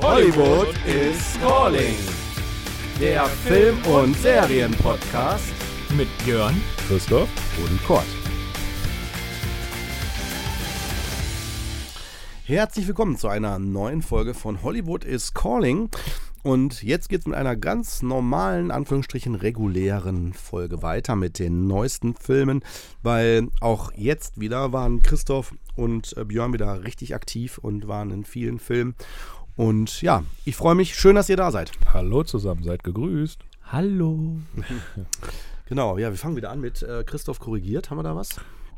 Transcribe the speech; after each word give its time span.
Hollywood 0.00 0.74
is 0.86 1.38
calling. 1.40 1.94
Der 3.00 3.24
Film- 3.26 3.80
und 3.86 4.16
Serienpodcast 4.16 5.52
Mit 5.96 6.08
Björn. 6.24 6.60
Christoph? 6.88 7.28
und 7.64 7.84
Kurt. 7.84 8.04
Herzlich 12.44 12.86
willkommen 12.88 13.16
zu 13.16 13.28
einer 13.28 13.58
neuen 13.58 14.02
Folge 14.02 14.34
von 14.34 14.62
Hollywood 14.62 15.04
is 15.04 15.32
Calling. 15.32 15.88
Und 16.42 16.82
jetzt 16.82 17.08
geht 17.08 17.20
es 17.20 17.26
mit 17.26 17.36
einer 17.36 17.56
ganz 17.56 18.02
normalen, 18.02 18.70
Anführungsstrichen 18.70 19.34
regulären 19.34 20.34
Folge 20.34 20.82
weiter 20.82 21.16
mit 21.16 21.38
den 21.38 21.66
neuesten 21.66 22.14
Filmen, 22.14 22.62
weil 23.02 23.48
auch 23.60 23.92
jetzt 23.96 24.38
wieder 24.38 24.72
waren 24.72 25.02
Christoph 25.02 25.54
und 25.74 26.14
äh, 26.18 26.24
Björn 26.24 26.52
wieder 26.52 26.84
richtig 26.84 27.14
aktiv 27.14 27.56
und 27.56 27.88
waren 27.88 28.10
in 28.10 28.24
vielen 28.24 28.58
Filmen. 28.58 28.94
Und 29.56 30.02
ja, 30.02 30.24
ich 30.44 30.56
freue 30.56 30.74
mich, 30.74 30.94
schön, 30.96 31.14
dass 31.14 31.28
ihr 31.28 31.36
da 31.36 31.50
seid. 31.50 31.70
Hallo 31.92 32.24
zusammen, 32.24 32.62
seid 32.64 32.82
gegrüßt. 32.84 33.40
Hallo. 33.70 34.36
Genau, 35.66 35.96
ja, 35.96 36.10
wir 36.10 36.18
fangen 36.18 36.36
wieder 36.36 36.50
an 36.50 36.60
mit 36.60 36.82
äh, 36.82 37.04
Christoph 37.04 37.40
korrigiert. 37.40 37.88
Haben 37.88 37.96
wir 37.96 38.02
da 38.02 38.14
was? 38.14 38.28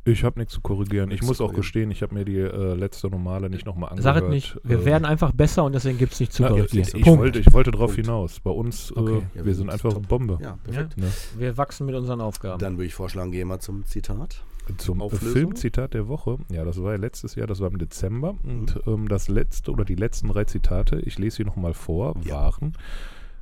Ich 0.05 0.23
habe 0.23 0.39
nichts 0.39 0.55
zu 0.55 0.61
korrigieren. 0.61 1.09
Ich 1.11 1.15
Nichts 1.15 1.27
muss 1.27 1.39
zu 1.39 1.45
auch 1.45 1.53
gestehen, 1.53 1.91
ich 1.91 2.01
habe 2.01 2.15
mir 2.15 2.25
die 2.25 2.39
äh, 2.39 2.75
letzte 2.75 3.09
normale 3.11 3.51
nicht 3.51 3.67
nochmal 3.67 3.91
angehört. 3.91 4.15
Sag 4.15 4.23
es 4.23 4.31
nicht. 4.31 4.57
Wir 4.63 4.79
Äh, 4.79 4.85
werden 4.85 5.05
einfach 5.05 5.33
besser 5.33 5.65
und 5.65 5.73
deswegen 5.75 5.99
gibt 5.99 6.13
es 6.13 6.21
nicht 6.21 6.33
zu 6.33 6.43
na, 6.43 6.51
korrigieren. 6.51 6.87
ich, 6.87 6.95
ich, 6.95 7.03
Punkt. 7.03 7.19
wollte, 7.21 7.41
ich 7.41 7.53
wollte 7.53 7.73
drauf 7.73 7.91
Punkt. 7.97 8.07
hinaus. 8.07 8.39
Bei 8.39 8.53
uns, 8.53 8.93
äh, 8.93 9.01
Okay. 9.01 9.23
Ja, 9.35 9.45
wir 9.45 9.55
sind 9.57 9.69
einfach 9.69 9.95
top. 9.95 10.07
Bombe. 10.07 10.39
Ja, 10.41 10.59
perfekt. 10.63 10.97
Ne? 10.97 11.11
Wir 11.37 11.57
wachsen 11.57 11.87
mit 11.87 11.97
unseren 11.97 12.21
Aufgaben. 12.21 12.61
Dann 12.61 12.77
würde 12.77 12.87
ich 12.87 12.95
vorschlagen, 12.95 13.33
gehen 13.33 13.49
wir 13.49 13.59
zum 13.59 13.85
Zitat. 13.85 14.45
Zum 14.79 15.01
Auflösung? 15.01 15.33
Filmzitat 15.33 15.95
der 15.95 16.09
Woche. 16.09 16.39
Ja, 16.51 16.65
das 16.65 16.83
war 16.83 16.93
ja 16.93 16.99
letztes 16.99 17.35
Jahr, 17.35 17.47
das 17.47 17.61
war 17.61 17.71
im 17.71 17.79
Dezember. 17.79 18.35
Mhm. 18.43 18.51
Und 18.61 18.81
ähm, 18.87 19.09
das 19.09 19.29
letzte 19.29 19.71
oder 19.71 19.85
die 19.85 19.95
letzten 19.95 20.29
drei 20.29 20.45
Zitate, 20.45 21.01
ich 21.01 21.19
lese 21.19 21.37
sie 21.39 21.45
nochmal 21.45 21.75
vor, 21.75 22.15
Ja. 22.25 22.35
waren, 22.37 22.73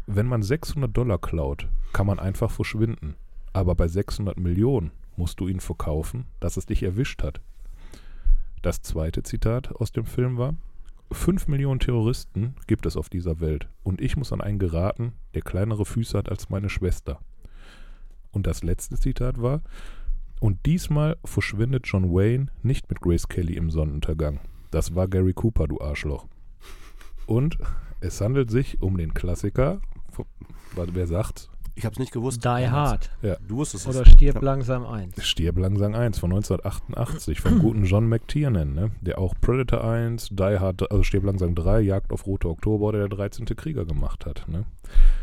wenn 0.07 0.27
man 0.27 0.43
600 0.43 0.95
Dollar 0.95 1.19
klaut, 1.19 1.69
kann 1.93 2.07
man 2.07 2.19
einfach 2.19 2.51
verschwinden. 2.51 3.15
Aber 3.53 3.75
bei 3.75 3.89
600 3.89 4.39
Millionen 4.39 4.91
musst 5.17 5.41
du 5.41 5.49
ihn 5.49 5.61
verkaufen, 5.61 6.27
dass 6.41 6.57
es 6.57 6.67
dich 6.67 6.83
erwischt 6.83 7.23
hat. 7.23 7.41
Das 8.63 8.83
zweite 8.83 9.23
Zitat 9.23 9.75
aus 9.77 9.93
dem 9.93 10.05
Film 10.07 10.37
war, 10.39 10.55
5 11.13 11.49
Millionen 11.49 11.81
Terroristen 11.81 12.55
gibt 12.67 12.87
es 12.87 12.97
auf 12.97 13.09
dieser 13.09 13.39
Welt 13.41 13.69
und 13.83 14.01
ich 14.01 14.17
muss 14.17 14.33
an 14.33 14.41
einen 14.41 14.59
geraten, 14.59 15.13
der 15.35 15.43
kleinere 15.43 15.85
Füße 15.85 16.17
hat 16.19 16.29
als 16.31 16.49
meine 16.51 16.69
Schwester. 16.71 17.21
Und 18.33 18.47
das 18.47 18.63
letzte 18.65 18.97
Zitat 18.99 19.41
war, 19.41 19.61
und 20.45 20.67
diesmal 20.67 21.17
verschwindet 21.25 21.87
John 21.87 22.13
Wayne 22.13 22.49
nicht 22.63 22.91
mit 22.91 23.01
Grace 23.01 23.27
Kelly 23.29 23.55
im 23.55 23.71
Sonnenuntergang. 23.71 24.41
Das 24.71 24.95
war 24.95 25.09
Gary 25.09 25.33
Cooper, 25.33 25.67
du 25.67 25.81
Arschloch. 25.81 26.27
Und 27.25 27.57
es 28.03 28.21
handelt 28.21 28.51
sich 28.51 28.83
um 28.83 28.99
den 28.99 29.15
Klassiker, 29.15 29.81
wer 30.77 31.07
sagt? 31.07 31.49
Ich 31.77 31.87
habe 31.87 31.95
es 31.95 31.99
nicht 31.99 32.13
gewusst. 32.13 32.45
Die 32.45 32.49
Hard. 32.69 33.11
Du 33.49 33.57
wusstest 33.57 33.89
es. 33.89 33.97
Oder 33.97 34.05
Stirb 34.05 34.35
Ja. 34.35 34.43
langsam 34.43 34.85
eins. 34.85 35.27
Stirb 35.27 35.57
langsam 35.59 35.95
1 35.95 36.19
von 36.19 36.31
1988 36.31 37.41
vom 37.41 37.59
guten 37.61 37.85
John 37.87 38.07
McTiernan, 38.07 38.75
ne? 38.75 38.91
der 39.01 39.19
auch 39.19 39.35
Predator 39.41 39.83
1, 39.83 40.29
Die 40.31 40.59
Hard, 40.59 40.91
also 40.91 41.03
Stirb 41.05 41.25
langsam 41.25 41.55
3, 41.55 41.81
Jagd 41.81 42.13
auf 42.13 42.27
Rote 42.27 42.51
Oktober 42.51 42.89
oder 42.89 43.09
der 43.09 43.17
13. 43.17 43.47
Krieger 43.57 43.87
gemacht 43.87 44.27
hat. 44.27 44.47
Ne? 44.47 44.67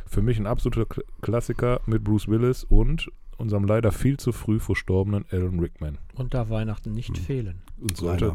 Für 0.08 0.24
mich 0.24 0.40
ein 0.40 0.48
absoluter 0.48 0.88
Klassiker 1.22 1.80
mit 1.86 2.04
Bruce 2.04 2.28
Willis 2.28 2.64
und 2.64 3.12
unserem 3.42 3.66
leider 3.66 3.92
viel 3.92 4.18
zu 4.18 4.32
früh 4.32 4.60
verstorbenen 4.60 5.26
Alan 5.32 5.60
Rickman. 5.60 5.98
Und 6.16 6.34
da 6.34 6.50
Weihnachten 6.50 6.94
nicht 6.94 7.10
Hm. 7.18 7.24
fehlen. 7.24 7.62
Und 7.80 7.98
sollte, 7.98 8.34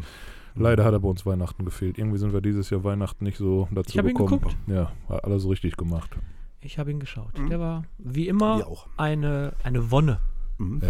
leider. 0.55 0.83
hat 0.85 0.93
er 0.93 0.99
bei 0.99 1.07
uns 1.09 1.25
Weihnachten 1.25 1.65
gefehlt. 1.65 1.97
Irgendwie 1.97 2.17
sind 2.17 2.33
wir 2.33 2.41
dieses 2.41 2.69
Jahr 2.69 2.83
Weihnachten 2.83 3.23
nicht 3.23 3.37
so 3.37 3.67
dazu 3.71 3.89
Ich 3.91 3.97
hab 3.97 4.05
ihn 4.05 4.09
gekommen. 4.15 4.39
geguckt. 4.41 4.57
Ja, 4.67 4.91
hat 5.09 5.23
alles 5.23 5.47
richtig 5.47 5.77
gemacht. 5.77 6.15
Ich 6.61 6.77
habe 6.79 6.91
ihn 6.91 6.99
geschaut. 6.99 7.37
Mhm. 7.39 7.49
Der 7.49 7.59
war 7.59 7.83
wie 7.97 8.27
immer 8.27 8.65
eine, 8.97 9.53
eine 9.63 9.89
Wonne. 9.91 10.19
Mhm. 10.57 10.81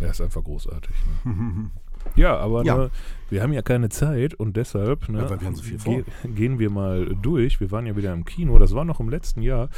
Er 0.00 0.10
ist 0.10 0.20
einfach 0.20 0.44
großartig. 0.44 0.94
Ne? 1.24 1.70
Ja, 2.16 2.36
aber 2.36 2.64
Ja. 2.64 2.76
Ne, 2.76 2.90
wir 3.30 3.42
haben 3.42 3.52
ja 3.52 3.60
keine 3.60 3.90
Zeit 3.90 4.32
und 4.32 4.56
deshalb 4.56 5.06
ne, 5.10 5.18
Ja, 5.20 5.28
wir 5.38 5.46
haben 5.46 5.54
so 5.54 5.62
viel 5.62 5.78
vor. 5.78 5.94
ge 5.96 6.04
gehen 6.34 6.58
wir 6.58 6.70
mal 6.70 7.14
durch. 7.20 7.60
Wir 7.60 7.70
waren 7.70 7.84
ja 7.84 7.94
wieder 7.94 8.10
im 8.14 8.24
Kino, 8.24 8.58
das 8.58 8.74
war 8.74 8.84
noch 8.86 9.00
im 9.00 9.10
letzten 9.10 9.42
Jahr 9.42 9.68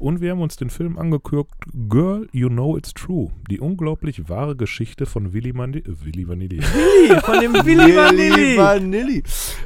und 0.00 0.20
wir 0.20 0.32
haben 0.32 0.40
uns 0.40 0.56
den 0.56 0.70
Film 0.70 0.98
angeguckt, 0.98 1.54
Girl, 1.88 2.28
You 2.32 2.48
Know 2.48 2.76
It's 2.76 2.92
True, 2.94 3.28
die 3.48 3.60
unglaublich 3.60 4.28
wahre 4.28 4.56
Geschichte 4.56 5.06
von 5.06 5.32
Willy, 5.32 5.52
Mani 5.52 5.78
äh, 5.78 5.82
Willy 6.04 6.26
Vanilli. 6.26 6.58
Willi, 6.62 7.20
von 7.20 7.40
dem 7.40 7.52
Willi 7.64 7.94
Vanilli. 7.96 8.56
Vanilli. 8.56 9.22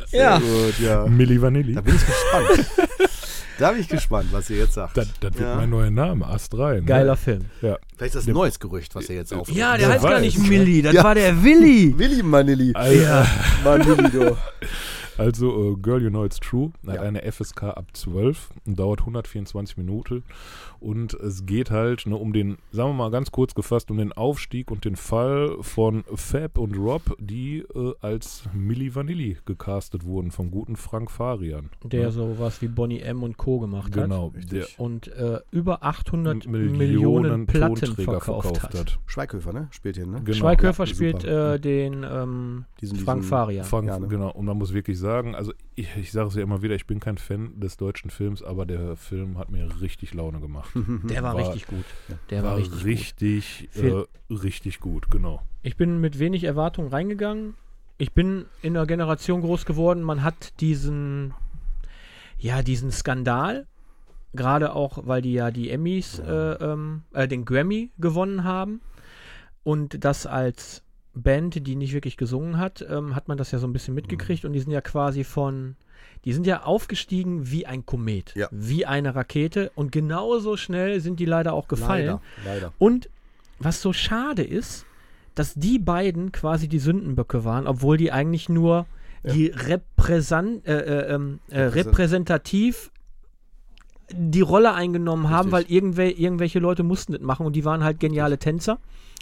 Sehr 0.07 0.21
Ja. 0.23 0.39
gut, 0.39 0.79
ja. 0.79 1.07
Milli 1.07 1.41
Vanilli. 1.41 1.73
Da 1.75 1.81
bin 1.81 1.95
ich 1.95 2.05
gespannt. 2.07 2.91
da 3.61 3.73
bin 3.73 3.81
ich 3.81 3.89
gespannt, 3.89 4.29
was 4.33 4.49
ihr 4.51 4.59
jetzt 4.59 4.75
sagt. 4.75 4.97
Das, 4.97 5.07
das 5.21 5.35
wird 5.35 5.41
Ja. 5.49 5.57
mein 5.57 5.71
neuer 5.71 5.91
Name, 5.91 6.27
Ast 6.27 6.57
rein. 6.57 6.85
Geiler 6.87 7.17
Film. 7.17 7.47
Ja. 7.63 7.77
Vielleicht 7.97 8.15
ist 8.15 8.23
das 8.23 8.27
ein 8.29 8.35
neues 8.35 8.59
Gerücht, 8.59 8.95
was 8.95 9.09
ihr 9.09 9.17
jetzt 9.17 9.33
auf. 9.35 9.49
Ja, 9.51 9.77
der 9.77 9.89
heißt 9.89 10.03
gar 10.03 10.13
weiß. 10.15 10.21
nicht 10.23 10.39
Milli, 10.39 10.83
das 10.83 10.95
Ja. 10.95 11.05
war 11.05 11.15
der 11.15 11.43
Willi. 11.45 11.95
Willi 11.97 12.23
Vanilli. 12.25 12.73
Also, 12.75 13.01
Vanilli, 13.63 14.11
du. 14.13 14.37
Also, 15.21 15.73
äh, 15.73 15.77
Girl, 15.77 16.03
You 16.03 16.09
Know 16.09 16.25
It's 16.25 16.41
True 16.41 16.73
hat 16.87 16.95
Ja. 16.97 17.03
eine 17.03 17.23
FSK 17.31 17.65
ab 17.65 17.87
12 17.93 18.49
und 18.67 18.79
dauert 18.79 19.01
124 19.01 19.77
Minuten. 19.77 20.23
Und 20.81 21.13
es 21.13 21.45
geht 21.45 21.71
halt 21.71 22.07
ne, 22.07 22.17
um 22.17 22.33
den, 22.33 22.57
sagen 22.73 22.89
wir 22.91 22.95
mal 22.95 23.11
ganz 23.11 23.31
kurz 23.31 23.55
gefasst, 23.55 23.91
um 23.91 23.99
den 23.99 24.13
Aufstieg 24.13 24.71
und 24.71 24.87
den 24.87 24.97
Fall 24.97 25.57
von 25.61 26.05
Fab 26.15 26.57
und 26.57 26.75
Rob, 26.75 27.03
die 27.19 27.59
äh, 27.75 27.93
als 28.01 28.45
Milli 28.55 28.95
Vanilli 28.95 29.37
gecastet 29.45 30.05
wurden 30.07 30.31
vom 30.31 30.51
guten 30.51 30.77
Frank 30.77 31.11
Farian. 31.11 31.69
Der 31.85 32.07
Ne? 32.07 32.13
sowas 32.13 32.63
wie 32.63 32.69
Bonnie 32.69 33.01
M. 33.01 33.23
und 33.23 33.37
Co. 33.37 33.59
gemacht 33.61 33.95
hat. 33.95 34.05
Genau, 34.05 34.29
Richtig. 34.29 34.51
der 34.77 34.81
Und 34.83 35.09
äh, 35.09 35.41
über 35.51 35.85
800 35.85 36.47
Millionen, 36.47 36.79
Millionen, 36.79 37.47
Platten 37.47 37.75
Tonträger 37.75 38.21
verkauft, 38.23 38.63
hat. 38.63 38.99
Schweighöfer, 39.05 39.53
ne? 39.53 39.69
Spielt 39.71 39.97
hier, 39.97 40.07
ne? 40.07 40.23
Genau. 40.25 40.33
Schweighöfer 40.39 40.85
Ja, 40.85 40.95
spielt 40.95 41.25
äh, 41.25 41.61
den 41.61 42.07
ähm, 42.11 42.65
Diesen- 42.81 42.97
Frank 42.99 43.21
diesen- 43.21 43.29
Farian. 43.29 43.65
Frank, 43.67 43.87
Ja, 43.89 43.99
ne? 43.99 44.09
genau, 44.09 44.31
und 44.31 44.47
man 44.47 44.57
muss 44.57 44.73
wirklich 44.73 44.99
sagen, 44.99 45.10
also 45.15 45.53
ich, 45.75 45.89
ich 45.97 46.13
sage 46.13 46.29
es 46.29 46.35
ja 46.35 46.43
immer 46.43 46.63
wieder, 46.63 46.75
ich 46.75 46.87
bin 46.87 47.01
kein 47.01 47.19
Fan 47.19 47.59
des 47.61 47.77
deutschen 47.77 48.11
Films, 48.11 48.43
aber 48.43 48.67
der 48.67 48.97
Film 48.97 49.39
hat 49.39 49.51
mir 49.51 49.69
richtig 49.81 50.15
Laune 50.15 50.41
gemacht. 50.41 50.71
Der 51.05 51.23
war, 51.23 51.35
War- 51.35 51.41
richtig 51.49 51.67
gut. 51.67 51.85
Der 52.31 52.43
war, 52.43 52.57
richtig, 52.57 52.73
gut. 52.79 52.85
richtig, 52.87 53.69
Viel- 53.73 54.07
äh, 54.31 54.35
richtig 54.35 54.81
gut, 54.81 55.11
genau. 55.11 55.43
Ich 55.63 55.77
bin 55.77 56.01
mit 56.01 56.19
wenig 56.19 56.45
Erwartungen 56.45 56.89
reingegangen. 56.89 57.55
Ich 57.99 58.13
bin 58.13 58.47
in 58.63 58.77
einer 58.77 58.87
Generation 58.87 59.43
groß 59.43 59.67
geworden. 59.67 60.03
Man 60.03 60.23
hat 60.23 60.59
diesen, 60.61 61.35
ja, 62.39 62.63
diesen 62.63 62.91
Skandal, 62.91 63.67
gerade 64.33 64.75
auch, 64.75 65.07
weil 65.07 65.21
die 65.21 65.35
ja 65.35 65.51
die 65.51 65.71
Emmys, 65.71 66.19
äh, 66.19 66.33
ähm, 66.55 67.03
äh, 67.13 67.29
den 67.29 67.45
Grammy 67.45 67.91
gewonnen 67.99 68.45
haben. 68.45 68.81
Und 69.65 70.03
das 70.05 70.27
als 70.27 70.83
Band, 71.15 71.67
die 71.67 71.77
nicht 71.77 71.93
wirklich 71.93 72.17
gesungen 72.17 72.59
hat, 72.59 72.85
ähm, 72.89 73.15
hat 73.17 73.29
man 73.29 73.37
das 73.39 73.51
ja 73.51 73.59
so 73.59 73.67
ein 73.67 73.73
bisschen 73.73 73.95
mitgekriegt. 73.95 74.45
Und 74.45 74.53
die 74.53 74.61
sind 74.61 74.71
ja 74.73 74.81
quasi 74.81 75.25
von, 75.25 75.77
die 76.25 76.33
sind 76.33 76.47
ja 76.47 76.63
aufgestiegen 76.63 77.51
wie 77.51 77.67
ein 77.67 77.85
Komet, 77.85 78.35
Ja. 78.37 78.49
wie 78.53 78.87
eine 78.87 79.15
Rakete. 79.15 79.73
Und 79.75 79.91
genauso 79.93 80.57
schnell 80.57 81.01
sind 81.01 81.19
die 81.21 81.25
leider 81.27 81.53
auch 81.53 81.69
gefallen. 81.69 82.07
Leider, 82.07 82.21
leider. 82.45 82.73
Und 82.79 83.09
was 83.59 83.83
so 83.83 83.93
schade 83.93 84.43
ist, 84.43 84.87
dass 85.35 85.55
die 85.55 85.79
beiden 85.79 86.33
quasi 86.33 86.69
die 86.69 86.79
Sündenböcke 86.79 87.45
waren, 87.45 87.67
obwohl 87.67 87.97
die 87.97 88.13
eigentlich 88.13 88.49
nur 88.49 88.87
die 89.23 89.47
Repräsent, 89.49 90.67
äh, 90.67 90.81
äh, 90.81 91.15
ähm, 91.15 91.41
äh, 91.51 91.61
Repräsent- 91.65 91.87
repräsentativ 91.87 92.91
die 94.13 94.41
Rolle 94.41 94.73
eingenommen 94.75 95.29
haben, 95.31 95.55
Richtig. 95.55 95.69
weil 95.71 95.77
irgendwel 95.77 96.11
irgendwelche 96.11 96.59
Leute 96.59 96.83
mussten 96.83 97.13
das 97.13 97.21
machen 97.21 97.47
und 97.47 97.55
die 97.55 97.65
waren 97.65 97.85
halt 97.85 98.01
geniale 98.01 98.39
Tänzer 98.39 98.79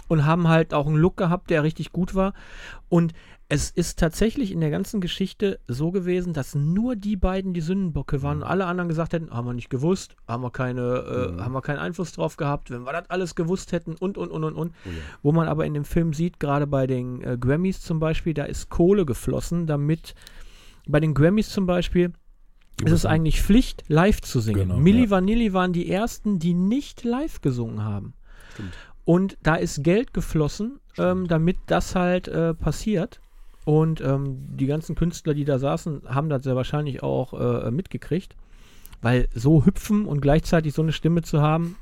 und 0.08 0.26
haben 0.26 0.48
halt 0.48 0.74
auch 0.74 0.86
einen 0.86 0.96
Look 0.96 1.16
gehabt, 1.16 1.50
der 1.50 1.62
richtig 1.62 1.92
gut 1.92 2.14
war. 2.14 2.32
Und 2.88 3.12
es 3.50 3.70
ist 3.70 3.98
tatsächlich 3.98 4.52
in 4.52 4.60
der 4.60 4.68
ganzen 4.68 5.00
Geschichte 5.00 5.58
so 5.68 5.90
gewesen, 5.90 6.34
dass 6.34 6.54
nur 6.54 6.96
die 6.96 7.16
beiden 7.16 7.54
die 7.54 7.62
Sündenböcke 7.62 8.22
waren 8.22 8.38
und 8.38 8.42
alle 8.42 8.66
anderen 8.66 8.88
gesagt 8.90 9.14
hätten, 9.14 9.30
haben 9.30 9.46
wir 9.46 9.54
nicht 9.54 9.70
gewusst, 9.70 10.16
haben 10.26 10.42
wir 10.42 10.50
keine, 10.50 10.82
äh, 10.82 11.32
Mhm. 11.32 11.44
haben 11.44 11.52
wir 11.52 11.62
keinen 11.62 11.78
Einfluss 11.78 12.12
drauf 12.12 12.36
gehabt, 12.36 12.70
wenn 12.70 12.82
wir 12.82 12.92
das 12.92 13.08
alles 13.08 13.34
gewusst 13.34 13.72
hätten 13.72 13.94
und 13.94 14.18
und 14.18 14.30
und 14.30 14.44
und 14.44 14.54
und. 14.54 14.72
Oh 14.84 14.88
ja. 14.90 14.94
Wo 15.22 15.32
man 15.32 15.48
aber 15.48 15.64
in 15.64 15.72
dem 15.72 15.86
Film 15.86 16.12
sieht, 16.12 16.40
gerade 16.40 16.66
bei 16.66 16.86
den 16.86 17.22
äh, 17.22 17.38
Grammys 17.40 17.80
zum 17.80 18.00
Beispiel, 18.00 18.34
da 18.34 18.44
ist 18.44 18.68
Kohle 18.68 19.06
geflossen, 19.06 19.66
damit 19.66 20.14
bei 20.86 21.00
den 21.00 21.14
Grammys 21.14 21.48
zum 21.48 21.64
Beispiel 21.64 22.12
ist 22.84 22.92
es 22.92 23.06
eigentlich 23.06 23.42
Pflicht, 23.42 23.82
live 23.88 24.20
zu 24.20 24.40
singen. 24.40 24.68
Genau, 24.68 24.76
Milli 24.76 25.04
ja. 25.04 25.10
Vanilli 25.10 25.54
waren 25.54 25.72
die 25.72 25.90
ersten, 25.90 26.38
die 26.38 26.52
nicht 26.54 27.02
live 27.02 27.40
gesungen 27.40 27.82
haben. 27.82 28.12
Stimmt. 28.54 28.74
Und 29.08 29.38
da 29.42 29.54
ist 29.54 29.82
Geld 29.82 30.12
geflossen, 30.12 30.80
ähm, 30.98 31.28
damit 31.28 31.56
das 31.64 31.94
halt 31.94 32.28
äh, 32.28 32.52
passiert. 32.52 33.22
Und 33.64 34.02
ähm, 34.02 34.36
die 34.54 34.66
ganzen 34.66 34.96
Künstler, 34.96 35.32
die 35.32 35.46
da 35.46 35.58
saßen, 35.58 36.02
haben 36.10 36.28
das 36.28 36.42
sehr 36.42 36.56
wahrscheinlich 36.56 37.02
auch 37.02 37.32
äh, 37.32 37.70
mitgekriegt. 37.70 38.36
Weil 39.00 39.26
so 39.34 39.64
hüpfen 39.64 40.04
und 40.04 40.20
gleichzeitig 40.20 40.74
so 40.74 40.82
eine 40.82 40.92
Stimme 40.92 41.22
zu 41.22 41.40
haben, 41.40 41.76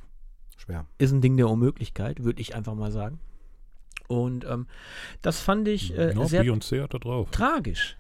Schwer. 0.57 0.87
ist 0.99 1.11
ein 1.11 1.21
Ding 1.21 1.37
der 1.37 1.49
Unmöglichkeit, 1.49 2.23
würde 2.23 2.41
ich 2.41 2.55
einfach 2.55 2.77
mal 2.77 2.93
sagen. 2.93 3.19
Und 4.07 4.45
ähm, 4.45 4.69
das 5.21 5.41
fand 5.41 5.67
ich 5.67 5.99
äh, 5.99 6.15
Ja, 6.15 6.27
sehr 6.27 6.45
Beyoncé 6.45 6.81
hat 6.81 6.95
da 6.95 6.99
drauf. 6.99 7.33
tragisch. 7.33 7.97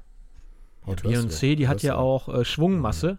Ja, 0.82 0.86
hörst 0.92 1.04
du. 1.04 1.08
Beyoncé, 1.08 1.56
die 1.56 1.66
hat 1.66 1.82
ja 1.82 1.96
auch 1.96 2.28
äh, 2.32 2.44
Schwungmasse. 2.44 3.18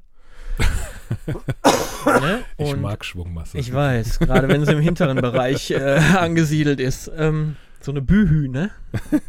ne? 2.06 2.44
Ich 2.57 2.75
mag 2.77 3.04
Schwungmasse. 3.06 3.57
Ich 3.57 3.74
weiß, 3.74 4.19
gerade 4.19 4.48
wenn 4.48 4.65
sie 4.65 4.71
im 4.74 4.80
hinteren 4.80 5.18
Bereich 5.18 5.71
äh, 5.71 6.00
angesiedelt 6.18 6.80
ist. 6.80 7.12
Ähm, 7.18 7.56
so 7.80 7.92
eine 7.92 8.01
Bühü, 8.01 8.48
ne? 8.50 8.71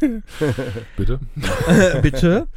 Bitte? 0.97 1.19
Bitte. 2.01 2.47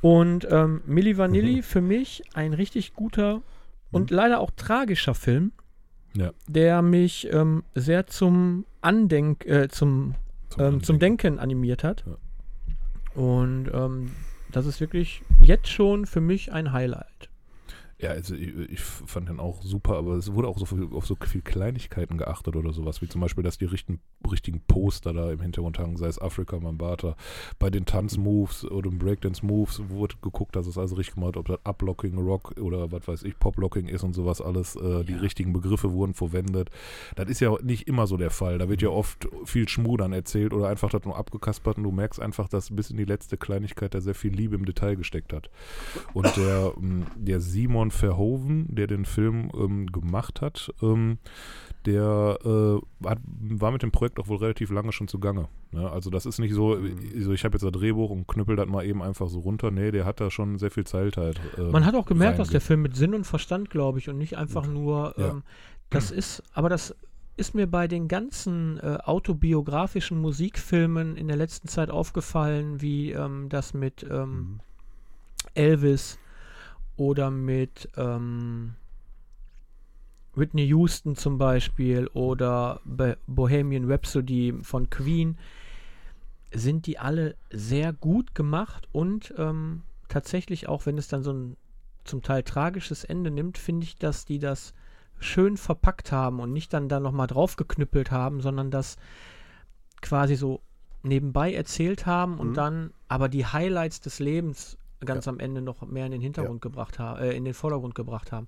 Und 0.00 0.46
ähm, 0.50 0.82
Milli 0.86 1.18
Vanilli 1.18 1.62
für 1.62 1.80
mich 1.80 2.22
ein 2.34 2.54
richtig 2.54 2.94
guter 2.94 3.42
und 3.90 4.10
leider 4.10 4.40
auch 4.40 4.50
tragischer 4.56 5.14
Film, 5.14 5.52
Ja. 6.14 6.30
der 6.46 6.80
mich 6.82 7.28
ähm, 7.32 7.64
sehr 7.74 8.06
zum 8.06 8.64
Andenk, 8.80 9.44
äh, 9.46 9.68
zum, 9.68 10.14
Zum 10.50 10.62
ähm, 10.64 10.82
zum. 10.82 10.98
Denken 10.98 11.38
animiert 11.38 11.84
hat. 11.84 12.04
Ja. 12.06 13.20
Und 13.20 13.68
ähm, 13.74 14.12
das 14.52 14.66
ist 14.66 14.80
wirklich 14.80 15.22
jetzt 15.42 15.68
schon 15.68 16.06
für 16.06 16.20
mich 16.20 16.52
ein 16.52 16.72
Highlight. 16.72 17.29
Ja, 18.00 18.10
also 18.10 18.34
ich, 18.34 18.56
ich 18.70 18.80
fand 18.80 19.28
den 19.28 19.40
auch 19.40 19.62
super, 19.62 19.98
aber 19.98 20.14
es 20.14 20.32
wurde 20.32 20.48
auch 20.48 20.58
so 20.58 20.64
viel, 20.64 20.88
auf 20.92 21.06
so 21.06 21.16
viel 21.16 21.42
Kleinigkeiten 21.42 22.16
geachtet 22.16 22.56
oder 22.56 22.72
sowas, 22.72 23.02
wie 23.02 23.08
zum 23.08 23.20
Beispiel, 23.20 23.44
dass 23.44 23.58
die 23.58 23.66
richten, 23.66 24.00
richtigen 24.30 24.62
Poster 24.66 25.12
da 25.12 25.30
im 25.30 25.40
Hintergrund 25.40 25.78
hangen, 25.78 25.98
sei 25.98 26.06
es 26.06 26.18
Afrika, 26.18 26.58
Mambata. 26.58 27.14
Bei 27.58 27.68
den 27.68 27.84
Tanzmoves 27.84 28.64
oder 28.64 28.88
den 28.88 28.98
Breakdance-Moves 28.98 29.90
wurde 29.90 30.14
geguckt, 30.22 30.56
dass 30.56 30.66
es 30.66 30.78
also 30.78 30.94
richtig 30.94 31.16
gemacht 31.16 31.36
ob 31.36 31.48
das 31.48 31.58
Uplocking, 31.64 32.16
Rock 32.16 32.54
oder 32.58 32.90
was 32.90 33.06
weiß 33.06 33.22
ich, 33.24 33.38
Poplocking 33.38 33.88
ist 33.88 34.02
und 34.02 34.14
sowas 34.14 34.40
alles. 34.40 34.76
Äh, 34.76 35.04
die 35.04 35.14
richtigen 35.14 35.52
Begriffe 35.52 35.92
wurden 35.92 36.14
verwendet. 36.14 36.70
Das 37.16 37.28
ist 37.28 37.40
ja 37.40 37.54
nicht 37.62 37.86
immer 37.86 38.06
so 38.06 38.16
der 38.16 38.30
Fall. 38.30 38.56
Da 38.56 38.70
wird 38.70 38.80
ja 38.80 38.88
oft 38.88 39.28
viel 39.44 39.68
Schmudern 39.68 40.14
erzählt 40.14 40.54
oder 40.54 40.68
einfach 40.68 40.88
das 40.88 41.04
nur 41.04 41.18
abgekaspert 41.18 41.76
und 41.76 41.84
du 41.84 41.92
merkst 41.92 42.20
einfach, 42.20 42.48
dass 42.48 42.74
bis 42.74 42.90
in 42.90 42.96
die 42.96 43.04
letzte 43.04 43.36
Kleinigkeit 43.36 43.92
da 43.92 44.00
sehr 44.00 44.14
viel 44.14 44.32
Liebe 44.32 44.56
im 44.56 44.64
Detail 44.64 44.96
gesteckt 44.96 45.34
hat. 45.34 45.50
Und 46.14 46.34
der, 46.38 46.72
ähm, 46.78 47.06
der 47.16 47.40
Simon 47.40 47.89
Verhoeven, 47.90 48.74
der 48.74 48.86
den 48.86 49.04
Film 49.04 49.50
ähm, 49.54 49.86
gemacht 49.86 50.40
hat, 50.40 50.72
ähm, 50.82 51.18
der 51.86 52.38
äh, 52.44 53.06
hat, 53.08 53.18
war 53.24 53.70
mit 53.70 53.82
dem 53.82 53.90
Projekt 53.90 54.18
auch 54.18 54.28
wohl 54.28 54.36
relativ 54.38 54.70
lange 54.70 54.92
schon 54.92 55.08
zugange. 55.08 55.48
Ne? 55.72 55.90
Also 55.90 56.10
das 56.10 56.26
ist 56.26 56.38
nicht 56.38 56.52
so, 56.54 56.78
so 57.18 57.32
ich 57.32 57.44
habe 57.44 57.54
jetzt 57.56 57.64
ein 57.64 57.72
Drehbuch 57.72 58.10
und 58.10 58.26
knüppel 58.28 58.56
das 58.56 58.68
mal 58.68 58.84
eben 58.84 59.02
einfach 59.02 59.28
so 59.28 59.40
runter. 59.40 59.70
Nee, 59.70 59.90
der 59.90 60.04
hat 60.04 60.20
da 60.20 60.30
schon 60.30 60.58
sehr 60.58 60.70
viel 60.70 60.84
Zeit 60.84 61.16
halt. 61.16 61.40
äh, 61.56 61.62
Man 61.62 61.86
hat 61.86 61.94
auch 61.94 62.06
gemerkt, 62.06 62.38
dass 62.38 62.50
der 62.50 62.60
Film 62.60 62.82
mit 62.82 62.96
Sinn 62.96 63.14
und 63.14 63.24
Verstand, 63.24 63.70
glaube 63.70 63.98
ich, 63.98 64.08
und 64.08 64.18
nicht 64.18 64.36
einfach 64.36 64.66
nur, 64.66 65.14
Ja. 65.16 65.30
ähm, 65.30 65.42
das 65.88 66.10
ist, 66.10 66.42
aber 66.52 66.68
das 66.68 66.94
ist 67.36 67.54
mir 67.54 67.66
bei 67.66 67.88
den 67.88 68.06
ganzen 68.06 68.78
äh, 68.78 68.98
autobiografischen 69.02 70.20
Musikfilmen 70.20 71.16
in 71.16 71.28
der 71.28 71.36
letzten 71.38 71.68
Zeit 71.68 71.90
aufgefallen, 71.90 72.82
wie 72.82 73.12
ähm, 73.12 73.48
das 73.48 73.72
mit 73.72 74.06
ähm, 74.10 74.30
Mhm. 74.36 74.60
Elvis 75.54 76.18
oder 77.00 77.30
mit 77.30 77.88
ähm, 77.96 78.74
Whitney 80.34 80.66
Houston 80.66 81.16
zum 81.16 81.38
Beispiel 81.38 82.08
oder 82.08 82.80
Bohemian 83.26 83.90
Rhapsody 83.90 84.54
von 84.60 84.90
Queen, 84.90 85.38
sind 86.52 86.84
die 86.86 86.98
alle 86.98 87.36
sehr 87.50 87.94
gut 87.94 88.34
gemacht 88.34 88.86
und 88.92 89.32
ähm, 89.38 89.82
tatsächlich 90.08 90.68
auch, 90.68 90.84
wenn 90.84 90.98
es 90.98 91.08
dann 91.08 91.22
so 91.22 91.32
ein 91.32 91.56
zum 92.04 92.20
Teil 92.20 92.42
tragisches 92.42 93.04
Ende 93.04 93.30
nimmt, 93.30 93.56
finde 93.56 93.84
ich, 93.84 93.96
dass 93.96 94.26
die 94.26 94.38
das 94.38 94.74
schön 95.18 95.56
verpackt 95.56 96.12
haben 96.12 96.38
und 96.38 96.52
nicht 96.52 96.70
dann 96.74 96.90
da 96.90 97.00
nochmal 97.00 97.28
draufgeknüppelt 97.28 98.10
haben, 98.10 98.42
sondern 98.42 98.70
das 98.70 98.98
quasi 100.02 100.34
so 100.36 100.60
nebenbei 101.02 101.54
erzählt 101.54 102.04
haben 102.04 102.38
und 102.38 102.50
Mhm. 102.50 102.54
dann 102.54 102.90
aber 103.08 103.30
die 103.30 103.46
Highlights 103.46 104.02
des 104.02 104.18
Lebens 104.18 104.76
ganz 105.04 105.26
am 105.28 105.38
Ende 105.40 105.62
noch 105.62 105.82
mehr 105.86 106.06
in 106.06 106.12
den 106.12 106.20
Hintergrund 106.20 106.60
gebracht 106.60 106.98
haben, 106.98 107.20
äh, 107.20 107.32
in 107.32 107.44
den 107.44 107.54
Vordergrund 107.54 107.94
gebracht 107.94 108.32
haben. 108.32 108.46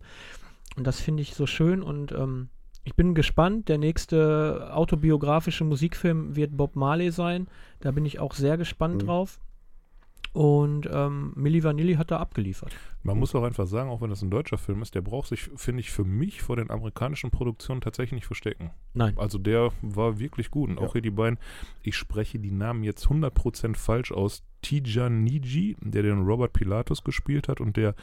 Und 0.77 0.87
das 0.87 1.01
finde 1.01 1.23
ich 1.23 1.35
so 1.35 1.47
schön 1.47 1.83
und 1.83 2.13
ähm, 2.13 2.49
ich 2.85 2.97
bin 2.97 3.15
gespannt. 3.15 3.69
Der 3.69 3.79
nächste 3.79 4.71
autobiografische 4.75 5.65
Musikfilm 5.65 6.35
wird 6.35 6.57
Bob 6.57 6.75
Marley 6.75 7.11
sein. 7.13 7.47
Da 7.81 7.93
bin 7.93 8.05
ich 8.05 8.19
auch 8.19 8.35
sehr 8.35 8.57
gespannt 8.57 9.03
Mhm. 9.03 9.07
drauf. 9.07 9.39
Und 10.33 10.89
ähm, 10.91 11.33
Milli 11.37 11.63
Vanilli 11.63 11.95
hat 11.97 12.11
da 12.11 12.17
abgeliefert. 12.19 12.73
Man 13.03 13.19
muss 13.19 13.35
auch 13.35 13.43
einfach 13.43 13.67
sagen, 13.67 13.91
auch 13.91 14.01
wenn 14.01 14.09
das 14.09 14.23
ein 14.23 14.31
deutscher 14.31 14.57
Film 14.57 14.81
ist, 14.81 14.95
der 14.95 15.03
braucht 15.03 15.29
sich, 15.29 15.51
finde 15.57 15.81
ich, 15.81 15.91
für 15.91 16.05
mich 16.05 16.41
vor 16.41 16.57
den 16.57 16.71
amerikanischen 16.71 17.31
Produktionen 17.31 17.83
tatsächlich 17.83 18.15
nicht 18.15 18.27
verstecken. 18.27 18.71
Nein. 18.95 19.13
Also 19.19 19.37
der 19.37 19.73
war 19.83 20.19
wirklich 20.19 20.51
gut. 20.51 20.71
Und 20.71 20.81
Ja. 20.81 20.87
auch 20.87 20.93
hier 20.93 21.03
die 21.03 21.11
beiden, 21.11 21.39
ich 21.83 21.97
spreche 21.97 22.39
die 22.39 22.51
Namen 22.51 22.83
jetzt 22.83 23.07
100% 23.11 23.77
falsch 23.77 24.11
aus. 24.11 24.43
Tijan 24.63 25.23
Niji, 25.25 25.77
der 25.81 26.03
den 26.03 26.23
Robert 26.25 26.53
Pilatus 26.55 27.05
gespielt 27.05 27.49
hat 27.49 27.61
und 27.61 27.77
der 27.77 27.95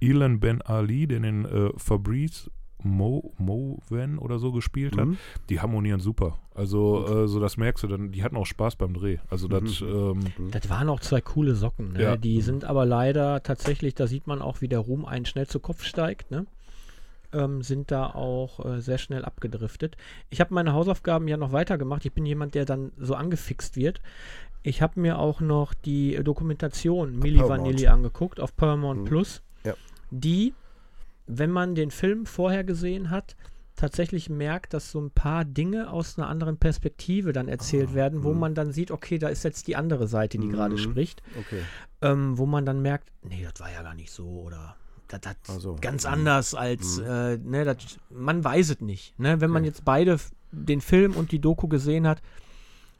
Elan 0.00 0.40
Ben 0.40 0.60
Ali, 0.62 1.06
der 1.06 1.20
den 1.20 1.44
äh, 1.46 1.70
Fabrice 1.76 2.50
Mo, 2.84 3.32
Moven 3.38 4.18
oder 4.18 4.38
so 4.38 4.52
gespielt 4.52 4.96
hat, 4.96 5.06
Mhm. 5.06 5.16
die 5.48 5.58
harmonieren 5.60 5.98
super. 5.98 6.38
Also 6.54 7.24
äh, 7.24 7.26
so 7.28 7.40
das 7.40 7.56
merkst 7.56 7.82
du 7.82 7.88
dann, 7.88 8.12
die 8.12 8.22
hatten 8.22 8.36
auch 8.36 8.46
Spaß 8.46 8.76
beim 8.76 8.94
Dreh. 8.94 9.18
Also 9.28 9.48
das, 9.48 9.80
ähm, 9.80 10.20
Das 10.52 10.68
waren 10.70 10.88
auch 10.88 11.00
zwei 11.00 11.20
coole 11.20 11.56
Socken. 11.56 11.94
Ne? 11.94 12.02
Ja. 12.02 12.16
Die 12.16 12.40
sind 12.40 12.64
aber 12.64 12.86
leider 12.86 13.42
tatsächlich, 13.42 13.96
da 13.96 14.06
sieht 14.06 14.28
man 14.28 14.40
auch, 14.40 14.60
wie 14.60 14.68
der 14.68 14.78
Ruhm 14.78 15.06
einen 15.06 15.24
schnell 15.26 15.48
zu 15.48 15.58
Kopf 15.58 15.82
steigt. 15.82 16.30
Ne? 16.30 16.46
Ähm, 17.32 17.60
sind 17.62 17.90
da 17.90 18.06
auch 18.06 18.64
äh, 18.64 18.80
sehr 18.80 18.96
schnell 18.96 19.22
abgedriftet. 19.24 19.96
Ich 20.30 20.40
habe 20.40 20.54
meine 20.54 20.72
Hausaufgaben 20.72 21.28
ja 21.28 21.36
noch 21.36 21.52
weitergemacht. 21.52 22.06
Ich 22.06 22.12
bin 22.14 22.24
jemand, 22.24 22.54
der 22.54 22.64
dann 22.64 22.90
so 22.96 23.14
angefixt 23.14 23.76
wird. 23.76 24.00
Ich 24.62 24.80
habe 24.80 24.98
mir 24.98 25.18
auch 25.18 25.40
noch 25.42 25.74
die 25.74 26.14
Dokumentation 26.24 27.18
Milli 27.18 27.38
Paramount. 27.38 27.60
Vanilli 27.66 27.86
angeguckt 27.88 28.40
auf 28.40 28.56
Paramount 28.56 29.00
Mhm. 29.02 29.04
Plus, 29.04 29.42
Ja. 29.64 29.74
die, 30.10 30.54
wenn 31.26 31.50
man 31.50 31.74
den 31.74 31.90
Film 31.90 32.24
vorher 32.24 32.64
gesehen 32.64 33.10
hat, 33.10 33.36
tatsächlich 33.76 34.28
merkt, 34.30 34.72
dass 34.74 34.90
so 34.90 34.98
ein 35.00 35.10
paar 35.10 35.44
Dinge 35.44 35.90
aus 35.92 36.18
einer 36.18 36.28
anderen 36.28 36.56
Perspektive 36.56 37.32
dann 37.32 37.46
erzählt 37.48 37.90
Ah, 37.92 37.94
werden, 37.94 38.24
wo 38.24 38.32
mhm. 38.32 38.40
man 38.40 38.54
dann 38.54 38.72
sieht, 38.72 38.90
okay, 38.90 39.18
da 39.18 39.28
ist 39.28 39.44
jetzt 39.44 39.68
die 39.68 39.76
andere 39.76 40.08
Seite, 40.08 40.38
die 40.38 40.48
gerade 40.48 40.74
Mhm. 40.74 40.78
spricht, 40.78 41.22
Okay. 41.38 41.60
ähm, 42.02 42.38
wo 42.38 42.46
man 42.46 42.64
dann 42.66 42.80
merkt, 42.82 43.10
nee, 43.22 43.46
das 43.48 43.60
war 43.60 43.70
ja 43.70 43.82
gar 43.82 43.94
nicht 43.94 44.10
so 44.10 44.26
oder 44.26 44.76
das 45.08 45.20
hat 45.26 45.36
Ach 45.48 45.58
so. 45.60 45.76
ganz 45.80 46.04
Mhm. 46.04 46.12
anders 46.12 46.54
als, 46.54 46.98
Mhm. 46.98 47.04
äh, 47.04 47.36
ne, 47.38 47.64
das, 47.64 47.98
man 48.10 48.42
weiß 48.44 48.70
es 48.70 48.80
nicht. 48.80 49.18
Ne? 49.18 49.40
Wenn 49.40 49.50
man 49.50 49.62
Okay. 49.62 49.68
jetzt 49.68 49.84
beide 49.84 50.18
den 50.52 50.80
Film 50.80 51.14
und 51.16 51.32
die 51.32 51.38
Doku 51.40 51.68
gesehen 51.68 52.06
hat, 52.06 52.22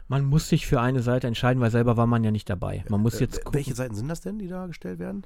man 0.09 0.25
muss 0.25 0.49
sich 0.49 0.67
für 0.67 0.81
eine 0.81 1.03
Seite 1.03 1.27
entscheiden, 1.27 1.61
weil 1.61 1.71
selber 1.71 1.97
war 1.97 2.07
man 2.07 2.25
ja 2.25 2.31
nicht 2.31 2.49
dabei. 2.49 2.85
Man 2.89 3.03
muss 3.03 3.17
Äh, 3.17 3.21
jetzt 3.25 3.37
w- 3.37 3.41
gucken. 3.43 3.55
welche 3.55 3.75
Seiten 3.75 3.95
sind 3.95 4.09
das 4.09 4.21
denn, 4.23 4.39
die 4.39 4.49
da 4.49 4.67
gestellt 4.67 4.99
werden? 4.99 5.25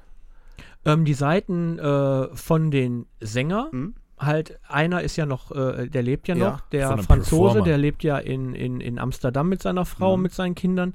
Ähm, 0.85 1.05
die 1.05 1.13
Seiten 1.13 1.79
äh, 1.79 2.27
von 2.35 2.69
den 2.69 3.05
Sänger, 3.21 3.69
Mhm. 3.71 3.95
halt, 4.19 4.59
einer 4.67 5.01
ist 5.01 5.15
ja 5.15 5.25
noch, 5.25 5.51
äh, 5.51 5.87
der 5.87 6.03
lebt 6.03 6.27
ja 6.27 6.35
Ja, 6.35 6.49
noch, 6.51 6.61
der 6.69 6.97
Franzose, 6.97 7.43
Performer. 7.53 7.61
der 7.63 7.77
lebt 7.77 8.03
ja 8.03 8.17
in, 8.17 8.53
in, 8.53 8.81
in 8.81 8.99
Amsterdam 8.99 9.47
mit 9.49 9.61
seiner 9.61 9.85
Frau, 9.85 10.17
Mhm. 10.17 10.23
mit 10.23 10.33
seinen 10.33 10.55
Kindern. 10.55 10.93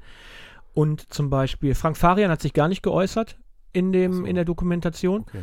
Und 0.75 1.13
zum 1.13 1.31
Beispiel 1.31 1.75
Frank 1.75 1.97
Farian 1.97 2.31
hat 2.31 2.43
sich 2.43 2.53
gar 2.53 2.69
nicht 2.69 2.83
geäußert 2.83 3.39
in, 3.73 3.93
dem, 3.93 4.13
so. 4.13 4.25
in 4.25 4.35
der 4.37 4.45
Dokumentation, 4.45 5.23
Okay. 5.23 5.43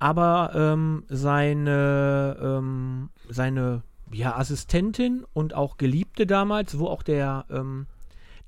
Aber 0.00 0.50
ähm, 0.54 1.04
seine, 1.08 2.36
ähm, 2.42 3.10
seine 3.28 3.82
ja, 4.12 4.36
Assistentin 4.36 5.24
und 5.32 5.54
auch 5.54 5.76
Geliebte 5.76 6.26
damals, 6.26 6.78
wo 6.78 6.86
auch 6.88 7.02
der, 7.04 7.44
ähm, 7.50 7.86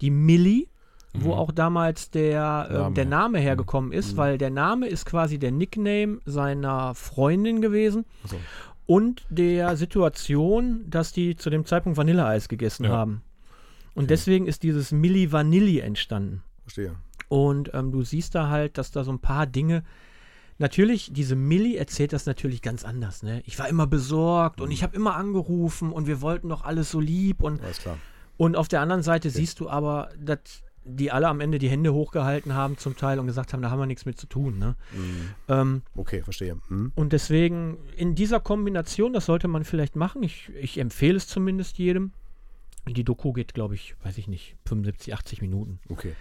die 0.01 0.11
Millie, 0.11 0.67
wo 1.15 1.29
Mhm. 1.29 1.35
auch 1.35 1.53
damals 1.53 2.11
der, 2.11 2.67
ähm, 2.71 2.77
Name 2.79 2.95
der. 2.95 3.05
Name 3.05 3.39
hergekommen 3.39 3.93
ist, 3.93 4.15
Mhm. 4.15 4.17
weil 4.17 4.39
der 4.39 4.51
Name 4.51 4.89
ist 4.89 5.05
quasi 5.07 5.39
der 5.39 5.53
Nickname 5.53 6.19
seiner 6.25 6.95
Freundin 6.95 7.61
gewesen 7.61 8.07
Achso. 8.25 8.37
und 8.87 9.25
der 9.31 9.77
Situation, 9.77 10.85
dass 10.89 11.13
die 11.13 11.37
zu 11.37 11.49
dem 11.51 11.65
Zeitpunkt 11.67 11.97
Vanilleeis 11.99 12.49
gegessen 12.49 12.85
Ja. 12.85 12.91
haben. 12.91 13.23
Und 13.95 14.09
deswegen 14.11 14.47
ist 14.47 14.63
dieses 14.63 14.91
Milli 14.91 15.31
Vanilli 15.33 15.79
entstanden. 15.81 16.43
Verstehe. 16.63 16.95
Und 17.29 17.71
ähm, 17.75 17.93
du 17.93 18.03
siehst 18.03 18.35
da 18.35 18.49
halt, 18.49 18.79
dass 18.79 18.91
da 18.91 19.05
so 19.05 19.13
ein 19.13 19.19
paar 19.21 19.47
Dinge. 19.47 19.85
Natürlich, 20.63 21.13
diese 21.13 21.35
Milli 21.35 21.77
erzählt 21.77 22.13
das 22.13 22.25
natürlich 22.25 22.63
ganz 22.63 22.85
anders. 22.85 23.25
Ne? 23.25 23.43
Ich 23.47 23.59
war 23.59 23.69
immer 23.69 23.89
besorgt 23.89 24.61
und 24.61 24.71
ich 24.71 24.85
habe 24.85 24.95
immer 24.95 25.17
angerufen 25.17 25.91
und 25.91 26.07
wir 26.07 26.21
wollten 26.21 26.49
doch 26.51 26.63
alles 26.63 26.89
so 26.89 27.01
lieb. 27.01 27.43
Und, 27.43 27.61
Alles 27.65 27.81
klar. 27.81 27.99
und 28.37 28.55
auf 28.55 28.69
der 28.69 28.81
anderen 28.81 29.03
Seite 29.03 29.29
siehst 29.31 29.59
du 29.59 29.69
aber, 29.69 30.11
dass 30.17 30.63
die 30.85 31.11
alle 31.11 31.27
am 31.27 31.41
Ende 31.41 31.59
die 31.59 31.69
Hände 31.69 31.93
hochgehalten 31.93 32.55
haben 32.55 32.79
zum 32.79 32.97
Teil 32.97 33.19
und 33.19 33.27
gesagt 33.27 33.53
haben, 33.53 33.61
da 33.61 33.71
haben 33.71 33.81
wir 33.81 33.87
nichts 33.87 34.07
mit 34.07 34.19
zu 34.21 34.29
tun. 34.29 34.61
Ne? 34.61 34.77
Mhm. 34.93 35.29
Ähm, 35.49 35.83
Okay, 35.97 36.23
verstehe. 36.23 36.57
Mhm. 36.69 36.93
und 36.95 37.13
deswegen 37.13 37.79
in 37.97 38.15
dieser 38.15 38.39
Kombination, 38.39 39.13
das 39.13 39.27
sollte 39.27 39.49
man 39.49 39.65
vielleicht 39.65 39.97
machen. 39.97 40.23
Ich, 40.23 40.49
ich 40.61 40.79
empfehle 40.79 41.17
es 41.17 41.27
zumindest 41.27 41.77
jedem. 41.79 42.13
Die 42.89 43.03
Doku 43.03 43.33
geht, 43.33 43.53
glaube 43.53 43.75
ich, 43.75 43.97
weiß 44.05 44.17
ich 44.17 44.29
nicht, 44.29 44.55
75, 44.67 45.13
80 45.13 45.41
Minuten. 45.41 45.81
Okay. 45.89 46.13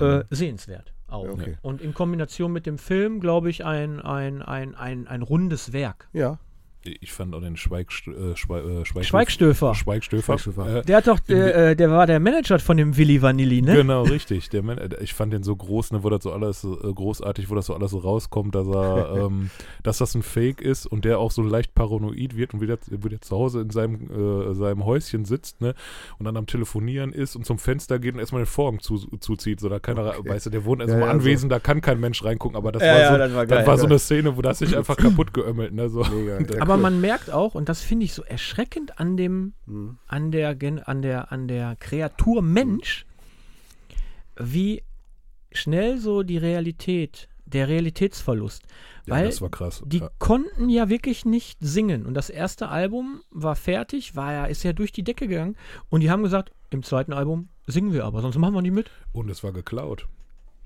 Äh, 0.00 0.24
sehenswert 0.30 0.92
auch. 1.14 1.28
Okay. 1.28 1.56
Und 1.62 1.80
in 1.80 1.94
Kombination 1.94 2.52
mit 2.52 2.66
dem 2.66 2.78
Film, 2.78 3.20
glaube 3.20 3.50
ich, 3.50 3.64
ein, 3.64 4.00
ein, 4.00 4.42
ein, 4.42 4.74
ein, 4.74 5.06
ein 5.06 5.22
rundes 5.22 5.72
Werk. 5.72 6.08
Ja. 6.12 6.38
Ich 6.86 7.12
fand 7.12 7.34
auch 7.34 7.40
den 7.40 7.54
äh, 7.54 7.56
Schweig, 7.56 7.88
äh, 8.08 8.36
Schweig 8.36 9.04
Schweigstöfer. 9.06 9.74
Schweigstöfer. 9.74 10.38
Schweigstöfer. 10.38 10.78
Äh, 10.80 10.82
Der 10.82 10.98
hat 10.98 11.06
doch, 11.06 11.18
der, 11.20 11.70
äh, 11.70 11.76
der 11.76 11.90
war 11.90 12.06
der 12.06 12.20
Manager 12.20 12.58
von 12.58 12.76
dem 12.76 12.96
Willi 12.98 13.22
Vanilli, 13.22 13.62
ne? 13.62 13.74
Genau, 13.74 14.02
richtig. 14.02 14.50
Der 14.50 14.62
Man 14.62 14.76
äh, 14.76 14.90
ich 15.00 15.14
fand 15.14 15.32
den 15.32 15.42
so 15.42 15.56
groß, 15.56 15.92
ne, 15.92 16.02
wo 16.02 16.10
das 16.10 16.22
so 16.24 16.32
alles 16.32 16.62
äh, 16.64 16.92
großartig, 16.92 17.48
wo 17.48 17.54
das 17.54 17.66
so 17.66 17.74
alles 17.74 17.90
so 17.92 17.98
rauskommt, 17.98 18.54
dass 18.54 18.66
er, 18.68 19.14
ähm, 19.26 19.48
dass 19.82 19.96
das 19.98 20.14
ein 20.14 20.22
Fake 20.22 20.60
ist 20.60 20.84
und 20.86 21.06
der 21.06 21.18
auch 21.20 21.30
so 21.30 21.42
leicht 21.42 21.74
paranoid 21.74 22.36
wird 22.36 22.52
und 22.52 22.60
wieder, 22.60 22.76
wieder 22.90 23.20
zu 23.20 23.34
Hause 23.34 23.60
in 23.62 23.70
seinem, 23.70 24.50
äh, 24.50 24.54
seinem 24.54 24.84
Häuschen 24.84 25.24
sitzt, 25.24 25.62
ne, 25.62 25.74
und 26.18 26.26
dann 26.26 26.36
am 26.36 26.46
Telefonieren 26.46 27.12
ist 27.12 27.34
und 27.34 27.46
zum 27.46 27.58
Fenster 27.58 27.98
geht 27.98 28.12
und 28.14 28.20
erstmal 28.20 28.42
den 28.42 28.46
Vorhang 28.46 28.80
zu, 28.80 28.98
zuzieht, 29.20 29.58
so 29.60 29.70
da 29.70 29.78
keiner, 29.78 30.04
Okay. 30.18 30.28
weißt 30.28 30.46
du, 30.46 30.50
der 30.50 30.64
wohnt 30.66 30.82
in 30.82 30.88
Ja, 30.88 30.94
so 30.94 30.94
einem 30.96 31.02
ja, 31.06 31.12
so. 31.14 31.18
Anwesen, 31.20 31.48
da 31.48 31.58
kann 31.60 31.80
kein 31.80 31.98
Mensch 31.98 32.22
reingucken, 32.22 32.56
aber 32.56 32.72
das 32.72 32.82
Ja, 32.82 32.92
war 32.92 32.98
ja, 33.00 33.12
so, 33.12 33.18
das 33.18 33.34
war 33.34 33.46
das 33.46 33.58
geil. 33.58 33.66
war 33.66 33.78
so 33.78 33.86
eine 33.86 33.98
Szene, 33.98 34.36
wo 34.36 34.42
das 34.42 34.58
sich 34.58 34.76
einfach 34.76 34.96
kaputt 34.98 35.32
geömmelt, 35.32 35.72
ne, 35.72 35.88
so. 35.88 36.04
Mega. 36.04 36.38
Der 36.44 36.60
Aber 36.74 36.82
cool. 36.82 36.90
man 36.90 37.00
merkt 37.00 37.30
auch, 37.30 37.54
und 37.54 37.68
das 37.68 37.80
finde 37.80 38.04
ich 38.04 38.12
so 38.12 38.22
erschreckend 38.22 38.98
an 38.98 39.16
dem, 39.16 39.54
Mhm. 39.66 39.98
an 40.06 40.30
der, 40.30 40.56
an 40.86 41.02
der, 41.02 41.32
an 41.32 41.48
der 41.48 41.76
Kreatur 41.76 42.42
Mensch, 42.42 43.06
wie 44.36 44.82
schnell 45.52 45.98
so 45.98 46.22
die 46.22 46.38
Realität, 46.38 47.28
der 47.46 47.68
Realitätsverlust. 47.68 48.62
Ja, 49.06 49.14
Weil 49.16 49.26
das 49.26 49.40
war 49.42 49.50
krass. 49.50 49.82
die 49.86 49.98
ja. 49.98 50.10
konnten 50.18 50.68
ja 50.68 50.88
wirklich 50.88 51.24
nicht 51.24 51.58
singen. 51.60 52.06
Und 52.06 52.14
das 52.14 52.30
erste 52.30 52.68
Album 52.68 53.20
war 53.30 53.54
fertig, 53.54 54.16
war 54.16 54.32
ja, 54.32 54.44
ist 54.46 54.62
ja 54.62 54.72
durch 54.72 54.92
die 54.92 55.04
Decke 55.04 55.28
gegangen. 55.28 55.56
Und 55.90 56.00
die 56.00 56.10
haben 56.10 56.22
gesagt, 56.22 56.52
im 56.70 56.82
zweiten 56.82 57.12
Album 57.12 57.48
singen 57.66 57.92
wir 57.92 58.04
aber, 58.04 58.22
sonst 58.22 58.38
machen 58.38 58.54
wir 58.54 58.62
nicht 58.62 58.72
mit. 58.74 58.90
Und 59.12 59.30
es 59.30 59.44
war 59.44 59.52
geklaut. 59.52 60.08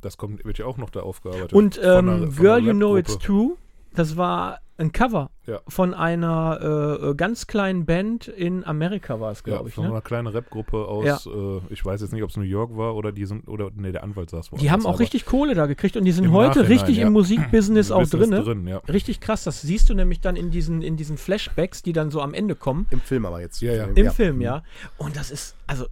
Das 0.00 0.16
kommt, 0.16 0.44
wird 0.44 0.58
ja 0.58 0.66
auch 0.66 0.78
noch 0.78 0.90
da 0.90 1.00
aufgearbeitet. 1.00 1.52
Und 1.52 1.80
ähm, 1.82 2.32
Girl 2.36 2.64
You 2.64 2.72
Know 2.72 2.96
It's. 2.96 3.18
True, 3.18 3.56
das 3.98 4.16
war 4.16 4.60
ein 4.80 4.92
Cover 4.92 5.30
Ja. 5.46 5.60
von 5.66 5.92
einer 5.92 7.00
äh, 7.10 7.14
ganz 7.16 7.48
kleinen 7.48 7.84
Band 7.84 8.28
in 8.28 8.64
Amerika 8.64 9.18
war 9.18 9.32
es, 9.32 9.38
Ja, 9.38 9.54
glaube 9.56 9.68
ich. 9.70 9.74
von 9.74 9.84
Ne? 9.84 9.90
einer 9.90 10.02
kleinen 10.02 10.28
Rapgruppe 10.28 10.86
aus, 10.86 11.26
äh, 11.26 11.60
ich 11.70 11.84
weiß 11.84 12.00
jetzt 12.00 12.12
nicht, 12.12 12.22
ob 12.22 12.30
es 12.30 12.36
New 12.36 12.44
York 12.44 12.76
war 12.76 12.94
oder 12.94 13.10
die 13.10 13.26
sind, 13.26 13.48
oder 13.48 13.70
nee, 13.74 13.90
der 13.90 14.04
Anwalt 14.04 14.30
saß 14.30 14.46
Die 14.46 14.52
woanders, 14.52 14.70
haben 14.70 14.86
auch 14.86 15.00
richtig 15.00 15.26
Kohle 15.26 15.54
da 15.54 15.66
gekriegt 15.66 15.96
und 15.96 16.04
die 16.04 16.12
sind 16.12 16.30
heute 16.30 16.60
Nachhinein, 16.60 16.70
richtig 16.78 16.96
ja. 16.98 17.06
im 17.08 17.12
Musikbusiness 17.12 17.90
auch 17.90 18.06
drin. 18.06 18.30
drin, 18.30 18.66
ja. 18.68 18.78
Richtig 18.88 19.18
krass, 19.20 19.42
das 19.42 19.62
siehst 19.62 19.90
du 19.90 19.94
nämlich 19.94 20.20
dann 20.20 20.36
in 20.36 20.52
diesen, 20.52 20.80
in 20.82 20.96
diesen 20.96 21.16
Flashbacks, 21.18 21.82
die 21.82 21.92
dann 21.92 22.12
so 22.12 22.20
am 22.22 22.32
Ende 22.32 22.54
kommen. 22.54 22.86
Im 22.90 23.00
Film 23.00 23.26
aber 23.26 23.40
jetzt. 23.40 23.60
Ja, 23.60 23.72
ja. 23.74 23.84
Im 23.92 24.10
Film, 24.12 24.40
ja. 24.40 24.62
Und 24.96 25.16
das 25.16 25.32
ist, 25.32 25.56
also 25.66 25.86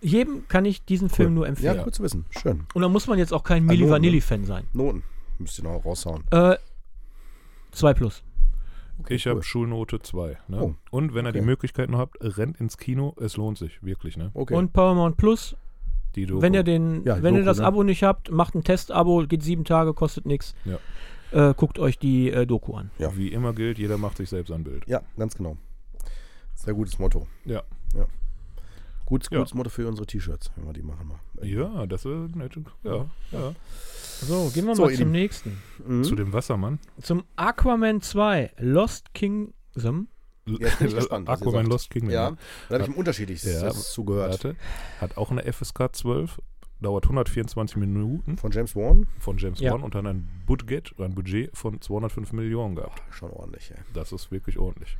jedem 0.00 0.46
kann 0.46 0.64
ich 0.64 0.84
diesen 0.84 1.08
Film 1.08 1.34
nur 1.34 1.44
Ja, 1.46 1.48
empfehlen. 1.48 1.82
gut 1.82 1.94
zu 1.96 2.04
wissen. 2.04 2.24
Schön. 2.30 2.66
Und 2.72 2.82
da 2.82 2.88
muss 2.88 3.08
man 3.08 3.18
jetzt 3.18 3.32
auch 3.32 3.42
kein 3.42 3.64
Milli 3.64 3.80
Noten, 3.80 3.92
Vanilli-Fan 3.94 4.44
sein. 4.44 4.68
Noten. 4.72 5.02
Müsst 5.40 5.58
ihr 5.58 5.64
noch 5.64 5.84
raushauen. 5.84 6.22
Äh, 6.30 6.54
2 7.78 7.94
plus. 7.94 8.22
Ich 9.08 9.26
cool. 9.26 9.30
habe 9.32 9.42
Schulnote 9.44 10.00
2. 10.00 10.38
Ne? 10.48 10.60
Oh, 10.62 10.74
Und 10.90 11.14
wenn 11.14 11.24
ihr 11.24 11.30
okay. 11.30 11.38
die 11.40 11.44
Möglichkeit 11.46 11.88
noch 11.88 11.98
habt, 11.98 12.16
rennt 12.20 12.58
ins 12.60 12.76
Kino, 12.78 13.14
es 13.20 13.36
lohnt 13.36 13.56
sich, 13.58 13.82
wirklich. 13.82 14.16
Ne? 14.16 14.30
Okay. 14.34 14.54
Und 14.54 14.72
Paramount 14.72 15.16
Plus, 15.16 15.56
Die 16.16 16.26
Doku. 16.26 16.42
wenn 16.42 16.52
ihr 16.54 16.64
den, 16.64 17.04
Ja, 17.04 17.22
wenn 17.22 17.34
ihr 17.34 17.40
Doku, 17.42 17.46
das 17.46 17.58
ne? 17.58 17.64
Abo 17.66 17.82
nicht 17.84 18.02
habt, 18.02 18.30
macht 18.30 18.54
ein 18.56 18.64
Testabo, 18.64 19.24
geht 19.28 19.42
sieben 19.42 19.64
Tage, 19.64 19.94
kostet 19.94 20.26
nichts. 20.26 20.54
Ja. 20.64 20.78
Äh, 21.30 21.54
guckt 21.54 21.78
euch 21.78 21.98
die 21.98 22.30
äh, 22.30 22.44
Doku 22.46 22.74
an. 22.74 22.90
Ja. 22.98 23.16
Wie 23.16 23.28
immer 23.28 23.52
gilt, 23.52 23.78
jeder 23.78 23.98
macht 23.98 24.16
sich 24.16 24.28
selbst 24.30 24.50
ein 24.50 24.64
Bild. 24.64 24.84
ja, 24.88 25.02
ganz 25.16 25.36
genau. 25.36 25.56
Sehr 26.54 26.74
gutes 26.74 26.98
Motto. 26.98 27.26
Ja. 27.44 27.62
Ja. 27.94 28.06
Gutes, 29.08 29.30
Ja. 29.30 29.38
gutes 29.38 29.54
Motto 29.54 29.70
für 29.70 29.88
unsere 29.88 30.06
T-Shirts, 30.06 30.50
wenn 30.56 30.66
wir 30.66 30.74
die 30.74 30.82
machen 30.82 31.08
mal. 31.08 31.18
Ja, 31.46 31.86
das 31.86 32.04
ist 32.04 32.36
nett. 32.36 32.54
Ja, 32.84 33.06
ja. 33.32 33.54
So, 34.20 34.50
gehen 34.52 34.66
wir 34.66 34.76
So, 34.76 34.82
mal 34.84 34.94
zum 34.94 35.10
nächsten. 35.10 35.56
Mhm. 35.86 36.04
Zu 36.04 36.14
dem 36.14 36.32
Wassermann. 36.34 36.78
Zum 37.00 37.24
Aquaman 37.36 38.02
2, 38.02 38.52
Lost 38.58 39.14
Kingdom. 39.14 40.08
Jetzt 40.44 40.78
bin 40.78 40.88
ich 40.88 40.94
gespannt, 40.94 41.26
was 41.26 41.40
ihr 41.40 41.46
Aquaman. 41.46 41.66
Lost 41.66 41.88
Kingdom. 41.90 42.10
Ja, 42.10 42.36
da 42.68 42.74
habe 42.74 42.84
ich 42.84 42.90
ihm 42.90 42.96
unterschiedliches 42.98 43.62
Ja, 43.62 43.70
zugehört. 43.70 44.30
Warte. 44.44 44.56
Hat 45.00 45.16
auch 45.16 45.30
eine 45.30 45.42
FSK 45.50 45.88
12. 45.96 46.38
Dauert 46.80 47.04
124 47.06 47.76
Minuten 47.76 48.36
Von 48.36 48.52
James 48.52 48.76
Wan? 48.76 49.08
von 49.18 49.36
James 49.36 49.58
Ja. 49.58 49.72
Wan 49.72 49.82
und 49.82 49.96
dann 49.96 50.06
ein 50.06 50.28
Budget, 50.46 50.94
ein 51.00 51.12
Budget 51.14 51.50
von 51.56 51.80
205 51.80 52.32
Millionen 52.32 52.76
gehabt. 52.76 53.02
Schon 53.10 53.30
ordentlich, 53.30 53.72
ey. 53.72 53.78
Das 53.94 54.12
ist 54.12 54.30
wirklich 54.30 54.58
ordentlich. 54.58 54.96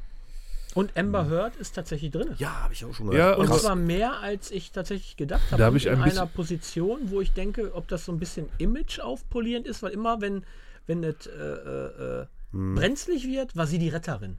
Und 0.79 0.97
Amber 0.97 1.29
Heard 1.29 1.57
ist 1.57 1.75
tatsächlich 1.75 2.13
drin. 2.13 2.29
Ja, 2.39 2.63
habe 2.63 2.73
ich 2.73 2.85
auch 2.85 2.95
schon 2.95 3.11
Ja, 3.11 3.35
Und 3.35 3.53
zwar 3.53 3.75
mehr, 3.75 4.21
als 4.21 4.53
ich 4.53 4.71
tatsächlich 4.71 5.17
gedacht 5.17 5.43
habe. 5.51 5.59
Da 5.59 5.65
hab 5.67 5.73
Und 5.73 5.79
ich 5.79 5.87
in 5.87 5.95
ein 5.95 6.05
bisschen- 6.05 6.19
einer 6.21 6.29
Position, 6.29 7.11
wo 7.11 7.21
ich 7.21 7.33
denke, 7.33 7.75
ob 7.75 7.89
das 7.89 8.05
so 8.05 8.13
ein 8.13 8.21
bisschen 8.21 8.49
Image 8.59 9.01
aufpolierend 9.01 9.67
ist, 9.67 9.83
weil 9.83 9.91
immer, 9.91 10.21
wenn, 10.21 10.45
wenn 10.87 11.03
es 11.03 11.27
äh, 11.27 11.31
äh, 11.33 12.21
äh, 12.23 12.27
Hm. 12.53 12.77
brenzlig 12.77 13.27
wird, 13.27 13.57
war 13.57 13.67
sie 13.67 13.79
die 13.81 13.89
Retterin. 13.89 14.37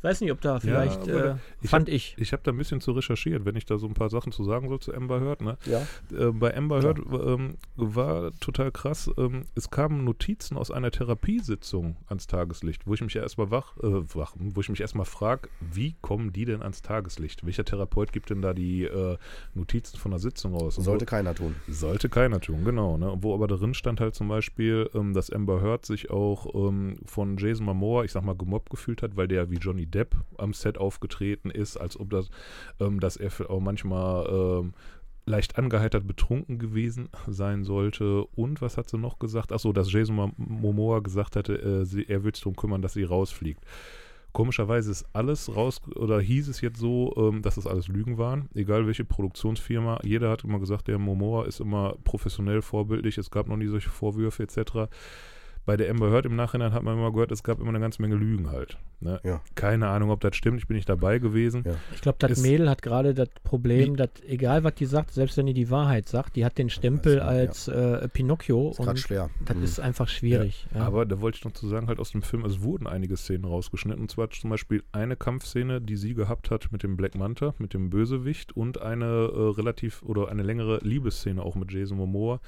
Ich 0.00 0.04
weiß 0.04 0.22
nicht, 0.22 0.32
ob 0.32 0.40
da 0.40 0.58
vielleicht, 0.58 1.02
aber 1.02 1.32
äh, 1.32 1.34
ich 1.60 1.68
fand 1.68 1.90
ich. 1.90 2.14
Ich 2.16 2.32
habe 2.32 2.42
da 2.42 2.52
ein 2.52 2.56
bisschen 2.56 2.80
zu 2.80 2.92
recherchiert, 2.92 3.44
wenn 3.44 3.54
ich 3.54 3.66
da 3.66 3.76
so 3.76 3.86
ein 3.86 3.92
paar 3.92 4.08
Sachen 4.08 4.32
zu 4.32 4.44
sagen 4.44 4.70
soll 4.70 4.80
zu 4.80 4.94
Amber 4.94 5.20
Heard. 5.20 5.42
Ne? 5.42 5.58
Ja. 5.66 5.86
Äh, 6.10 6.32
bei 6.32 6.56
Amber. 6.56 6.80
Heard 6.80 7.00
ähm, 7.00 7.58
war 7.76 8.32
total 8.40 8.72
krass. 8.72 9.10
Ähm, 9.18 9.42
es 9.54 9.68
kamen 9.68 10.04
Notizen 10.04 10.56
aus 10.56 10.70
einer 10.70 10.90
Therapiesitzung 10.90 11.96
ans 12.06 12.26
Tageslicht, 12.26 12.86
wo 12.86 12.94
ich 12.94 13.02
mich 13.02 13.14
erstmal 13.14 13.50
wach, 13.50 13.76
äh, 13.76 14.14
wach, 14.14 14.32
wo 14.38 14.62
ich 14.62 14.70
mich 14.70 14.80
erstmal 14.80 15.04
frage, 15.04 15.50
wie 15.60 15.94
kommen 16.00 16.32
die 16.32 16.46
denn 16.46 16.62
ans 16.62 16.80
Tageslicht? 16.80 17.44
Welcher 17.44 17.66
Therapeut 17.66 18.10
gibt 18.10 18.30
denn 18.30 18.40
da 18.40 18.54
die 18.54 18.84
äh, 18.84 19.18
Notizen 19.52 19.98
von 19.98 20.12
der 20.12 20.20
Sitzung 20.20 20.54
raus? 20.54 20.76
Sollte 20.76 21.04
wo, 21.04 21.10
keiner 21.10 21.34
tun. 21.34 21.56
sollte 21.68 22.08
keiner 22.08 22.40
tun, 22.40 22.64
genau. 22.64 22.96
Ne? 22.96 23.18
Wo 23.20 23.34
aber 23.34 23.48
drin 23.48 23.74
stand 23.74 24.00
halt 24.00 24.14
zum 24.14 24.28
Beispiel, 24.28 24.88
ähm, 24.94 25.12
dass 25.12 25.28
Amber 25.28 25.60
Heard 25.60 25.84
sich 25.84 26.10
auch 26.10 26.54
ähm, 26.54 26.96
von 27.04 27.36
Jason 27.36 27.66
Momoa, 27.66 28.04
ich 28.04 28.12
sag 28.12 28.24
mal, 28.24 28.34
gemobbt 28.34 28.70
gefühlt 28.70 29.02
hat, 29.02 29.18
weil 29.18 29.28
der 29.28 29.50
wie 29.50 29.56
Johnny 29.56 29.89
Depp 29.90 30.16
am 30.38 30.52
Set 30.52 30.78
aufgetreten 30.78 31.50
ist, 31.50 31.76
als 31.76 31.98
ob 31.98 32.10
das, 32.10 32.30
ähm, 32.80 33.00
dass 33.00 33.16
er 33.16 33.30
auch 33.50 33.60
manchmal 33.60 34.26
ähm, 34.28 34.74
leicht 35.26 35.58
angeheitert 35.58 36.06
betrunken 36.06 36.58
gewesen 36.58 37.08
sein 37.28 37.64
sollte. 37.64 38.24
Und 38.34 38.60
was 38.62 38.76
hat 38.76 38.88
sie 38.88 38.98
noch 38.98 39.18
gesagt? 39.18 39.52
Achso, 39.52 39.72
dass 39.72 39.92
Jason 39.92 40.16
Mo- 40.16 40.32
Momoa 40.36 41.00
gesagt 41.00 41.36
hatte, 41.36 41.54
äh, 41.60 41.84
sie, 41.84 42.08
er 42.08 42.24
würde 42.24 42.36
sich 42.36 42.42
darum 42.44 42.56
kümmern, 42.56 42.82
dass 42.82 42.94
sie 42.94 43.04
rausfliegt. 43.04 43.62
Komischerweise 44.32 44.92
ist 44.92 45.06
alles 45.12 45.54
raus, 45.56 45.80
oder 45.96 46.20
hieß 46.20 46.46
es 46.48 46.60
jetzt 46.60 46.78
so, 46.78 47.12
ähm, 47.16 47.42
dass 47.42 47.56
das 47.56 47.66
alles 47.66 47.88
Lügen 47.88 48.16
waren, 48.16 48.48
egal 48.54 48.86
welche 48.86 49.04
Produktionsfirma. 49.04 49.98
Jeder 50.04 50.30
hat 50.30 50.44
immer 50.44 50.60
gesagt, 50.60 50.86
der 50.86 50.98
Momoa 50.98 51.46
ist 51.46 51.60
immer 51.60 51.96
professionell, 52.04 52.62
vorbildlich, 52.62 53.18
es 53.18 53.30
gab 53.32 53.48
noch 53.48 53.56
nie 53.56 53.66
solche 53.66 53.90
Vorwürfe 53.90 54.44
etc. 54.44 54.88
Bei 55.70 55.76
der 55.76 55.88
Amber 55.88 56.10
Heard 56.10 56.26
im 56.26 56.34
Nachhinein 56.34 56.72
hat 56.72 56.82
man 56.82 56.94
immer 56.98 57.12
gehört, 57.12 57.30
es 57.30 57.44
gab 57.44 57.60
immer 57.60 57.68
eine 57.68 57.78
ganze 57.78 58.02
Menge 58.02 58.16
Lügen 58.16 58.50
halt. 58.50 58.76
Ne? 58.98 59.20
Ja. 59.22 59.40
Keine 59.54 59.86
Ahnung, 59.86 60.10
ob 60.10 60.20
das 60.20 60.34
stimmt, 60.34 60.58
ich 60.58 60.66
bin 60.66 60.74
nicht 60.74 60.88
dabei 60.88 61.20
gewesen. 61.20 61.62
Ja. 61.64 61.74
Ich 61.94 62.00
glaube, 62.00 62.18
das 62.18 62.42
Mädel 62.42 62.68
hat 62.68 62.82
gerade 62.82 63.14
das 63.14 63.28
Problem, 63.44 63.94
dass 63.94 64.10
egal 64.26 64.64
was 64.64 64.74
die 64.74 64.84
sagt, 64.86 65.12
selbst 65.12 65.36
wenn 65.36 65.46
die 65.46 65.54
die 65.54 65.70
Wahrheit 65.70 66.08
sagt, 66.08 66.34
die 66.34 66.44
hat 66.44 66.58
den 66.58 66.70
Stempel 66.70 67.18
ja. 67.18 67.22
als 67.22 67.68
äh, 67.68 68.08
Pinocchio 68.08 68.72
Ist 68.72 68.80
und 68.80 68.98
schwer. 68.98 69.30
das 69.44 69.56
Mhm. 69.56 69.62
ist 69.62 69.78
einfach 69.78 70.08
schwierig. 70.08 70.66
Ja. 70.74 70.80
Aber 70.82 71.06
da 71.06 71.20
wollte 71.20 71.38
ich 71.38 71.44
noch 71.44 71.52
zu 71.52 71.68
sagen, 71.68 71.86
halt 71.86 72.00
aus 72.00 72.10
dem 72.10 72.22
Film, 72.22 72.44
es 72.44 72.62
wurden 72.62 72.88
einige 72.88 73.16
Szenen 73.16 73.44
rausgeschnitten. 73.44 74.02
Und 74.02 74.10
zwar 74.10 74.28
zum 74.30 74.50
Beispiel 74.50 74.82
eine 74.90 75.14
Kampfszene, 75.14 75.80
die 75.80 75.94
sie 75.96 76.14
gehabt 76.14 76.50
hat 76.50 76.72
mit 76.72 76.82
dem 76.82 76.96
Black 76.96 77.14
Manta, 77.14 77.54
mit 77.58 77.74
dem 77.74 77.90
Bösewicht 77.90 78.56
und 78.56 78.82
eine 78.82 79.04
äh, 79.06 79.50
relativ 79.56 80.02
oder 80.02 80.30
eine 80.30 80.42
längere 80.42 80.80
Liebesszene 80.82 81.40
auch 81.40 81.54
mit 81.54 81.72
Jason 81.72 81.96
Momoa, 81.96 82.40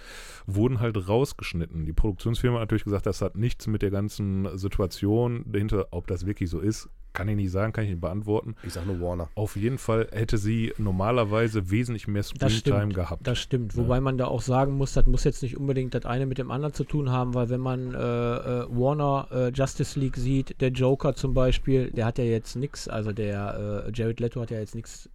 wurden 0.47 0.81
halt 0.81 1.09
rausgeschnitten. 1.09 1.87
Die 1.87 1.93
Produktionsfirma 1.93 2.57
hat 2.57 2.63
natürlich 2.63 2.85
gesagt, 2.85 3.07
das 3.07 3.12
hat 3.21 3.37
nichts 3.37 3.67
mit 3.67 3.83
der 3.83 3.91
ganzen 3.91 4.57
Situation 4.57 5.45
dahinter, 5.47 5.89
ob 5.91 6.07
das 6.07 6.25
wirklich 6.25 6.49
so 6.49 6.61
ist, 6.61 6.89
kann 7.13 7.29
ich 7.29 7.37
nicht 7.37 7.51
sagen, 7.51 7.75
kann 7.75 7.85
ich 7.85 7.91
nicht 7.91 8.01
beantworten. 8.01 8.55
Ich 8.63 8.73
sag 8.73 8.87
nur 8.87 8.99
Warner. 9.01 9.29
Auf 9.35 9.57
jeden 9.57 9.77
Fall 9.77 10.09
hätte 10.13 10.39
sie 10.39 10.73
normalerweise 10.79 11.71
wesentlich 11.71 12.09
mehr 12.09 12.23
Das 12.39 12.55
Screentime 12.57 12.95
gehabt. 12.95 13.27
Das 13.27 13.39
stimmt, 13.39 13.75
Ja. 13.75 13.83
wobei 13.83 14.01
man 14.01 14.17
da 14.17 14.29
auch 14.29 14.41
sagen 14.41 14.73
muss, 14.79 14.95
das 14.95 15.05
muss 15.05 15.25
jetzt 15.25 15.43
nicht 15.43 15.59
unbedingt 15.59 15.93
das 15.95 16.07
eine 16.07 16.25
mit 16.25 16.39
dem 16.39 16.51
anderen 16.51 16.73
zu 16.73 16.85
tun 16.85 17.11
haben, 17.11 17.35
weil 17.35 17.51
wenn 17.51 17.61
man 17.61 17.93
äh, 17.93 17.99
äh, 17.99 18.67
Warner 18.71 19.29
äh, 19.31 19.49
Justice 19.51 20.01
League 20.01 20.17
sieht, 20.17 20.59
der 20.63 20.71
Joker 20.71 21.15
zum 21.15 21.35
Beispiel, 21.35 21.91
der 21.91 22.07
hat 22.07 22.17
ja 22.17 22.25
jetzt 22.25 22.57
nichts, 22.57 22.89
also 22.89 23.13
der 23.13 23.85
äh, 23.89 23.91
Jared 23.95 24.19
Leto 24.19 24.41
hat 24.41 24.51
ja 24.51 24.59
jetzt 24.59 24.75
nichts. 24.75 25.11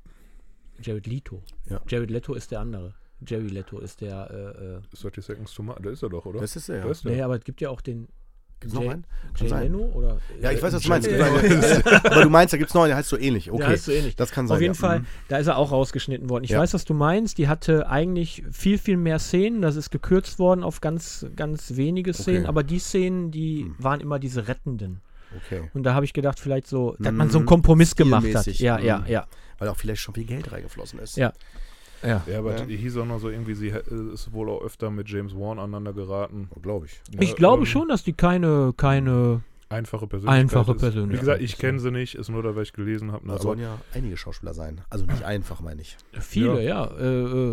Jared 0.80 1.08
Leto. 1.08 1.42
Ja. 1.68 1.82
Jared 1.88 2.12
Leto 2.12 2.36
ist 2.36 2.52
der 2.52 2.60
andere. 2.60 2.94
Jerry 3.26 3.48
Leto 3.48 3.80
ist 3.80 4.02
der. 4.02 4.30
Äh, 4.60 4.78
äh, 4.78 5.02
30 5.02 5.26
Seconds 5.26 5.54
to 5.54 5.64
Mars, 5.64 5.80
da 5.82 5.90
ist 5.90 6.04
er 6.04 6.10
doch, 6.10 6.26
oder? 6.26 6.40
Das 6.40 6.56
ist 6.56 6.70
er, 6.70 6.78
ja. 6.78 6.84
Da 6.86 6.92
ist 6.92 7.06
er. 7.06 7.12
nee, 7.12 7.22
aber 7.22 7.36
es 7.38 7.44
gibt 7.44 7.62
ja 7.62 7.70
auch 7.70 7.82
den 7.82 8.08
Gibt's 8.60 8.74
noch 8.74 8.82
Jay- 8.82 8.90
einen? 8.90 9.06
Kann 9.38 9.48
Jay. 9.48 9.64
Leno 9.66 9.80
oder. 9.94 10.18
Ja, 10.42 10.52
ich 10.52 10.60
weiß, 10.62 10.74
was 10.74 10.82
du 10.82 10.90
meinst. 10.90 11.08
Aber 12.06 12.24
du 12.24 12.30
meinst, 12.32 12.54
da 12.54 12.58
gibt 12.58 12.70
es 12.72 12.74
noch 12.74 12.82
einen, 12.82 12.90
der 12.90 12.98
heißt 12.98 13.10
so 13.10 13.16
ähnlich. 13.18 13.52
Okay. 13.52 13.60
Der 13.60 13.68
heißt 13.68 13.86
so 13.86 13.92
ähnlich. 13.92 14.16
Das 14.16 14.32
kann 14.32 14.48
sein. 14.48 14.56
Auf 14.56 14.62
jeden 14.62 14.74
ja. 14.74 14.80
Fall, 14.80 15.00
Mhm. 15.02 15.06
da 15.28 15.38
ist 15.38 15.46
er 15.46 15.58
auch 15.58 15.72
rausgeschnitten 15.72 16.28
worden. 16.28 16.44
Ich 16.44 16.50
Ja. 16.50 16.60
weiß, 16.60 16.74
was 16.74 16.84
du 16.84 16.96
meinst. 16.96 17.38
Die 17.38 17.48
hatte 17.48 17.88
eigentlich 17.88 18.44
viel, 18.52 18.80
viel 18.80 18.98
mehr 18.98 19.20
Szenen. 19.20 19.62
Das 19.62 19.76
ist 19.76 19.92
gekürzt 19.92 20.40
worden 20.40 20.64
auf 20.64 20.82
ganz, 20.82 21.28
ganz 21.36 21.76
wenige 21.76 22.14
Szenen. 22.16 22.40
Okay. 22.42 22.48
Aber 22.48 22.64
die 22.64 22.80
Szenen, 22.80 23.30
die 23.30 23.66
Hm. 23.66 23.76
waren 23.78 24.00
immer 24.02 24.18
diese 24.18 24.48
rettenden. 24.48 25.02
Okay. 25.46 25.70
Und 25.76 25.84
da 25.84 25.94
habe 25.94 26.06
ich 26.06 26.14
gedacht, 26.14 26.40
vielleicht 26.40 26.66
so, 26.66 26.96
dass 27.00 27.14
man 27.14 27.28
Mhm. 27.28 27.32
so 27.32 27.38
einen 27.38 27.46
Kompromiss 27.48 27.96
gemacht 27.96 28.34
hat. 28.34 28.48
Ja, 28.48 28.80
ja, 28.80 29.00
Mhm. 29.02 29.06
ja. 29.08 29.28
Weil 29.60 29.68
auch 29.70 29.78
vielleicht 29.78 30.02
schon 30.02 30.16
viel 30.16 30.26
Geld 30.26 30.52
reingeflossen 30.52 30.98
ist. 30.98 31.16
Ja. 31.16 31.32
Ja. 32.04 32.22
Ja, 32.28 32.40
aber 32.40 32.58
Ja. 32.58 32.66
die 32.66 32.78
hieß 32.78 32.98
auch 32.98 33.06
noch 33.06 33.20
so 33.20 33.30
irgendwie, 33.30 33.54
sie 33.56 33.72
hä- 33.74 34.14
ist 34.14 34.32
wohl 34.34 34.50
auch 34.50 34.62
öfter 34.62 34.90
mit 34.92 35.10
James 35.10 35.34
Wan 35.36 35.60
aneinander 35.60 35.94
geraten. 35.94 36.50
Glaube 36.62 36.86
ich. 36.88 37.02
Ich 37.20 37.30
Ja, 37.30 37.36
glaube 37.36 37.62
ähm, 37.64 37.66
schon, 37.66 37.88
dass 37.88 38.04
die 38.04 38.14
keine, 38.14 38.74
keine 38.78 39.42
Einfache 39.70 40.08
Persönlichkeit. 40.08 40.40
Einfache 40.42 40.72
ist- 40.72 40.78
Persönlichkeit, 40.80 41.16
Wie 41.16 41.20
gesagt, 41.20 41.42
ich 41.42 41.52
ja. 41.54 41.58
kenne 41.58 41.80
sie 41.80 41.92
nicht, 41.92 42.16
ist 42.16 42.30
nur 42.30 42.42
da, 42.42 42.56
weil 42.56 42.64
ich 42.64 42.74
gelesen 42.74 43.12
habe. 43.12 43.28
Ne? 43.28 43.34
Da 43.34 43.40
sollen 43.40 43.60
ja 43.60 43.78
einige 43.94 44.16
Schauspieler 44.16 44.54
sein. 44.54 44.82
Also 44.90 45.06
nicht 45.06 45.24
einfach, 45.24 45.60
meine 45.62 45.82
ich. 45.82 45.98
Viele, 46.14 46.64
ja. 46.64 46.86
Äh, 46.86 47.04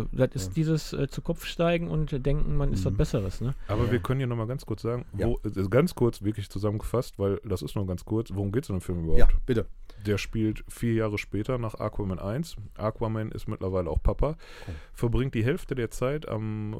äh, 0.01 0.05
das 0.13 0.29
ist 0.33 0.47
Ja. 0.47 0.53
dieses 0.55 0.93
äh, 0.93 1.07
zu 1.09 1.21
Kopf 1.21 1.45
steigen 1.45 1.89
und 1.89 2.13
äh, 2.13 2.19
denken, 2.19 2.55
man 2.55 2.71
ist 2.71 2.85
was 2.85 2.93
Mhm. 2.93 2.97
Besseres, 2.97 3.41
ne? 3.41 3.53
Aber 3.67 3.85
Ja. 3.85 3.91
wir 3.91 3.99
können 3.99 4.19
hier 4.19 4.27
nochmal 4.27 4.47
ganz 4.47 4.65
kurz 4.65 4.81
sagen, 4.83 5.05
Ja. 5.17 5.27
wo, 5.27 5.39
äh, 5.43 5.67
ganz 5.69 5.93
kurz 5.95 6.21
wirklich 6.23 6.49
zusammengefasst, 6.49 7.19
weil 7.19 7.41
das 7.43 7.61
ist 7.61 7.75
nur 7.75 7.85
ganz 7.85 8.05
kurz, 8.05 8.29
worum 8.33 8.51
geht 8.51 8.63
es 8.63 8.69
in 8.69 8.75
dem 8.77 8.81
Film 8.81 9.03
überhaupt? 9.03 9.19
Ja, 9.19 9.27
bitte. 9.45 9.65
Der 10.05 10.17
spielt 10.19 10.63
vier 10.69 10.93
Jahre 10.93 11.17
später 11.17 11.57
nach 11.57 11.73
Aquaman 11.75 12.19
1. 12.19 12.57
Aquaman 12.77 13.31
ist 13.31 13.47
mittlerweile 13.47 13.89
auch 13.89 14.01
Papa. 14.03 14.37
Oh. 14.67 14.71
Verbringt 14.93 15.33
die 15.33 15.43
Hälfte 15.43 15.73
der 15.73 15.89
Zeit 15.89 16.27
am, 16.29 16.73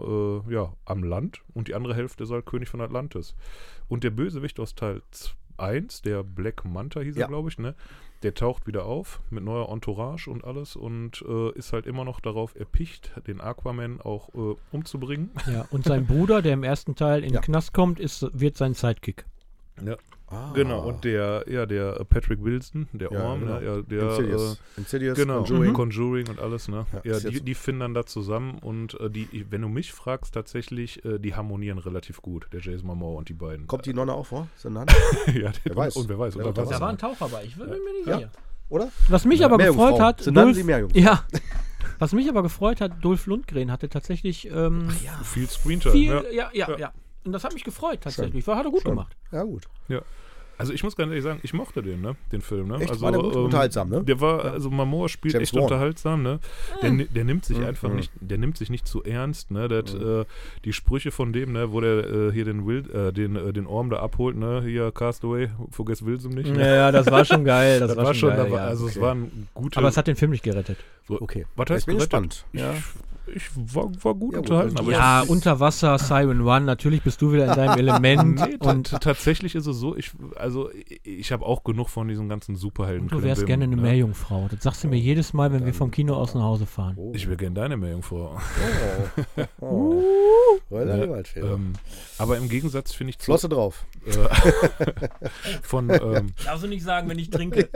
äh, 0.47 0.53
ja, 0.53 0.73
am 0.85 1.03
Land 1.03 1.41
und 1.53 1.67
die 1.67 1.73
andere 1.75 1.95
Hälfte 1.95 2.23
ist 2.23 2.29
halt 2.31 2.45
König 2.45 2.69
von 2.69 2.81
Atlantis. 2.81 3.33
Und 3.87 4.03
der 4.03 4.09
Bösewicht 4.11 4.59
aus 4.59 4.75
Teil 4.75 5.01
1, 5.57 6.01
der 6.01 6.23
Black 6.23 6.65
Manta 6.65 6.99
hieß 7.01 7.15
Ja. 7.15 7.23
er, 7.23 7.27
glaube 7.29 7.49
ich, 7.49 7.57
ne? 7.57 7.75
Der 8.23 8.33
taucht 8.33 8.65
wieder 8.65 8.85
auf 8.85 9.21
mit 9.29 9.43
neuer 9.43 9.69
Entourage 9.69 10.29
und 10.31 10.43
alles 10.43 10.75
und 10.75 11.23
äh, 11.27 11.51
ist 11.51 11.73
halt 11.73 11.85
immer 11.85 12.03
noch 12.05 12.19
darauf 12.19 12.55
erpicht, 12.55 13.11
den 13.27 13.39
Aquaman 13.39 14.01
auch 14.01 14.29
äh, 14.33 14.55
umzubringen. 14.71 15.29
Ja, 15.51 15.65
und 15.69 15.85
sein 15.85 16.07
Bruder, 16.07 16.41
der 16.41 16.53
im 16.53 16.63
ersten 16.63 16.95
Teil 16.95 17.23
in 17.23 17.33
Ja. 17.33 17.39
den 17.41 17.45
Knast 17.45 17.73
kommt, 17.73 17.99
ist, 17.99 18.25
wird 18.33 18.57
sein 18.57 18.73
Sidekick. 18.73 19.25
Ah. 20.27 20.51
Genau, 20.55 20.81
und 20.87 21.03
der, 21.03 21.45
ja, 21.47 21.67
der 21.67 21.99
äh, 21.99 22.05
Patrick 22.05 22.43
Wilson, 22.43 22.87
der 22.93 23.11
Ja, 23.11 23.23
Orm, 23.23 23.41
genau. 23.41 23.59
ne, 23.59 23.65
ja, 23.65 23.81
der 23.83 24.09
Insidious. 24.09 24.59
Insidious, 24.75 25.17
äh, 25.17 25.21
genau, 25.21 25.43
Conjuring. 25.43 25.73
Conjuring. 25.73 26.29
und 26.29 26.39
alles, 26.39 26.67
ne? 26.67 26.87
Ja, 27.03 27.13
Ja, 27.13 27.19
die, 27.29 27.41
die 27.41 27.53
finden 27.53 27.81
dann 27.81 27.93
da 27.93 28.05
zusammen 28.07 28.57
und 28.59 28.99
äh, 28.99 29.09
die, 29.11 29.45
wenn 29.51 29.61
du 29.61 29.67
mich 29.69 29.93
fragst, 29.93 30.33
tatsächlich, 30.33 31.05
äh, 31.05 31.19
die 31.19 31.35
harmonieren 31.35 31.77
relativ 31.77 32.21
gut, 32.23 32.47
der 32.51 32.61
Jason 32.61 32.87
Momoa 32.87 33.19
und 33.19 33.29
die 33.29 33.33
beiden. 33.33 33.67
Kommt 33.67 33.85
die 33.85 33.93
Nonne 33.93 34.13
auch 34.13 34.25
vor? 34.25 34.47
Ist 34.55 34.65
eine 34.65 34.79
ja, 35.33 35.51
Wer 35.63 35.75
weiß. 35.75 35.95
Und 35.95 36.09
wer 36.09 36.17
weiß, 36.17 36.37
Wer. 36.37 36.51
Da 36.51 36.79
war 36.81 36.89
ein 36.89 36.97
Taucher 36.97 37.29
bei, 37.29 37.43
ich 37.43 37.55
bin 37.55 37.67
mir 37.67 37.75
nicht 37.75 38.07
Ja. 38.07 38.17
sicher. 38.17 38.31
Oder? 38.69 38.89
Was 39.09 39.25
mich 39.25 39.41
Ja, 39.41 39.45
aber 39.45 39.57
gefreut 39.57 39.99
hat, 39.99 40.21
Sind 40.21 40.33
dann 40.33 40.53
Dolph, 40.53 40.91
die 40.93 40.99
ja, 40.99 41.23
was 41.99 42.13
mich 42.13 42.27
aber 42.27 42.41
gefreut 42.41 42.81
hat, 42.81 42.93
Dolph 43.05 43.27
Lundgren 43.27 43.71
hatte 43.71 43.89
tatsächlich 43.89 44.49
ähm, 44.51 44.89
Viel 45.23 45.47
Screentime, 45.47 45.91
viel, 45.93 46.07
ja. 46.07 46.21
ja, 46.31 46.49
ja, 46.51 46.69
ja, 46.71 46.77
Ja. 46.79 46.93
Und 47.25 47.31
das 47.33 47.43
hat 47.43 47.53
mich 47.53 47.63
gefreut 47.63 47.99
tatsächlich. 48.01 48.45
War, 48.47 48.57
hat 48.57 48.65
er 48.65 48.71
gut 48.71 48.83
Schön. 48.83 48.91
gemacht. 48.91 49.15
Ja, 49.31 49.43
gut. 49.43 49.63
Also 50.57 50.71
ich 50.71 50.85
muss 50.85 50.95
ganz 50.95 51.09
ehrlich 51.09 51.23
sagen, 51.25 51.41
ich 51.43 51.53
mochte 51.53 51.83
den, 51.83 51.99
ne? 51.99 52.15
Den 52.31 52.39
Film, 52.39 52.69
ne? 52.69 52.77
Echt? 52.79 52.89
Also, 52.89 53.01
War 53.01 53.11
der 53.11 53.19
gut? 53.19 53.35
Unterhaltsam, 53.35 53.89
ne? 53.89 54.01
Der 54.05 54.21
war, 54.21 54.45
also 54.45 54.69
Mamoa 54.69 55.09
spielt 55.09 55.33
James 55.33 55.49
echt 55.49 55.55
Wan. 55.55 55.63
unterhaltsam, 55.63 56.23
ne? 56.23 56.39
Der, 56.81 56.91
ni- 56.91 57.07
der 57.07 57.25
nimmt 57.25 57.43
sich 57.43 57.57
Mhm. 57.57 57.65
einfach 57.65 57.89
Mhm. 57.89 57.95
nicht, 57.97 58.11
der 58.21 58.37
nimmt 58.37 58.57
sich 58.57 58.69
nicht 58.69 58.87
zu 58.87 59.03
ernst, 59.03 59.51
ne? 59.51 59.67
Das, 59.67 59.93
Mhm. 59.93 60.21
äh, 60.21 60.25
die 60.63 60.71
Sprüche 60.71 61.11
von 61.11 61.33
dem, 61.33 61.51
ne, 61.51 61.73
wo 61.73 61.81
der 61.81 62.05
äh, 62.09 62.31
hier 62.31 62.45
den 62.45 62.65
Will, 62.65 62.89
äh, 62.89 63.11
den, 63.11 63.35
äh, 63.35 63.51
den 63.51 63.67
Orm 63.67 63.89
da 63.89 63.99
abholt, 63.99 64.37
ne? 64.37 64.61
Hier 64.65 64.93
Castaway, 64.93 65.49
vergiss 65.71 66.05
Wilson 66.05 66.31
nicht. 66.31 66.47
Ja, 66.47 66.53
ne? 66.53 66.75
ja, 66.75 66.91
das 66.93 67.11
war 67.11 67.25
schon 67.25 67.43
geil. 67.43 67.81
Das, 67.81 67.89
Das, 67.95 68.05
war 68.05 68.13
schon, 68.13 68.29
geil, 68.29 68.45
da 68.45 68.51
war, 68.51 68.59
ja. 68.59 68.65
also 68.67 68.85
es 68.87 68.93
okay. 68.95 69.01
war 69.01 69.13
ein 69.15 69.49
guter. 69.53 69.79
aber 69.79 69.89
es 69.89 69.97
hat 69.97 70.07
den 70.07 70.15
Film 70.15 70.31
nicht 70.31 70.43
gerettet. 70.43 70.77
Okay. 71.09 71.45
was 71.57 71.69
heißt 71.69 71.81
ich 71.81 71.85
bin 71.85 71.97
gerettet? 71.97 72.11
gespannt. 72.11 72.45
Ja. 72.53 72.71
ich 72.71 72.83
war, 73.55 73.91
war 74.03 74.13
gut 74.15 74.33
Ja, 74.33 74.39
unterhalten, 74.39 74.77
also 74.77 74.83
aber 74.83 74.91
Ja, 74.91 75.23
ich, 75.23 75.29
unter 75.29 75.59
Wasser, 75.59 75.97
Siren 75.97 76.41
One, 76.41 76.65
natürlich 76.65 77.01
bist 77.01 77.21
du 77.21 77.33
wieder 77.33 77.47
in 77.47 77.53
deinem 77.53 77.77
Element. 77.79 78.39
Nee, 78.39 78.57
und 78.59 78.89
tatsächlich 79.01 79.55
ist 79.55 79.65
es 79.65 79.77
so, 79.77 79.95
ich, 79.95 80.11
also 80.35 80.69
ich, 80.71 80.99
ich 81.03 81.31
habe 81.31 81.45
auch 81.45 81.63
genug 81.63 81.89
von 81.89 82.07
diesen 82.07 82.29
ganzen 82.29 82.55
Superhelden. 82.55 83.07
du 83.07 83.23
wärst 83.23 83.45
gerne 83.45 83.65
eine 83.65 83.75
Meerjungfrau. 83.75 84.47
Das 84.51 84.63
sagst 84.63 84.83
du 84.83 84.87
mir 84.87 84.99
jedes 84.99 85.33
Mal, 85.33 85.51
wenn 85.51 85.65
wir 85.65 85.73
vom 85.73 85.91
Kino 85.91 86.15
aus 86.15 86.33
nach 86.33 86.43
Hause 86.43 86.65
fahren. 86.65 86.95
Oh. 86.97 87.11
Ich 87.15 87.27
wäre 87.27 87.37
gerne 87.37 87.55
deine 87.55 87.77
Meerjungfrau. 87.77 88.37
Oh. 88.37 89.45
oh. 89.65 90.03
Roller 90.71 90.95
Ne, 90.95 91.23
ähm, 91.35 91.73
aber 92.17 92.37
im 92.37 92.49
Gegensatz 92.49 92.93
finde 92.93 93.11
ich 93.11 93.19
zu, 93.19 93.25
Flosse 93.25 93.49
drauf. 93.49 93.85
äh, 94.05 94.11
von 95.61 95.89
ähm, 95.89 96.33
Darfst 96.43 96.63
du 96.63 96.67
nicht 96.67 96.83
sagen, 96.83 97.09
wenn 97.09 97.19
ich 97.19 97.29
trinke. 97.29 97.69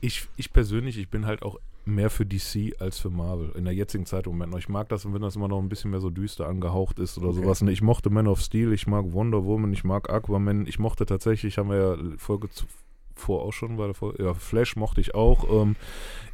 ich, 0.00 0.26
ich 0.36 0.52
persönlich, 0.52 0.98
ich 0.98 1.08
bin 1.08 1.26
halt 1.26 1.42
auch 1.42 1.58
mehr 1.86 2.10
für 2.10 2.26
DC 2.26 2.74
als 2.80 2.98
für 2.98 3.10
Marvel 3.10 3.52
in 3.56 3.64
der 3.64 3.72
jetzigen 3.74 4.06
Zeit 4.06 4.26
im 4.26 4.32
Moment 4.32 4.52
noch. 4.52 4.58
Ich 4.58 4.68
mag 4.68 4.88
das, 4.88 5.10
wenn 5.10 5.22
das 5.22 5.36
immer 5.36 5.48
noch 5.48 5.60
ein 5.60 5.68
bisschen 5.68 5.90
mehr 5.92 6.00
so 6.00 6.10
düster 6.10 6.46
angehaucht 6.48 6.98
ist 6.98 7.16
oder 7.18 7.28
Okay. 7.28 7.42
sowas. 7.42 7.62
Ne, 7.62 7.72
Ich 7.72 7.80
mochte 7.82 8.10
Man 8.10 8.26
of 8.26 8.40
Steel, 8.40 8.72
ich 8.72 8.86
mag 8.86 9.12
Wonder 9.12 9.44
Woman, 9.44 9.72
ich 9.72 9.84
mag 9.84 10.10
Aquaman, 10.10 10.66
ich 10.66 10.78
mochte 10.78 11.06
tatsächlich, 11.06 11.58
haben 11.58 11.70
wir 11.70 11.76
ja 11.78 11.96
Folge 12.18 12.48
zuvor 12.50 13.42
auch 13.42 13.52
schon, 13.52 13.76
bei 13.76 13.86
der 13.86 13.94
Folge, 13.94 14.22
ja, 14.22 14.34
Flash 14.34 14.76
mochte 14.76 15.00
ich 15.00 15.14
auch. 15.14 15.62
Ähm, 15.62 15.76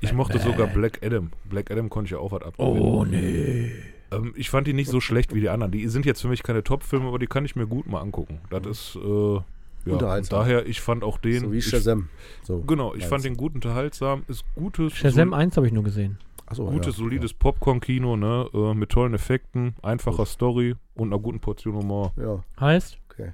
ich 0.01 0.13
mochte 0.13 0.39
sogar 0.39 0.67
Black 0.69 1.01
Adam. 1.05 1.31
Black 1.45 1.71
Adam 1.71 1.91
konnte 1.91 2.07
ich 2.07 2.13
ja 2.13 2.19
auch 2.19 2.33
was 2.33 2.43
abgewinnen. 2.43 2.81
Oh, 2.83 3.05
nee. 3.05 3.71
Ähm, 4.11 4.33
ich 4.37 4.51
fand 4.51 4.67
die 4.67 4.73
nicht 4.73 4.89
so 4.91 5.01
schlecht 5.01 5.35
wie 5.35 5.41
die 5.41 5.49
anderen. 5.49 5.71
Die 5.73 5.87
sind 5.89 6.07
jetzt 6.07 6.21
für 6.23 6.29
mich 6.29 6.43
keine 6.43 6.65
Top-Filme, 6.65 7.07
aber 7.09 7.19
die 7.19 7.27
kann 7.27 7.45
ich 7.45 7.57
mir 7.57 7.67
gut 7.67 7.87
mal 7.87 8.01
angucken. 8.01 8.41
Das 8.51 8.67
ist, 8.67 8.97
äh, 8.97 9.41
ja, 9.85 9.93
und 9.93 9.99
Unterhaltsam. 9.99 10.39
daher, 10.41 10.67
ich 10.67 10.81
fand 10.81 11.05
auch 11.05 11.19
den. 11.19 11.41
so 11.41 11.53
wie 11.53 11.59
ich, 11.59 11.67
Shazam. 11.67 12.09
So. 12.43 12.61
Genau, 12.63 12.95
ich 12.95 13.07
fand 13.07 13.25
den 13.25 13.37
gut 13.37 13.55
unterhaltsam. 13.55 14.25
Ist 14.29 14.45
gutes, 14.55 14.93
Shazam 14.95 15.31
sol 15.31 15.39
1 15.39 15.57
habe 15.57 15.67
ich 15.67 15.73
nur 15.73 15.85
gesehen. 15.85 16.19
Achso, 16.47 16.67
gutes, 16.67 16.97
ja, 16.97 17.03
solides 17.03 17.33
Popcorn-Kino, 17.35 18.17
ne? 18.17 18.47
Äh, 18.53 18.75
mit 18.75 18.91
tollen 18.91 19.15
Effekten, 19.15 19.75
einfacher 19.83 20.27
Story 20.27 20.77
und 20.95 21.09
einer 21.09 21.19
guten 21.21 21.41
Portion 21.41 21.77
Humor. 21.77 22.13
Ja, 22.17 22.23
ja 22.25 22.45
Heißt? 22.61 22.99
okay. 23.11 23.33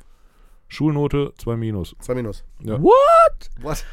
Schulnote 0.69 1.33
2 1.39 1.57
minus. 1.57 1.97
Zwei 2.01 2.15
Minus. 2.15 2.45
Ja. 2.61 2.81
What? 2.81 3.51
Was? 3.63 3.85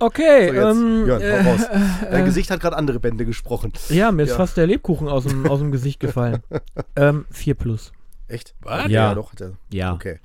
Okay, 0.00 0.48
So, 0.54 0.54
ähm, 0.70 1.06
Jörn, 1.06 1.22
äh, 1.22 1.40
raus. 1.48 1.60
Dein 2.10 2.22
äh, 2.22 2.24
Gesicht 2.24 2.50
hat 2.50 2.60
gerade 2.60 2.76
andere 2.76 2.98
Bände 3.00 3.24
gesprochen. 3.24 3.72
Ja, 3.88 4.10
mir 4.10 4.24
ist 4.24 4.30
Ja. 4.30 4.36
fast 4.36 4.56
der 4.56 4.66
Lebkuchen 4.66 5.08
aus 5.08 5.24
dem, 5.24 5.46
aus 5.46 5.60
dem 5.60 5.70
Gesicht 5.70 6.00
gefallen. 6.00 6.42
ähm, 6.96 7.26
4 7.30 7.54
plus. 7.54 7.92
Echt? 8.28 8.54
Was? 8.60 8.88
Ja. 8.90 9.14
doch. 9.14 9.32
Hat 9.32 9.40
er. 9.40 9.52
Ja. 9.72 9.94
Okay. 9.94 10.18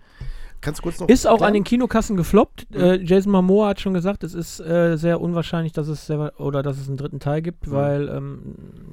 Kannst 0.61 0.79
du 0.79 0.83
kurz 0.83 0.99
noch. 0.99 1.09
Ist 1.09 1.25
auch 1.27 1.41
an 1.41 1.53
den 1.53 1.63
Kinokassen 1.63 2.15
gefloppt. 2.17 2.67
Äh, 2.75 3.01
Jason 3.03 3.31
Momoa 3.31 3.69
hat 3.69 3.81
schon 3.81 3.93
gesagt, 3.95 4.23
es 4.23 4.33
ist 4.35 4.59
äh, 4.59 4.95
sehr 4.97 5.19
unwahrscheinlich, 5.19 5.73
dass 5.73 5.87
es 5.87 6.05
sehr, 6.05 6.39
oder 6.39 6.61
dass 6.61 6.77
es 6.77 6.87
einen 6.87 6.97
dritten 6.97 7.19
Teil 7.19 7.41
gibt, 7.41 7.67
Mhm. 7.67 7.71
weil 7.71 8.09
ähm, 8.09 8.41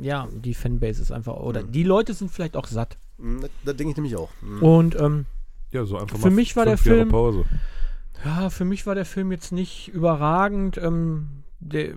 ja 0.01 0.27
die 0.33 0.55
Fanbase 0.55 1.03
ist 1.03 1.13
einfach 1.13 1.37
oder 1.37 1.63
Mhm. 1.63 1.73
die 1.73 1.83
Leute 1.85 2.15
sind 2.15 2.31
vielleicht 2.31 2.57
auch 2.57 2.67
satt. 2.67 2.97
Hm, 3.19 3.43
Das, 3.43 3.51
das 3.65 3.77
denke 3.77 3.91
ich 3.91 3.97
nämlich 3.97 4.17
auch. 4.17 4.31
Hm. 4.41 4.63
Und 4.63 5.01
ähm, 5.01 5.27
Ja, 5.71 5.85
so 5.85 5.99
einfach 5.99 6.17
Für 6.17 6.29
mal 6.31 6.35
mich 6.35 6.57
war 6.57 6.65
der 6.65 6.79
Film- 6.79 7.09
Pause. 7.11 7.45
ja, 8.25 8.49
für 8.49 8.65
mich 8.65 8.87
war 8.87 8.95
der 8.95 9.05
Film 9.05 9.31
jetzt 9.33 9.53
nicht 9.53 9.89
überragend. 9.89 10.79
Ähm, 10.79 11.29
der, 11.61 11.95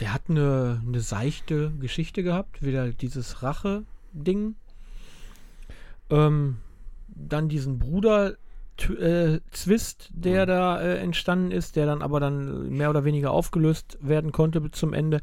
der 0.00 0.12
hat 0.12 0.22
eine, 0.28 0.82
eine 0.84 1.00
seichte 1.00 1.70
Geschichte 1.78 2.22
gehabt, 2.24 2.62
wieder 2.62 2.88
dieses 2.90 3.44
Rache-Ding. 3.44 4.56
Ähm, 6.10 6.56
dann 7.14 7.48
diesen 7.48 7.78
Bruder. 7.78 8.34
Äh, 8.98 9.40
Zwist, 9.52 10.08
der 10.12 10.44
Mhm. 10.44 10.48
da 10.48 10.80
äh, 10.80 10.96
entstanden 10.98 11.50
ist, 11.52 11.76
der 11.76 11.84
dann 11.86 12.00
aber 12.02 12.18
dann 12.20 12.70
mehr 12.70 12.88
oder 12.90 13.04
weniger 13.04 13.30
aufgelöst 13.30 13.98
werden 14.00 14.32
konnte 14.32 14.60
bis 14.62 14.72
zum 14.72 14.94
Ende. 14.94 15.20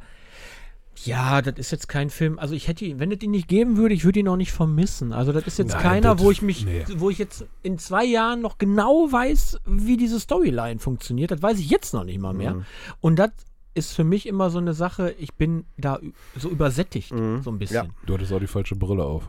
Ja, 1.04 1.42
das 1.42 1.56
ist 1.58 1.72
jetzt 1.72 1.88
kein 1.88 2.10
Film. 2.10 2.38
Also 2.40 2.54
ich 2.54 2.68
hätte 2.68 2.86
ihn, 2.86 3.00
wenn 3.00 3.12
es 3.12 3.22
ihn 3.22 3.32
nicht 3.32 3.48
geben 3.48 3.76
würde, 3.76 3.96
ich 3.96 4.04
würde 4.06 4.20
ihn 4.20 4.28
auch 4.28 4.36
nicht 4.36 4.52
vermissen. 4.52 5.14
Also 5.14 5.32
das 5.34 5.48
ist 5.48 5.58
jetzt 5.58 5.74
Nein, 5.74 5.82
keiner, 5.82 6.20
wo 6.20 6.30
ich 6.30 6.42
mich, 6.42 6.64
nee. 6.66 6.86
wo 6.98 7.10
ich 7.10 7.18
jetzt 7.18 7.46
in 7.64 7.78
zwei 7.80 8.06
Jahren 8.06 8.42
noch 8.42 8.60
genau 8.60 9.08
weiß, 9.12 9.58
wie 9.66 9.98
diese 9.98 10.20
Storyline 10.20 10.80
funktioniert. 10.80 11.32
Das 11.32 11.42
weiß 11.42 11.58
ich 11.60 11.70
jetzt 11.70 11.94
noch 11.94 12.04
nicht 12.04 12.20
mal 12.20 12.34
mehr. 12.34 12.54
Mhm. 12.54 12.66
Und 13.02 13.18
das 13.18 13.32
ist 13.74 13.94
für 13.94 14.04
mich 14.04 14.28
immer 14.28 14.50
so 14.52 14.58
eine 14.60 14.74
Sache, 14.74 15.16
ich 15.20 15.34
bin 15.36 15.66
da 15.78 16.00
so 16.36 16.50
übersättigt, 16.50 17.14
Mhm. 17.14 17.42
so 17.42 17.50
ein 17.52 17.60
bisschen. 17.60 17.76
Ja. 17.88 17.92
Du 18.06 18.14
hattest 18.14 18.32
auch 18.32 18.40
die 18.40 18.48
falsche 18.48 18.76
Brille 18.76 19.04
auf. 19.04 19.28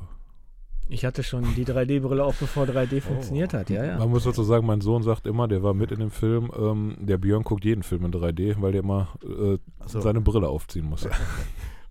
Ich 0.90 1.04
hatte 1.04 1.22
schon 1.22 1.44
die 1.54 1.64
3D-Brille 1.64 2.24
auf, 2.24 2.38
bevor 2.38 2.64
3D 2.66 2.98
Oh. 2.98 3.00
funktioniert 3.00 3.54
hat, 3.54 3.70
ja, 3.70 3.84
ja. 3.84 3.98
Man 3.98 4.10
muss 4.10 4.24
dazu 4.24 4.42
sagen, 4.42 4.66
mein 4.66 4.80
Sohn 4.80 5.02
sagt 5.02 5.26
immer, 5.26 5.46
der 5.48 5.62
war 5.62 5.72
mit 5.72 5.92
in 5.92 6.00
dem 6.00 6.10
Film, 6.10 6.50
ähm, 6.58 6.96
der 7.00 7.16
Björn 7.18 7.42
guckt 7.44 7.64
jeden 7.64 7.82
Film 7.82 8.04
in 8.04 8.12
3D, 8.12 8.56
weil 8.60 8.72
der 8.72 8.82
immer 8.82 9.08
äh, 9.22 9.58
so. 9.86 10.00
seine 10.00 10.20
Brille 10.20 10.48
aufziehen 10.48 10.86
muss. 10.86 11.08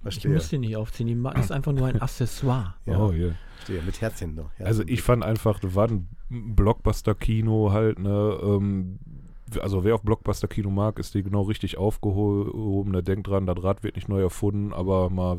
Ich 0.01 0.03
Verstehe. 0.03 0.31
muss 0.31 0.47
die 0.47 0.57
nicht 0.59 0.77
aufziehen, 0.77 1.07
die 1.07 1.39
ist 1.41 1.51
einfach 1.51 1.73
nur 1.73 1.85
ein 1.85 2.01
Accessoire. 2.01 2.73
Ja. 2.85 2.97
Oh, 2.99 3.11
yeah. 3.11 3.33
Verstehe. 3.57 3.81
Mit 3.81 3.99
Herzchen 3.99 4.33
doch. 4.37 4.49
Also 4.57 4.81
ich 4.87 5.01
fand 5.01 5.25
einfach, 5.25 5.59
das 5.59 5.75
war 5.75 5.89
ein 5.89 6.07
Blockbuster-Kino 6.29 7.71
halt, 7.73 7.99
ne, 7.99 8.39
ähm, 8.41 8.99
also 9.59 9.83
wer 9.83 9.95
auf 9.95 10.01
Blockbuster-Kino 10.03 10.69
mag, 10.69 10.99
ist 10.99 11.15
die 11.15 11.23
genau 11.23 11.41
richtig 11.41 11.77
aufgehoben, 11.77 12.93
der 12.93 13.01
denkt 13.01 13.27
dran, 13.27 13.45
das 13.45 13.61
Rad 13.61 13.83
wird 13.83 13.95
nicht 13.97 14.07
neu 14.07 14.21
erfunden, 14.21 14.71
aber 14.73 15.09
mal, 15.09 15.37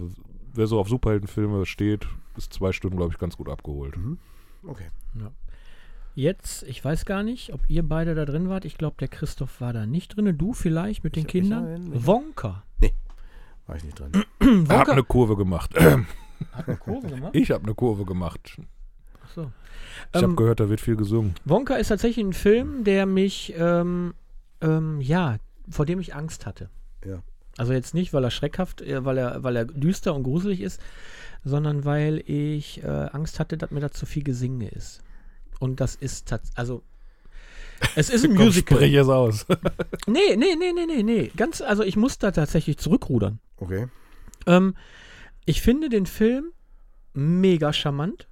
wer 0.54 0.66
so 0.66 0.78
auf 0.80 0.88
Superheldenfilme 0.88 1.66
steht, 1.66 2.06
ist 2.36 2.52
zwei 2.52 2.72
Stunden, 2.72 2.96
glaube 2.96 3.12
ich, 3.12 3.18
ganz 3.18 3.36
gut 3.36 3.48
abgeholt. 3.48 3.96
Mhm. 3.96 4.18
Okay. 4.66 4.86
Jetzt, 6.16 6.64
ich 6.64 6.84
weiß 6.84 7.04
gar 7.04 7.22
nicht, 7.22 7.52
ob 7.52 7.60
ihr 7.68 7.82
beide 7.88 8.14
da 8.14 8.24
drin 8.24 8.48
wart. 8.48 8.64
Ich 8.64 8.76
glaube, 8.76 8.96
der 8.98 9.08
Christoph 9.08 9.60
war 9.60 9.72
da 9.72 9.86
nicht 9.86 10.16
drin. 10.16 10.36
Du 10.36 10.52
vielleicht 10.52 11.04
mit 11.04 11.14
den 11.16 11.20
Ich- 11.20 11.26
ich 11.26 11.30
Kindern? 11.42 11.64
nein, 11.64 11.92
ich- 11.94 12.06
Wonka. 12.06 12.62
War 13.66 13.76
ich 13.76 13.84
nicht 13.84 13.98
dran. 13.98 14.10
Ich 14.12 14.46
habe 14.48 14.68
Wonka 14.68 14.92
eine 14.92 15.02
Kurve 15.04 15.36
gemacht. 15.36 15.72
hat 15.78 16.68
eine 16.68 16.76
Kurve 16.80 17.06
gemacht. 17.08 17.34
Ich 17.36 17.50
habe 17.52 17.62
eine 17.64 17.74
Kurve 17.74 18.04
gemacht. 18.04 18.58
Achso. 19.22 19.52
Ich 20.10 20.16
habe 20.16 20.26
Ähm, 20.26 20.36
gehört, 20.36 20.58
da 20.60 20.68
wird 20.68 20.80
viel 20.80 20.96
gesungen. 20.96 21.34
Wonka 21.44 21.76
ist 21.76 21.88
tatsächlich 21.88 22.26
ein 22.26 22.32
Film, 22.32 22.82
der 22.82 23.06
mich, 23.06 23.54
ähm, 23.56 24.14
ähm, 24.60 25.00
ja, 25.00 25.36
vor 25.68 25.86
dem 25.86 26.00
ich 26.00 26.14
Angst 26.14 26.44
hatte. 26.46 26.68
Ja. 27.04 27.22
Also 27.56 27.72
jetzt 27.72 27.94
nicht, 27.94 28.12
weil 28.12 28.24
er 28.24 28.30
schreckhaft, 28.30 28.80
äh, 28.82 29.04
weil 29.04 29.18
er, 29.18 29.42
weil 29.42 29.56
er 29.56 29.64
düster 29.64 30.14
und 30.14 30.22
gruselig 30.22 30.60
ist, 30.60 30.80
sondern 31.44 31.84
weil 31.84 32.22
ich 32.26 32.82
äh, 32.82 32.86
Angst 32.86 33.40
hatte, 33.40 33.56
dass 33.56 33.70
mir 33.70 33.80
da 33.80 33.90
zu 33.90 34.06
viel 34.06 34.22
Gesinge 34.22 34.68
ist. 34.68 35.02
Und 35.58 35.80
das 35.80 35.94
ist 35.94 36.28
tatsächlich, 36.28 36.58
also 36.58 36.82
Es 37.96 38.08
ist 38.10 38.24
ein 38.24 38.34
Komm, 38.36 38.46
Musical. 38.46 38.78
Sprich 38.78 38.94
es 38.94 39.08
aus. 39.08 39.46
Nee, 40.06 40.36
nee, 40.36 40.54
nee, 40.58 40.72
nee, 40.74 40.86
nee, 40.86 41.02
nee. 41.02 41.30
Ganz, 41.36 41.60
also 41.60 41.82
ich 41.82 41.96
muss 41.96 42.18
da 42.18 42.30
tatsächlich 42.30 42.78
zurückrudern. 42.78 43.38
Okay. 43.58 43.88
Ähm, 44.46 44.74
ich 45.44 45.60
finde 45.62 45.88
den 45.88 46.06
Film 46.06 46.52
mega 47.12 47.72
charmant. 47.72 48.28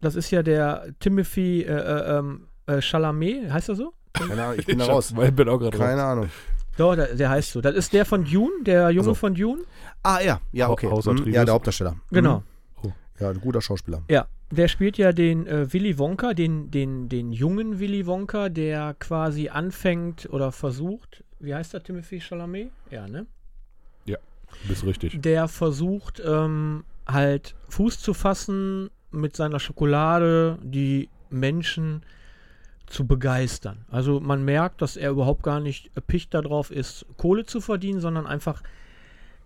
Das 0.00 0.14
ist 0.14 0.30
ja 0.30 0.42
der 0.42 0.86
Timothy 1.00 1.62
äh, 1.62 1.72
äh, 1.72 2.18
ähm, 2.18 2.48
äh, 2.66 2.80
Chalamet, 2.80 3.50
heißt 3.52 3.68
er 3.68 3.74
so? 3.74 3.92
Keine 4.12 4.42
Ahnung, 4.42 4.58
ich 4.58 4.66
bin 4.66 4.78
da 4.78 4.86
raus. 4.86 5.12
ich 5.12 5.34
bin 5.34 5.48
auch 5.48 5.58
gerade 5.58 5.76
Keine 5.76 6.02
raus. 6.02 6.12
Ahnung. 6.12 6.30
Doch, 6.78 6.94
der, 6.94 7.14
der 7.14 7.28
heißt 7.28 7.52
so. 7.52 7.60
Das 7.60 7.74
ist 7.74 7.92
der 7.92 8.06
von 8.06 8.24
Dune, 8.24 8.62
der 8.62 8.90
Junge 8.90 9.08
Also. 9.08 9.14
von 9.14 9.34
Dune. 9.34 9.62
Ah, 10.02 10.20
ja, 10.20 10.40
ja, 10.52 10.70
okay. 10.70 10.88
Hm. 10.90 11.32
Ja, 11.32 11.44
der 11.44 11.52
Hauptdarsteller. 11.54 11.96
Genau. 12.10 12.42
Hm. 12.80 12.92
Ja, 13.20 13.30
ein 13.30 13.40
guter 13.40 13.60
Schauspieler. 13.60 14.02
Ja, 14.08 14.26
der 14.50 14.68
spielt 14.68 14.96
ja 14.96 15.12
den 15.12 15.46
äh, 15.46 15.70
Willy 15.72 15.98
Wonka, 15.98 16.32
den, 16.32 16.70
den, 16.70 17.08
den 17.10 17.32
jungen 17.32 17.78
Willy 17.80 18.06
Wonka, 18.06 18.48
der 18.48 18.94
quasi 18.98 19.48
anfängt 19.50 20.28
oder 20.32 20.52
versucht, 20.52 21.24
wie 21.40 21.54
heißt 21.54 21.74
der 21.74 21.82
Timothy 21.82 22.20
Chalamet? 22.20 22.70
Ja, 22.90 23.06
ne? 23.06 23.26
Bist 24.66 24.84
richtig. 24.84 25.20
Der 25.20 25.48
versucht 25.48 26.22
ähm, 26.24 26.84
halt 27.06 27.54
Fuß 27.68 28.00
zu 28.00 28.14
fassen 28.14 28.90
mit 29.10 29.36
seiner 29.36 29.60
Schokolade, 29.60 30.58
die 30.62 31.08
Menschen 31.30 32.02
zu 32.90 33.06
begeistern. 33.06 33.84
Also 33.90 34.20
man 34.20 34.44
merkt, 34.44 34.82
dass 34.82 34.96
er 34.96 35.10
überhaupt 35.10 35.42
gar 35.42 35.60
nicht 35.60 35.90
erpicht 35.94 36.34
darauf 36.34 36.70
ist, 36.70 37.06
Kohle 37.16 37.44
zu 37.44 37.60
verdienen, 37.60 38.00
sondern 38.00 38.26
einfach 38.26 38.62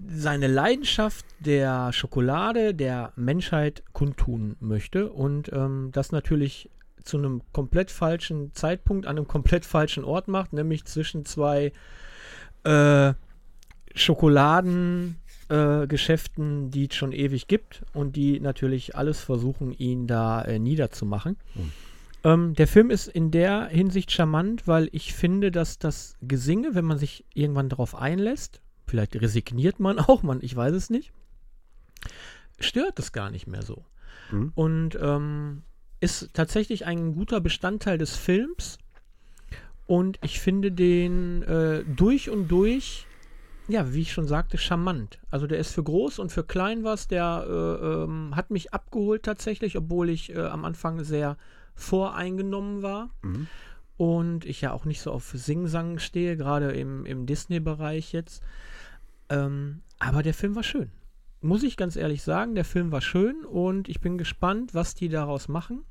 seine 0.08 0.48
Leidenschaft 0.48 1.24
der 1.40 1.92
Schokolade 1.92 2.74
der 2.74 3.12
Menschheit 3.16 3.82
kundtun 3.92 4.56
möchte 4.60 5.10
und 5.10 5.52
ähm, 5.52 5.90
das 5.92 6.12
natürlich 6.12 6.70
zu 7.04 7.18
einem 7.18 7.42
komplett 7.52 7.90
falschen 7.90 8.52
Zeitpunkt 8.54 9.06
an 9.06 9.16
einem 9.16 9.28
komplett 9.28 9.64
falschen 9.64 10.04
Ort 10.04 10.28
macht, 10.28 10.52
nämlich 10.52 10.84
zwischen 10.84 11.24
zwei 11.24 11.72
äh, 12.64 13.14
Schokoladengeschäften, 13.94 15.82
äh, 15.82 15.86
Geschäften, 15.86 16.70
die 16.70 16.88
es 16.88 16.94
schon 16.94 17.12
ewig 17.12 17.48
gibt 17.48 17.82
und 17.92 18.16
die 18.16 18.40
natürlich 18.40 18.96
alles 18.96 19.20
versuchen, 19.20 19.72
ihn 19.72 20.06
da 20.06 20.42
äh, 20.42 20.58
niederzumachen. 20.58 21.36
Ähm, 22.24 22.54
der 22.54 22.68
Film 22.68 22.90
ist 22.90 23.08
in 23.08 23.30
der 23.30 23.66
Hinsicht 23.66 24.12
charmant, 24.12 24.68
weil 24.68 24.88
ich 24.92 25.14
finde, 25.14 25.50
dass 25.50 25.78
das 25.78 26.16
Gesinge, 26.22 26.74
wenn 26.74 26.84
man 26.84 26.98
sich 26.98 27.24
irgendwann 27.34 27.68
darauf 27.68 27.94
einlässt, 27.94 28.60
vielleicht 28.86 29.20
resigniert 29.20 29.80
man 29.80 29.98
auch, 29.98 30.22
man, 30.22 30.40
ich 30.42 30.54
weiß 30.54 30.74
es 30.74 30.90
nicht, 30.90 31.12
stört 32.60 32.98
es 32.98 33.12
gar 33.12 33.30
nicht 33.30 33.46
mehr 33.46 33.62
so. 33.62 33.84
Mhm. 34.30 34.52
Und 34.54 34.98
ähm, 35.00 35.62
ist 36.00 36.30
tatsächlich 36.32 36.84
ein 36.84 37.14
guter 37.14 37.40
Bestandteil 37.40 37.98
des 37.98 38.16
Films. 38.16 38.78
Und 39.86 40.18
ich 40.22 40.40
finde 40.40 40.72
den 40.72 41.42
äh, 41.42 41.84
durch 41.84 42.30
und 42.30 42.48
durch, 42.48 43.06
ja, 43.68 43.92
wie 43.92 44.00
ich 44.00 44.12
schon 44.12 44.26
sagte, 44.26 44.58
charmant. 44.58 45.20
Also 45.30 45.46
der 45.46 45.58
ist 45.58 45.72
für 45.72 45.82
groß 45.82 46.18
und 46.18 46.30
für 46.30 46.44
klein 46.44 46.82
was. 46.82 47.08
Der 47.08 47.44
äh, 47.48 48.04
ähm, 48.04 48.34
hat 48.34 48.50
mich 48.50 48.72
abgeholt 48.72 49.22
tatsächlich, 49.22 49.76
obwohl 49.76 50.08
ich 50.08 50.34
äh, 50.34 50.40
am 50.40 50.64
Anfang 50.64 51.04
sehr 51.04 51.36
voreingenommen 51.74 52.82
war. 52.82 53.10
Mhm. 53.22 53.46
Und 53.96 54.44
ich 54.46 54.60
ja 54.62 54.72
auch 54.72 54.84
nicht 54.84 55.00
so 55.00 55.12
auf 55.12 55.30
Sing-Sang 55.34 55.98
stehe, 55.98 56.36
gerade 56.36 56.72
im, 56.72 57.04
im 57.06 57.26
Disney-Bereich 57.26 58.12
jetzt. 58.12 58.42
Ähm, 59.28 59.82
aber 59.98 60.22
der 60.22 60.34
Film 60.34 60.56
war 60.56 60.62
schön. 60.62 60.90
Muss 61.40 61.62
ich 61.62 61.76
ganz 61.76 61.96
ehrlich 61.96 62.22
sagen, 62.22 62.54
der 62.54 62.64
Film 62.64 62.92
war 62.92 63.00
schön 63.00 63.44
und 63.44 63.88
ich 63.88 64.00
bin 64.00 64.18
gespannt, 64.18 64.74
was 64.74 64.94
die 64.94 65.08
daraus 65.08 65.48
machen, 65.48 65.84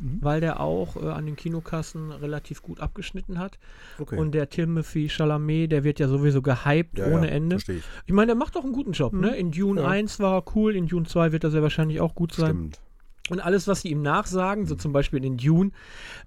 Mhm. 0.00 0.18
weil 0.20 0.40
der 0.40 0.60
auch 0.60 0.94
äh, 0.96 1.08
an 1.08 1.26
den 1.26 1.34
Kinokassen 1.34 2.12
relativ 2.12 2.62
gut 2.62 2.78
abgeschnitten 2.78 3.38
hat. 3.40 3.58
Okay. 3.98 4.16
Und 4.16 4.30
der 4.32 4.48
Timothy 4.48 5.08
Chalamet, 5.08 5.72
der 5.72 5.82
wird 5.82 5.98
ja 5.98 6.06
sowieso 6.06 6.40
gehypt 6.40 6.98
Ja, 6.98 7.06
ohne 7.08 7.26
ja, 7.26 7.32
Ende. 7.32 7.56
Ich. 7.56 7.68
Ich 8.06 8.12
meine, 8.12 8.26
der 8.28 8.36
macht 8.36 8.54
doch 8.54 8.62
einen 8.62 8.72
guten 8.72 8.92
Job, 8.92 9.12
ne? 9.12 9.34
In 9.36 9.50
Dune 9.50 9.80
Ja. 9.82 9.88
1 9.88 10.20
war 10.20 10.34
er 10.38 10.44
cool, 10.54 10.76
in 10.76 10.86
Dune 10.86 11.04
2 11.06 11.32
wird 11.32 11.42
er 11.42 11.50
sehr 11.50 11.62
wahrscheinlich 11.62 12.00
auch 12.00 12.14
gut 12.14 12.32
sein. 12.32 12.46
Stimmt. 12.50 12.80
Und 13.30 13.40
alles, 13.40 13.68
was 13.68 13.82
sie 13.82 13.88
ihm 13.90 14.02
nachsagen, 14.02 14.66
so 14.66 14.74
zum 14.74 14.92
Beispiel 14.92 15.24
in 15.24 15.36
Dune, 15.36 15.70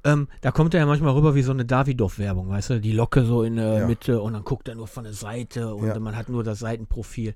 ähm, 0.03 0.27
da 0.41 0.51
kommt 0.51 0.73
er 0.73 0.79
ja 0.81 0.85
manchmal 0.85 1.13
rüber 1.13 1.35
wie 1.35 1.41
so 1.41 1.51
eine 1.51 1.65
Davidoff-Werbung, 1.65 2.49
weißt 2.49 2.71
du? 2.71 2.79
Die 2.81 2.91
Locke 2.91 3.23
so 3.23 3.43
in 3.43 3.55
der 3.55 3.79
Ja. 3.79 3.87
Mitte 3.87 4.21
und 4.21 4.33
dann 4.33 4.43
guckt 4.43 4.67
er 4.67 4.75
nur 4.75 4.87
von 4.87 5.03
der 5.03 5.13
Seite 5.13 5.73
und 5.73 5.87
Ja. 5.87 5.99
man 5.99 6.15
hat 6.15 6.29
nur 6.29 6.43
das 6.43 6.59
Seitenprofil. 6.59 7.33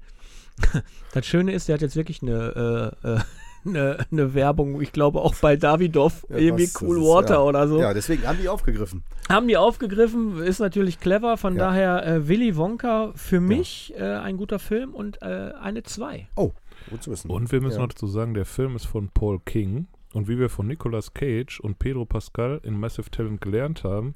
das 1.14 1.26
Schöne 1.26 1.52
ist, 1.54 1.68
der 1.68 1.76
hat 1.76 1.82
jetzt 1.82 1.96
wirklich 1.96 2.22
eine, 2.22 2.94
äh, 3.04 3.08
äh, 3.16 3.20
eine, 3.66 3.98
eine 4.12 4.34
Werbung, 4.36 4.80
ich 4.82 4.92
glaube 4.92 5.20
auch 5.22 5.36
bei 5.36 5.56
Davidoff, 5.56 6.26
Ja, 6.30 6.38
irgendwie 6.38 6.66
was, 6.66 6.82
Cool 6.82 6.98
ist, 7.00 7.04
Water 7.04 7.34
ja. 7.36 7.42
oder 7.42 7.68
so. 7.68 7.80
Ja, 7.82 7.94
deswegen 7.94 8.28
haben 8.28 8.38
die 8.40 8.48
aufgegriffen. 8.48 9.04
Haben 9.28 9.48
die 9.48 9.58
aufgegriffen, 9.58 10.42
ist 10.44 10.60
natürlich 10.60 11.00
clever, 11.00 11.38
von 11.38 11.56
Ja. 11.56 11.66
daher 11.66 12.06
äh, 12.06 12.28
Willy 12.28 12.56
Wonka 12.56 13.12
für 13.16 13.42
mich 13.42 13.94
äh, 13.98 14.04
ein 14.04 14.38
guter 14.38 14.60
Film 14.60 14.94
und 14.94 15.22
äh, 15.24 15.52
eine 15.60 15.82
2. 15.84 16.28
Oh, 16.36 16.52
gut 16.90 17.04
zu 17.04 17.12
wissen. 17.12 17.30
Und 17.30 17.52
wir 17.52 17.62
müssen 17.62 17.78
ja. 17.78 17.82
noch 17.84 17.90
dazu 17.90 18.08
sagen, 18.08 18.34
der 18.34 18.46
Film 18.46 18.76
ist 18.76 18.86
von 18.86 19.10
Paul 19.10 19.40
King. 19.46 19.88
Und 20.14 20.30
wie 20.30 20.40
wir 20.40 20.50
von 20.50 20.66
Nicolas 20.68 21.14
Cage 21.14 21.60
und 21.60 21.78
Pedro 21.78 22.06
Pascal 22.06 22.62
in 22.64 22.80
Massive 22.80 23.10
Talent 23.12 23.42
gelernt 23.42 23.84
haben, 23.84 24.16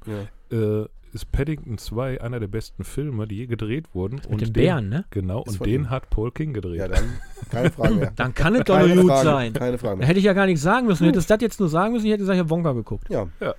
Ja. 0.50 0.82
äh, 0.82 0.86
ist 1.12 1.30
Paddington 1.32 1.76
2 1.76 2.20
einer 2.22 2.38
der 2.40 2.46
besten 2.46 2.84
Filme, 2.84 3.26
die 3.26 3.36
je 3.38 3.46
gedreht 3.46 3.86
wurden. 3.94 4.14
Mit 4.14 4.26
und 4.28 4.40
den 4.40 4.46
den, 4.46 4.52
Bären, 4.52 4.88
ne? 4.88 5.04
Genau, 5.10 5.42
Ist 5.42 5.60
und 5.60 5.66
den 5.66 5.82
ihm. 5.82 5.90
hat 5.90 6.08
Paul 6.08 6.30
King 6.30 6.52
gedreht. 6.54 6.78
ja, 6.78 6.88
dann 6.88 7.18
keine 7.50 7.70
Frage 7.70 7.94
mehr. 7.96 8.12
Dann 8.16 8.32
kann 8.32 8.54
es 8.54 8.64
doch 8.64 8.78
nur 8.78 8.96
gut 8.96 9.10
Frage, 9.10 9.24
sein. 9.24 9.52
Keine 9.52 9.76
Frage 9.76 9.94
Da 9.94 9.96
mehr. 9.98 10.06
hätte 10.06 10.18
ich 10.20 10.24
ja 10.24 10.32
gar 10.32 10.46
nichts 10.46 10.62
sagen 10.62 10.86
müssen. 10.86 11.02
Du 11.02 11.08
hättest 11.10 11.28
das 11.28 11.40
jetzt 11.42 11.58
nur 11.60 11.68
sagen 11.68 11.92
müssen, 11.92 12.06
ich 12.06 12.12
hätte 12.12 12.20
gesagt, 12.20 12.36
ich 12.36 12.40
habe 12.40 12.50
Wonka 12.50 12.72
geguckt. 12.72 13.10
Ja. 13.10 13.26
Ja. 13.40 13.54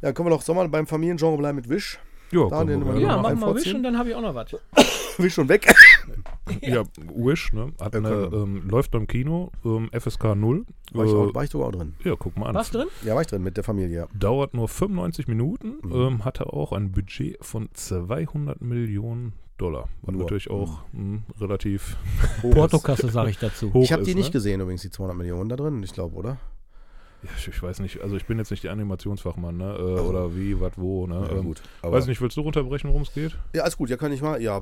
Ja, 0.00 0.12
können 0.12 0.26
wir 0.28 0.30
doch 0.30 0.42
Sommer 0.42 0.68
beim 0.68 0.86
Familiengenre 0.86 1.36
bleiben 1.36 1.56
mit 1.56 1.68
Wisch. 1.68 1.98
ja, 2.30 2.48
Da 2.48 2.64
den 2.64 2.84
wir 2.86 2.94
wir 2.94 3.00
Ja, 3.00 3.16
noch 3.16 3.22
mach 3.22 3.30
einen 3.30 3.40
mal 3.40 3.54
Wish 3.54 3.74
und 3.74 3.82
dann 3.82 3.98
habe 3.98 4.10
ich 4.10 4.14
auch 4.14 4.22
noch 4.22 4.34
was. 4.34 4.54
Wisch 5.22 5.34
schon 5.34 5.48
weg. 5.48 5.66
ja, 6.62 6.84
Wish, 7.14 7.52
ne? 7.52 7.72
Hat 7.80 7.94
eine, 7.96 8.08
ähm, 8.32 8.68
läuft 8.68 8.90
beim 8.90 9.06
Kino, 9.06 9.50
ähm, 9.64 9.88
FSK 9.92 10.34
0. 10.34 10.64
War 10.92 11.04
ich, 11.04 11.10
Äh, 11.12 11.14
auch, 11.14 11.34
war 11.34 11.44
ich 11.44 11.50
sogar 11.50 11.68
auch 11.68 11.72
drin. 11.72 11.94
ja, 12.04 12.14
guck 12.18 12.36
mal 12.36 12.46
an. 12.48 12.54
Was 12.54 12.70
drin? 12.70 12.86
Ja, 13.04 13.14
war 13.14 13.22
ich 13.22 13.26
drin 13.28 13.42
mit 13.42 13.56
der 13.56 13.64
Familie, 13.64 13.96
ja. 13.96 14.06
Dauert 14.14 14.54
nur 14.54 14.68
95 14.68 15.26
Minuten, 15.28 15.74
Mhm. 15.82 15.92
ähm, 15.92 16.24
hatte 16.24 16.52
auch 16.52 16.72
ein 16.72 16.92
Budget 16.92 17.36
von 17.44 17.68
200 17.72 18.60
Millionen 18.60 19.32
Dollar. 19.58 19.88
Was 20.02 20.12
Nur. 20.12 20.22
natürlich 20.24 20.50
auch 20.50 20.80
mh, 20.92 21.20
relativ 21.40 21.96
Portokasse 22.42 23.08
sage 23.08 23.30
ich 23.30 23.38
dazu. 23.38 23.72
hoch 23.72 23.82
Ich 23.84 23.90
habe 23.92 24.02
ist. 24.02 24.08
die 24.08 24.14
nicht 24.14 24.26
ne? 24.28 24.32
gesehen 24.32 24.60
übrigens, 24.60 24.82
die 24.82 24.90
200 24.90 25.16
Millionen 25.16 25.48
da 25.48 25.56
drin, 25.56 25.82
ich 25.82 25.92
glaube, 25.94 26.14
oder? 26.14 26.36
Ja, 27.26 27.32
ich, 27.38 27.48
ich 27.48 27.62
weiß 27.62 27.80
nicht, 27.80 28.00
also 28.02 28.16
ich 28.16 28.24
bin 28.26 28.38
jetzt 28.38 28.50
nicht 28.50 28.64
der 28.64 28.72
Animationsfachmann, 28.72 29.56
ne? 29.56 29.64
Äh, 29.78 29.82
Also. 29.96 30.02
Oder 30.08 30.36
wie, 30.36 30.60
was, 30.60 30.72
wo, 30.76 31.06
ne? 31.06 31.26
Ja, 31.30 31.36
ähm, 31.36 31.44
gut. 31.44 31.62
Aber, 31.82 31.96
Weiß 31.96 32.06
nicht, 32.06 32.20
willst 32.20 32.36
du 32.36 32.42
unterbrechen, 32.42 32.88
worum 32.88 33.02
es 33.02 33.12
geht? 33.12 33.36
Ja, 33.54 33.62
alles 33.62 33.76
gut, 33.76 33.90
ja, 33.90 33.96
kann 33.96 34.12
ich 34.12 34.22
mal. 34.22 34.40
Ja, 34.40 34.60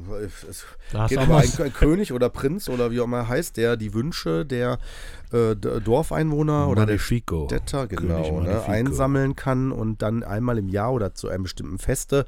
es 0.49 0.65
Da 0.93 1.07
geht 1.07 1.19
über 1.19 1.29
was. 1.35 1.55
einen, 1.59 1.67
einen 1.67 1.75
König 1.75 2.13
oder 2.13 2.29
Prinz 2.29 2.69
oder 2.69 2.91
wie 2.91 3.01
auch 3.01 3.05
immer 3.05 3.19
er 3.19 3.29
heißt, 3.29 3.57
der 3.57 3.77
die 3.77 3.95
Wünsche 3.95 4.45
der 4.45 4.79
äh, 5.35 5.57
Dorfeinwohner 5.57 6.69
oder 6.69 6.87
der. 6.87 6.99
Städter 7.49 7.87
genau, 7.87 8.41
ne, 8.41 8.65
einsammeln 8.67 9.35
kann 9.37 9.73
und 9.73 10.03
dann 10.03 10.23
einmal 10.23 10.59
im 10.59 10.69
Jahr 10.69 10.93
oder 10.93 11.15
zu 11.15 11.29
einem 11.29 11.43
bestimmten 11.43 11.79
Feste 11.79 12.25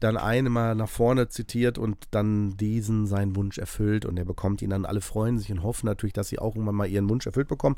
dann 0.00 0.16
einmal 0.16 0.74
nach 0.74 0.88
vorne 0.88 1.28
zitiert 1.28 1.78
und 1.78 1.96
dann 2.10 2.56
diesen 2.56 3.06
seinen 3.06 3.36
Wunsch 3.36 3.58
erfüllt 3.58 4.04
und 4.04 4.16
er 4.16 4.24
bekommt 4.24 4.62
ihn 4.62 4.70
dann. 4.70 4.84
Alle 4.84 5.00
freuen 5.00 5.38
sich 5.38 5.50
und 5.50 5.62
hoffen 5.62 5.86
natürlich, 5.86 6.12
dass 6.12 6.28
sie 6.28 6.38
auch 6.38 6.54
irgendwann 6.54 6.74
mal 6.74 6.88
ihren 6.88 7.08
Wunsch 7.08 7.26
erfüllt 7.26 7.48
bekommen. 7.48 7.76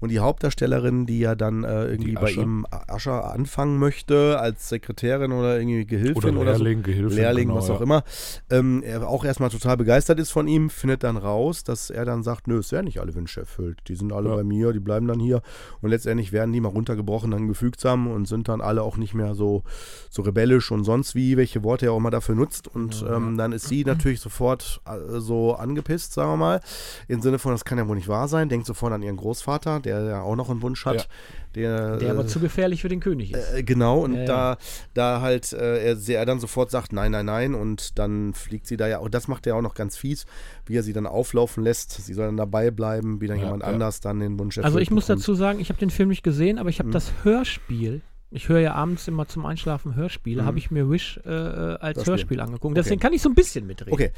Und 0.00 0.10
die 0.10 0.18
Hauptdarstellerin, 0.18 1.06
die 1.06 1.20
ja 1.20 1.34
dann 1.34 1.64
äh, 1.64 1.86
irgendwie 1.86 2.14
bei 2.14 2.30
ihm 2.30 2.66
Ascher 2.70 3.32
anfangen 3.32 3.78
möchte 3.78 4.38
als 4.40 4.68
Sekretärin 4.68 5.32
oder 5.32 5.58
irgendwie 5.58 5.86
Gehilfin 5.86 6.36
Oder 6.36 6.40
oder, 6.40 6.56
so. 6.56 6.64
Lehrling, 6.64 6.82
Gehilfin. 6.82 7.16
Lehrling, 7.16 7.48
genau, 7.48 7.58
was 7.58 7.68
ja. 7.68 7.74
auch 7.74 7.80
immer, 7.80 8.04
ähm, 8.50 8.82
er 8.82 9.06
auch 9.08 9.24
erstmal 9.24 9.50
total 9.50 9.76
begeistert 9.76 10.18
ist 10.18 10.30
von 10.30 10.48
ihm, 10.48 10.70
findet 10.70 11.04
dann 11.04 11.16
raus, 11.16 11.64
dass 11.64 11.90
er 11.90 12.04
dann 12.04 12.22
sagt, 12.22 12.48
nö, 12.48 12.58
es 12.58 12.72
werden 12.72 12.86
nicht 12.86 13.00
alle 13.00 13.14
Wünsche 13.14 13.40
erfüllt. 13.40 13.78
Die 13.88 13.94
sind 13.94 14.12
alle 14.12 14.19
Ja. 14.28 14.36
bei 14.36 14.44
mir, 14.44 14.72
die 14.72 14.80
bleiben 14.80 15.06
dann 15.06 15.18
hier. 15.18 15.40
Und 15.80 15.90
letztendlich 15.90 16.32
werden 16.32 16.52
die 16.52 16.60
mal 16.60 16.68
runtergebrochen, 16.68 17.30
dann 17.30 17.48
gefügsam 17.48 18.06
und 18.06 18.28
sind 18.28 18.48
dann 18.48 18.60
alle 18.60 18.82
auch 18.82 18.96
nicht 18.98 19.14
mehr 19.14 19.34
so, 19.34 19.62
so 20.10 20.22
rebellisch 20.22 20.70
und 20.70 20.84
sonst 20.84 21.14
wie, 21.14 21.36
welche 21.36 21.62
Worte 21.62 21.86
er 21.86 21.92
auch 21.92 22.00
mal 22.00 22.10
dafür 22.10 22.34
nutzt. 22.34 22.68
Und 22.68 23.04
ähm, 23.08 23.36
dann 23.38 23.52
ist 23.52 23.68
sie 23.68 23.84
natürlich 23.86 24.20
sofort 24.20 24.80
äh, 24.86 25.20
so 25.20 25.54
angepisst, 25.54 26.12
sagen 26.12 26.32
wir 26.32 26.36
mal, 26.36 26.60
im 27.08 27.22
Sinne 27.22 27.38
von, 27.38 27.52
das 27.52 27.64
kann 27.64 27.78
ja 27.78 27.88
wohl 27.88 27.96
nicht 27.96 28.08
wahr 28.08 28.28
sein, 28.28 28.48
denkt 28.48 28.66
sofort 28.66 28.92
an 28.92 29.02
ihren 29.02 29.16
Großvater, 29.16 29.80
der 29.80 30.02
ja 30.02 30.22
auch 30.22 30.36
noch 30.36 30.50
einen 30.50 30.62
Wunsch 30.62 30.84
hat. 30.84 31.08
Der, 31.56 31.96
Der 31.96 32.12
aber 32.12 32.22
äh, 32.22 32.26
zu 32.26 32.38
gefährlich 32.38 32.80
für 32.82 32.88
den 32.88 33.00
König 33.00 33.32
ist. 33.32 33.52
äh, 33.54 33.62
genau, 33.64 34.00
und 34.04 34.12
Ja, 34.14 34.20
ja. 34.20 34.26
da, 34.26 34.58
da 34.94 35.20
halt 35.20 35.52
äh, 35.52 35.84
er, 35.84 35.96
sie- 35.96 36.12
er 36.14 36.24
dann 36.24 36.38
sofort 36.38 36.70
sagt, 36.70 36.92
nein, 36.92 37.10
nein, 37.10 37.26
nein, 37.26 37.54
und 37.56 37.98
dann 37.98 38.34
fliegt 38.34 38.66
sie 38.68 38.76
da 38.76 38.86
ja, 38.86 38.98
und 38.98 39.14
das 39.14 39.26
macht 39.26 39.46
er 39.48 39.56
auch 39.56 39.62
noch 39.62 39.74
ganz 39.74 39.96
fies, 39.96 40.26
wie 40.66 40.76
er 40.76 40.82
sie 40.84 40.92
dann 40.92 41.06
auflaufen 41.06 41.64
lässt. 41.64 41.90
Sie 41.90 42.14
soll 42.14 42.26
dann 42.26 42.36
dabei 42.36 42.70
bleiben, 42.70 43.20
wie 43.20 43.26
dann 43.26 43.38
Ja, 43.38 43.44
jemand 43.44 43.62
ja. 43.64 43.68
anders 43.68 44.00
dann 44.00 44.20
den 44.20 44.38
Wunsch 44.38 44.58
Also 44.58 44.68
erfüllt 44.68 44.82
ich 44.82 44.90
muss 44.92 45.06
bekommt. 45.06 45.22
dazu 45.22 45.34
sagen, 45.34 45.58
ich 45.60 45.70
habe 45.70 45.80
den 45.80 45.90
Film 45.90 46.08
nicht 46.10 46.22
gesehen, 46.22 46.58
aber 46.58 46.68
ich 46.70 46.78
habe 46.78 46.88
Mhm. 46.90 46.92
das 46.92 47.12
Hörspiel. 47.24 48.02
Ich 48.32 48.48
höre 48.48 48.60
ja 48.60 48.74
abends 48.74 49.08
immer 49.08 49.26
zum 49.26 49.44
Einschlafen 49.44 49.96
Hörspiele. 49.96 50.42
Mhm. 50.42 50.46
Habe 50.46 50.58
ich 50.58 50.70
mir 50.70 50.88
Wish 50.88 51.20
äh, 51.24 51.30
äh, 51.30 51.78
als 51.78 51.98
Hörspiel. 51.98 52.12
Hörspiel 52.12 52.40
angeguckt. 52.40 52.72
Okay. 52.72 52.74
Deswegen 52.74 53.00
kann 53.00 53.12
ich 53.12 53.22
so 53.22 53.28
ein 53.28 53.34
bisschen 53.34 53.66
mitreden. 53.66 53.92
Okay. 53.92 54.12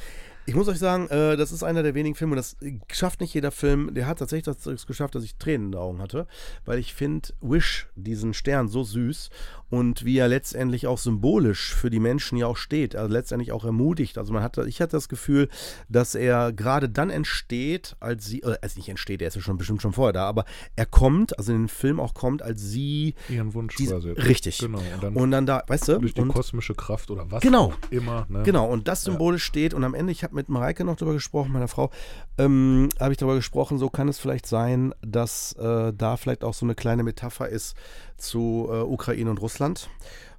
Ich 0.44 0.57
muss 0.57 0.66
euch 0.66 0.79
sagen, 0.79 1.09
äh, 1.09 1.37
das 1.37 1.53
ist 1.53 1.62
einer 1.62 1.85
der 1.85 1.94
wenigen 1.94 2.16
Filme, 2.16 2.35
das 2.35 2.57
schafft 2.90 3.20
nicht 3.20 3.33
jeder 3.33 3.53
Film. 3.53 3.94
Der 3.94 4.09
hat 4.09 4.18
tatsächlich 4.18 4.44
das, 4.44 4.59
das 4.59 4.87
geschafft, 4.87 5.14
dass 5.14 5.22
ich 5.22 5.37
Tränen 5.37 5.66
in 5.66 5.72
den 5.72 5.81
Augen 5.81 6.01
hatte, 6.01 6.27
weil 6.64 6.81
ich 6.81 6.94
finde 6.94 7.29
Wish, 7.40 7.87
diesen 7.94 8.35
Stern, 8.35 8.66
so 8.66 8.83
süß 8.83 9.31
und 9.70 10.05
wie 10.05 10.18
er 10.18 10.27
letztendlich 10.29 10.88
auch 10.88 10.98
symbolisch 10.98 11.72
für 11.72 11.90
die 11.90 12.01
Menschen 12.01 12.37
ja 12.37 12.46
auch 12.46 12.57
steht, 12.57 12.96
also 12.96 13.12
letztendlich 13.12 13.53
auch 13.53 13.64
ermutigt. 13.64 14.18
Also 14.18 14.33
man 14.33 14.42
hatte, 14.42 14.68
ich 14.68 14.81
hatte 14.81 14.96
das 14.96 15.09
Gefühl, 15.09 15.48
dass 15.88 16.16
er 16.16 16.53
gerade 16.53 16.88
dann 16.88 17.09
entsteht, 17.09 17.96
als 18.01 18.27
sie, 18.27 18.42
äh, 18.42 18.57
also 18.61 18.79
nicht 18.79 18.88
entsteht, 18.88 19.22
er 19.22 19.29
ist 19.29 19.37
ja 19.37 19.42
schon 19.42 19.59
bestimmt 19.59 19.81
schon 19.81 19.92
vorher 19.92 20.12
da, 20.12 20.27
aber 20.27 20.44
er 20.75 20.87
kommt, 20.87 21.38
also 21.38 21.53
in 21.53 21.62
den 21.62 21.68
Film 21.68 22.01
auch 22.01 22.14
kommt, 22.14 22.42
als 22.42 22.61
sie 22.62 23.14
Ihren 23.29 23.55
Wunsch 23.55 23.77
diese, 23.77 24.02
quasi. 24.09 24.29
richtig. 24.29 24.59
Genau. 24.59 24.79
Und 24.79 25.03
dann 25.03 25.15
Und 25.17 25.31
dann 25.31 25.47
da, 25.47 25.62
weißt 25.67 25.88
du, 25.88 25.99
durch 25.99 26.15
die 26.15 26.21
und, 26.21 26.29
kosmische 26.29 26.75
Kraft 26.75 27.11
oder 27.11 27.31
was 27.31 27.43
Genau. 27.43 27.67
auch 27.73 27.91
immer. 27.91 28.27
Ne? 28.29 28.43
Genau, 28.43 28.67
und 28.69 28.88
das 28.88 29.03
symbolisch 29.03 29.45
steht. 29.45 29.75
Und 29.75 29.85
am 29.85 29.95
Ende, 29.95 30.12
ich 30.12 30.25
habe 30.25 30.35
mit 30.35 30.49
Mareike 30.49 30.85
noch 30.85 30.97
darüber 30.97 31.15
gesprochen, 31.15 31.53
meiner 31.53 31.69
Frau, 31.69 31.91
ähm, 32.38 32.88
habe 32.99 33.12
ich 33.12 33.19
darüber 33.19 33.37
gesprochen, 33.37 33.79
so 33.79 33.88
kann 33.91 34.09
es 34.09 34.19
vielleicht 34.19 34.47
sein, 34.47 34.95
dass 35.03 35.53
äh, 35.55 35.93
da 35.93 36.17
vielleicht 36.17 36.45
auch 36.45 36.55
so 36.55 36.67
eine 36.67 36.75
kleine 36.75 37.03
Metapher 37.03 37.49
ist 37.49 37.77
zu 38.17 38.69
äh, 38.71 38.81
Ukraine 38.81 39.31
und 39.31 39.41
Russland. 39.41 39.88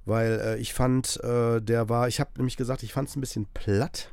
Weil 0.06 0.40
äh, 0.44 0.58
ich 0.58 0.74
fand, 0.74 1.18
äh, 1.24 1.62
der 1.62 1.88
war, 1.88 2.08
ich 2.08 2.20
habe 2.20 2.30
nämlich 2.36 2.56
gesagt, 2.56 2.82
ich 2.82 2.92
fand 2.92 3.08
es 3.08 3.16
ein 3.16 3.20
bisschen 3.20 3.46
platt, 3.54 4.12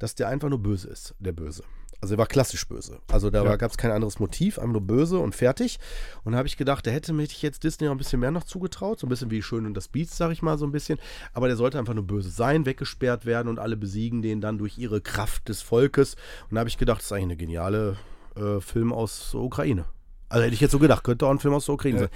dass 0.00 0.14
der 0.16 0.28
einfach 0.28 0.48
nur 0.48 0.58
böse 0.62 0.88
ist, 0.88 1.14
der 1.20 1.32
Böse. 1.32 1.62
Also 2.00 2.14
er 2.14 2.18
war 2.18 2.26
klassisch 2.26 2.66
böse. 2.68 3.00
Also 3.10 3.28
da 3.30 3.44
Ja. 3.44 3.56
gab 3.56 3.70
es 3.72 3.76
kein 3.76 3.90
anderes 3.90 4.20
Motiv, 4.20 4.58
einfach 4.58 4.72
nur 4.72 4.80
böse 4.82 5.18
und 5.18 5.34
fertig. 5.34 5.78
Und 6.24 6.32
da 6.32 6.38
habe 6.38 6.46
ich 6.46 6.56
gedacht, 6.56 6.86
da 6.86 6.90
hätte 6.92 7.12
mich 7.12 7.42
jetzt 7.42 7.64
Disney 7.64 7.86
noch 7.86 7.92
ein 7.94 7.98
bisschen 7.98 8.20
mehr 8.20 8.30
noch 8.30 8.44
zugetraut. 8.44 9.00
So 9.00 9.06
ein 9.06 9.10
bisschen 9.10 9.30
wie 9.32 9.42
Schön 9.42 9.66
und 9.66 9.74
das 9.74 9.88
Biest, 9.88 10.16
sag 10.16 10.30
ich 10.30 10.40
mal 10.42 10.58
so 10.58 10.64
ein 10.66 10.70
bisschen. 10.72 10.98
Aber 11.32 11.48
der 11.48 11.56
sollte 11.56 11.78
einfach 11.78 11.94
nur 11.94 12.06
böse 12.06 12.30
sein, 12.30 12.66
weggesperrt 12.66 13.26
werden 13.26 13.48
und 13.48 13.58
alle 13.58 13.76
besiegen 13.76 14.22
den 14.22 14.40
dann 14.40 14.58
durch 14.58 14.78
ihre 14.78 15.00
Kraft 15.00 15.48
des 15.48 15.60
Volkes. 15.60 16.14
Und 16.48 16.54
da 16.54 16.60
habe 16.60 16.68
ich 16.68 16.78
gedacht, 16.78 16.98
das 16.98 17.06
ist 17.06 17.12
eigentlich 17.12 17.24
eine 17.24 17.36
geniale 17.36 17.96
äh, 18.36 18.60
Film 18.60 18.92
aus 18.92 19.30
der 19.32 19.40
Ukraine. 19.40 19.84
Also 20.28 20.44
hätte 20.44 20.54
ich 20.54 20.60
jetzt 20.60 20.72
so 20.72 20.78
gedacht, 20.78 21.02
könnte 21.02 21.26
auch 21.26 21.30
ein 21.30 21.40
Film 21.40 21.54
aus 21.54 21.66
der 21.66 21.74
Ukraine 21.74 21.96
Ja. 21.96 22.02
sein. 22.04 22.10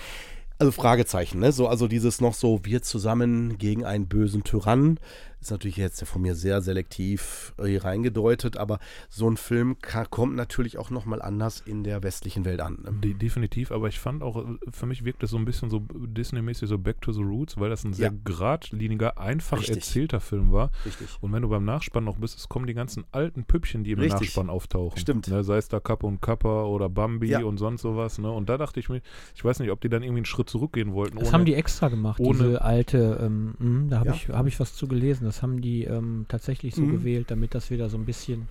Also 0.59 0.71
Fragezeichen, 0.71 1.41
ne? 1.41 1.51
So, 1.51 1.67
also 1.67 1.89
dieses 1.89 2.21
noch 2.21 2.35
so, 2.35 2.61
wir 2.65 2.83
zusammen 2.83 3.59
gegen 3.59 3.85
einen 3.85 4.07
bösen 4.07 4.45
Tyrannen, 4.45 5.01
ist 5.43 5.51
natürlich 5.51 5.77
jetzt 5.77 6.03
von 6.07 6.23
mir 6.23 6.35
sehr 6.35 6.63
selektiv 6.63 7.55
äh, 7.59 7.67
hier 7.67 7.85
reingedeutet, 7.85 8.57
aber 8.57 8.79
so 9.09 9.29
ein 9.29 9.37
Film 9.37 9.79
ka- 9.81 10.05
kommt 10.05 10.35
natürlich 10.37 10.79
auch 10.79 10.91
nochmal 10.91 11.21
anders 11.21 11.61
in 11.65 11.85
der 11.85 12.03
westlichen 12.03 12.45
Welt 12.45 12.61
an. 12.61 12.79
Ne? 12.85 12.93
De 13.03 13.15
definitiv, 13.15 13.73
aber 13.73 13.89
ich 13.89 13.99
fand 14.01 14.23
auch, 14.23 14.37
äh, 14.37 14.57
für 14.71 14.87
mich 14.87 15.05
wirkt 15.05 15.23
es 15.23 15.31
so 15.31 15.37
ein 15.37 15.45
bisschen 15.45 15.69
so 15.71 15.81
Disney-mäßig 15.93 16.69
so 16.69 16.79
Back 16.79 17.01
to 17.01 17.13
the 17.13 17.23
Roots, 17.23 17.59
weil 17.59 17.71
das 17.71 17.85
ein 17.85 17.93
sehr 17.93 18.11
Ja. 18.11 18.15
geradliniger, 18.25 19.19
einfach 19.19 19.59
Richtig. 19.59 19.77
erzählter 19.77 20.21
Film 20.21 20.53
war. 20.53 20.71
Richtig. 20.87 21.09
Und 21.21 21.33
wenn 21.33 21.43
du 21.43 21.49
beim 21.49 21.65
Nachspann 21.65 22.05
noch 22.05 22.17
bist, 22.17 22.39
es 22.39 22.49
kommen 22.49 22.67
die 22.67 22.75
ganzen 22.75 23.05
alten 23.13 23.45
Püppchen, 23.45 23.85
die 23.85 23.93
im 23.93 23.99
Richtig. 23.99 24.29
Nachspann 24.29 24.51
auftauchen. 24.51 24.99
Stimmt. 24.99 25.29
Ne, 25.29 25.43
sei 25.45 25.57
es 25.57 25.69
da 25.69 25.81
Kappa 25.81 26.07
und 26.07 26.21
Kappa 26.23 26.65
oder 26.65 26.89
Bambi 26.89 27.29
Ja. 27.29 27.43
und 27.45 27.59
sonst 27.59 27.83
sowas. 27.83 28.19
Ne? 28.19 28.31
Und 28.31 28.49
da 28.49 28.59
dachte 28.59 28.81
ich 28.81 28.89
mir, 28.89 29.01
ich 29.35 29.45
weiß 29.45 29.59
nicht, 29.61 29.71
ob 29.71 29.81
die 29.81 29.89
dann 29.89 30.03
irgendwie 30.03 30.19
einen 30.21 30.25
Schritt 30.27 30.49
zurückgehen 30.51 30.93
wollten. 30.93 31.17
Das 31.19 31.29
ohne- 31.29 31.33
haben 31.39 31.45
die 31.45 31.55
extra 31.55 31.89
gemacht, 31.89 32.21
ohne- 32.21 32.39
diese 32.39 32.63
alte, 32.63 33.19
ähm, 33.23 33.55
mh, 33.59 33.91
da 33.91 33.99
habe 33.99 34.09
Ja. 34.11 34.15
ich, 34.15 34.29
hab 34.29 34.47
ich 34.47 34.61
was 34.61 34.75
zu 34.75 34.87
gelesen, 34.87 35.25
das 35.33 35.43
haben 35.43 35.63
die 35.63 35.85
ähm, 35.85 36.27
tatsächlich 36.29 36.75
so 36.75 36.83
Mhm. 36.83 36.89
gewählt, 36.89 37.31
damit 37.31 37.55
das 37.55 37.71
wieder 37.71 37.89
so 37.89 37.97
ein 37.97 38.05
bisschen, 38.05 38.49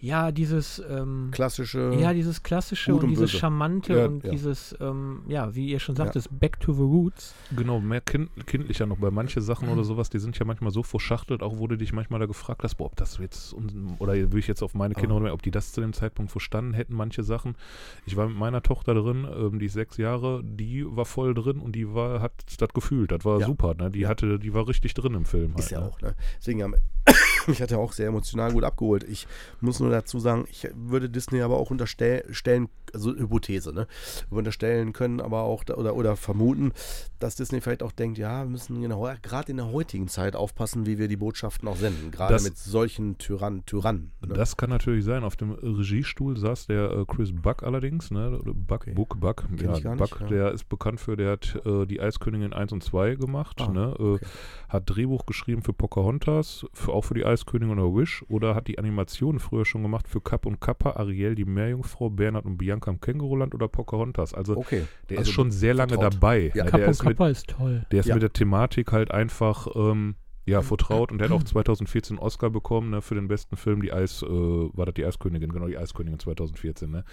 ja, 0.00 0.30
dieses, 0.32 0.82
ähm, 0.90 1.28
Klassische. 1.32 1.96
ja, 1.98 2.12
dieses 2.12 2.42
klassische 2.42 2.94
und 2.94 3.04
und 3.04 3.10
dieses 3.10 3.30
böse. 3.30 3.38
charmante 3.38 3.94
Ja, 3.96 4.06
und 4.06 4.24
ja. 4.24 4.30
dieses, 4.30 4.76
ähm, 4.80 5.22
ja, 5.28 5.54
wie 5.54 5.68
ihr 5.68 5.80
schon 5.80 5.96
sagt, 5.96 6.08
Ja. 6.14 6.20
das 6.20 6.28
Back 6.30 6.60
to 6.60 6.72
the 6.72 6.82
Roots. 6.82 7.34
Genau, 7.56 7.80
mehr 7.80 8.00
kind, 8.00 8.30
kindlicher 8.46 8.86
noch. 8.86 8.98
Bei 8.98 9.10
manche 9.10 9.40
Sachen 9.40 9.66
Mhm. 9.66 9.72
oder 9.74 9.84
sowas, 9.84 10.10
die 10.10 10.18
sind 10.18 10.38
ja 10.38 10.44
manchmal 10.44 10.70
so 10.70 10.82
verschachtelt, 10.82 11.42
auch 11.42 11.58
du 11.66 11.76
dich 11.76 11.92
manchmal 11.92 12.20
da 12.20 12.26
gefragt 12.26 12.62
hast, 12.62 12.74
boah, 12.76 12.86
ob 12.86 12.96
das 12.96 13.18
jetzt, 13.18 13.54
oder 13.98 14.12
will 14.14 14.38
ich 14.38 14.46
jetzt 14.46 14.62
auf 14.62 14.74
meine 14.74 14.94
Kinder, 14.94 15.16
oder 15.16 15.32
ob 15.32 15.42
die 15.42 15.50
das 15.50 15.72
zu 15.72 15.80
dem 15.80 15.92
Zeitpunkt 15.92 16.30
verstanden 16.30 16.74
hätten, 16.74 16.94
manche 16.94 17.22
Sachen. 17.22 17.56
Ich 18.04 18.16
war 18.16 18.28
mit 18.28 18.36
meiner 18.36 18.62
Tochter 18.62 18.94
drin, 18.94 19.26
ähm, 19.34 19.58
die 19.58 19.66
ist 19.66 19.72
sechs 19.72 19.96
Jahre, 19.96 20.42
die 20.44 20.84
war 20.86 21.04
voll 21.06 21.34
drin 21.34 21.58
und 21.58 21.72
die 21.74 21.92
war, 21.94 22.20
hat 22.20 22.32
das 22.58 22.68
gefühlt, 22.68 23.10
das 23.12 23.24
war 23.24 23.40
Ja. 23.40 23.46
super, 23.46 23.74
ne? 23.74 23.90
Die 23.90 24.00
Ja. 24.00 24.08
hatte, 24.08 24.38
die 24.38 24.52
war 24.54 24.68
richtig 24.68 24.94
drin 24.94 25.14
im 25.14 25.24
Film. 25.24 25.54
Halt, 25.54 25.64
Ist 25.64 25.70
ja 25.70 25.80
ne? 25.80 25.86
auch, 25.86 26.00
ne? 26.00 26.14
Deswegen 26.38 26.62
haben 26.62 26.74
mich 27.48 27.62
hat 27.62 27.70
er 27.72 27.78
auch 27.78 27.92
sehr 27.92 28.08
emotional 28.08 28.52
gut 28.52 28.64
abgeholt. 28.64 29.04
Ich 29.04 29.26
muss 29.60 29.80
nur 29.80 29.90
dazu 29.90 30.18
sagen, 30.18 30.46
ich 30.50 30.68
würde 30.74 31.08
Disney 31.10 31.40
aber 31.42 31.56
auch 31.56 31.70
unterstellen, 31.70 32.68
also 32.94 33.10
Hypothese, 33.14 33.72
ne? 33.72 33.86
Unterstellen 34.30 34.92
können, 34.92 35.20
aber 35.20 35.42
auch 35.42 35.64
oder, 35.76 35.94
oder 35.96 36.16
vermuten, 36.16 36.72
dass 37.18 37.36
Disney 37.36 37.60
vielleicht 37.60 37.82
auch 37.82 37.92
denkt, 37.92 38.18
ja, 38.18 38.44
wir 38.44 38.50
müssen 38.50 38.80
genau, 38.80 39.08
gerade 39.22 39.50
in 39.50 39.56
der 39.56 39.72
heutigen 39.72 40.08
Zeit 40.08 40.36
aufpassen, 40.36 40.86
wie 40.86 40.98
wir 40.98 41.08
die 41.08 41.16
Botschaften 41.16 41.68
auch 41.68 41.76
senden. 41.76 42.10
Gerade 42.10 42.34
Das- 42.34 42.44
mit 42.44 42.56
solchen 42.56 43.18
Tyrann, 43.18 43.64
Tyrannen. 43.66 44.12
Ne? 44.26 44.34
Das 44.34 44.56
kann 44.56 44.70
natürlich 44.70 45.04
sein. 45.04 45.24
Auf 45.24 45.36
dem 45.36 45.50
Regiestuhl 45.52 46.36
saß 46.36 46.66
der 46.66 46.90
äh, 46.92 47.04
Chris 47.06 47.32
Buck 47.32 47.62
allerdings, 47.62 48.10
ne? 48.10 48.38
Buck, 48.44 48.76
Okay. 48.76 48.92
Buck, 48.94 49.18
Buck. 49.18 49.44
Ja, 49.58 49.72
nicht, 49.72 49.84
Buck, 49.96 50.20
ja. 50.20 50.26
der 50.26 50.52
ist 50.52 50.68
bekannt 50.68 51.00
für, 51.00 51.16
der 51.16 51.32
hat 51.32 51.58
äh, 51.64 51.86
die 51.86 51.98
Eiskönigin 52.00 52.52
1 52.52 52.72
und 52.72 52.84
2 52.84 53.14
gemacht, 53.14 53.56
Ah, 53.60 53.68
ne? 53.68 53.94
Äh, 53.98 54.02
okay. 54.02 54.26
Hat 54.68 54.82
Drehbuch 54.86 55.24
geschrieben 55.24 55.62
für 55.62 55.72
Pocahontas, 55.72 56.66
für, 56.74 56.92
auch 56.92 57.02
für 57.06 57.14
die 57.14 57.24
Eiskönigin 57.36 57.78
oder 57.78 57.94
Wish, 57.94 58.24
oder 58.28 58.54
hat 58.54 58.66
die 58.68 58.78
Animationen 58.78 59.38
früher 59.40 59.64
schon 59.64 59.82
gemacht 59.82 60.08
für 60.08 60.20
Kapp 60.20 60.46
und 60.46 60.60
Kappa, 60.60 60.92
Ariel, 60.92 61.34
die 61.34 61.44
Meerjungfrau, 61.44 62.10
Bernhard 62.10 62.46
und 62.46 62.56
Bianca 62.56 62.90
im 62.90 63.00
Känguruland 63.00 63.54
oder 63.54 63.68
Pocahontas. 63.68 64.32
Also 64.34 64.56
Okay. 64.56 64.84
der 65.10 65.18
Also 65.18 65.28
ist 65.28 65.34
schon 65.34 65.50
sehr 65.50 65.74
lange 65.74 65.94
vertraut. 65.94 66.14
dabei. 66.14 66.50
Ja. 66.54 66.64
ist 66.64 67.02
mit 67.04 67.16
Kappa 67.16 67.28
ist 67.28 67.48
toll. 67.48 67.84
der 67.92 68.00
ist 68.00 68.06
Ja. 68.06 68.14
mit 68.14 68.22
der 68.22 68.32
Thematik 68.32 68.92
halt 68.92 69.10
einfach 69.10 69.66
ähm, 69.74 70.14
ja, 70.48 70.62
vertraut 70.62 71.10
und 71.10 71.18
der 71.18 71.28
hat 71.28 71.34
auch 71.36 71.42
2014 71.42 72.16
einen 72.18 72.24
Oscar 72.24 72.50
bekommen 72.50 72.90
ne, 72.90 73.02
für 73.02 73.16
den 73.16 73.26
besten 73.26 73.56
Film, 73.56 73.82
die 73.82 73.92
Eis, 73.92 74.22
äh, 74.22 74.28
war 74.28 74.86
das 74.86 74.94
die 74.94 75.04
Eiskönigin, 75.04 75.50
genau, 75.50 75.66
die 75.66 75.76
Eiskönigin 75.76 76.20
2014, 76.20 76.88
ne? 76.88 77.04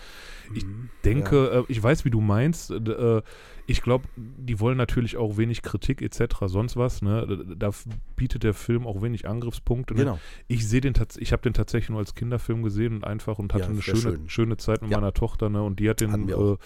Ich 0.53 0.63
Mhm. 0.63 0.89
Denke, 1.03 1.49
äh, 1.49 1.63
ich 1.67 1.81
weiß, 1.81 2.05
wie 2.05 2.12
du 2.12 2.21
meinst. 2.21 2.69
Äh, 2.69 3.21
ich 3.65 3.82
glaube, 3.82 4.06
die 4.17 4.60
wollen 4.60 4.78
natürlich 4.78 5.15
auch 5.17 5.38
wenig 5.38 5.62
Kritik 5.62 6.02
etc., 6.02 6.36
sonst 6.47 6.76
was, 6.76 7.02
ne? 7.02 7.45
Da 7.58 7.69
bietet 8.15 8.43
der 8.43 8.54
Film 8.54 8.86
auch 8.86 9.02
wenig 9.02 9.28
Angriffspunkte. 9.28 9.93
Ne? 9.93 9.99
Genau. 10.02 10.19
Ich 10.47 10.67
sehe 10.67 10.82
den 10.82 10.93
ich 11.17 11.32
habe 11.32 11.41
den 11.43 11.54
tatsächlich 11.54 11.89
nur 11.89 11.99
als 11.99 12.13
Kinderfilm 12.15 12.62
gesehen 12.63 12.95
und 12.95 13.04
einfach 13.06 13.39
und 13.39 13.54
hatte 13.54 13.63
Ja, 13.65 13.69
eine 13.69 13.82
schöne, 13.82 13.99
schön. 13.99 14.30
schöne 14.30 14.58
Zeit 14.58 14.82
mit 14.82 14.91
Ja. 14.91 14.97
meiner 14.99 15.13
Tochter, 15.13 15.49
ne? 15.49 15.63
Und 15.63 15.80
die 15.80 15.89
hat 15.89 16.02
den 16.02 16.30
äh, 16.30 16.58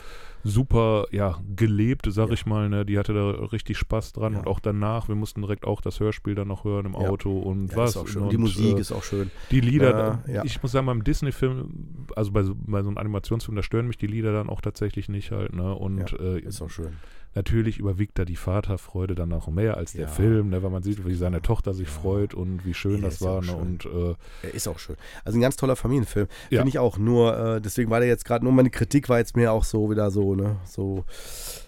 super, 0.43 1.05
ja, 1.11 1.39
gelebt, 1.55 2.07
sag 2.09 2.27
Ja. 2.27 2.33
ich 2.33 2.45
mal, 2.45 2.69
ne? 2.69 2.85
Die 2.85 2.97
hatte 2.97 3.13
da 3.13 3.29
richtig 3.47 3.77
Spaß 3.77 4.13
dran 4.13 4.35
und 4.35 4.47
auch 4.47 4.59
danach, 4.59 5.07
wir 5.07 5.15
mussten 5.15 5.41
direkt 5.41 5.65
auch 5.65 5.81
das 5.81 5.99
Hörspiel 5.99 6.35
dann 6.35 6.47
noch 6.47 6.63
hören 6.63 6.85
im. 6.85 6.95
Auto 6.97 7.37
und 7.39 7.75
was. 7.75 7.95
Und, 7.95 8.31
die 8.31 8.37
Musik 8.37 8.77
äh, 8.77 8.81
ist 8.81 8.91
auch 8.91 9.03
schön. 9.03 9.29
die 9.51 9.61
Lieder, 9.61 10.23
Äh, 10.27 10.33
ja. 10.35 10.43
ich 10.43 10.61
muss 10.63 10.71
sagen, 10.71 10.87
beim 10.87 11.03
Disney-Film, 11.03 12.07
also 12.15 12.31
bei 12.31 12.41
so, 12.43 12.55
bei 12.57 12.81
so 12.81 12.89
einem 12.89 12.97
Animationsfilm, 12.97 13.55
da 13.55 13.61
stören 13.61 13.85
mich 13.87 13.97
die 13.97 14.07
Lieder 14.07 14.33
dann 14.33 14.49
auch 14.49 14.61
tatsächlich 14.61 15.09
nicht 15.09 15.31
halt, 15.31 15.53
ne? 15.53 15.75
Und 15.75 16.13
äh, 16.19 16.39
Ist 16.39 16.61
auch 16.61 16.69
schön. 16.69 16.86
Children 16.87 16.99
natürlich 17.35 17.77
überwiegt 17.77 18.17
da 18.19 18.25
die 18.25 18.35
Vaterfreude 18.35 19.15
dann 19.15 19.31
auch 19.33 19.47
mehr 19.47 19.77
als 19.77 19.93
der 19.93 20.01
Ja. 20.03 20.07
Film, 20.07 20.49
ne? 20.49 20.63
Weil 20.63 20.69
man 20.71 20.83
sieht, 20.83 21.05
wie 21.05 21.13
seine 21.15 21.41
Tochter 21.41 21.73
sich 21.73 21.87
Ja. 21.87 21.93
freut 21.93 22.33
und 22.33 22.65
wie 22.65 22.73
schön 22.73 23.01
Ja, 23.01 23.07
das 23.09 23.21
war, 23.21 23.41
ne? 23.41 23.47
schön. 23.47 23.55
Und 23.55 23.85
äh, 23.85 24.15
Er 24.47 24.53
ist 24.53 24.67
auch 24.67 24.79
schön. 24.79 24.95
Also 25.23 25.37
ein 25.37 25.41
ganz 25.41 25.55
toller 25.55 25.75
Familienfilm. 25.75 26.27
Finde 26.49 26.69
ich 26.69 26.79
auch. 26.79 26.97
Nur, 26.97 27.37
äh, 27.57 27.61
deswegen 27.61 27.89
war 27.91 27.99
der 27.99 28.09
jetzt 28.09 28.25
gerade, 28.25 28.43
nur 28.43 28.53
meine 28.53 28.69
Kritik 28.69 29.09
war 29.09 29.17
jetzt 29.19 29.35
mehr 29.35 29.53
auch 29.53 29.63
so 29.63 29.89
wieder 29.91 30.09
so, 30.11 30.35
ne, 30.35 30.57
so, 30.65 31.05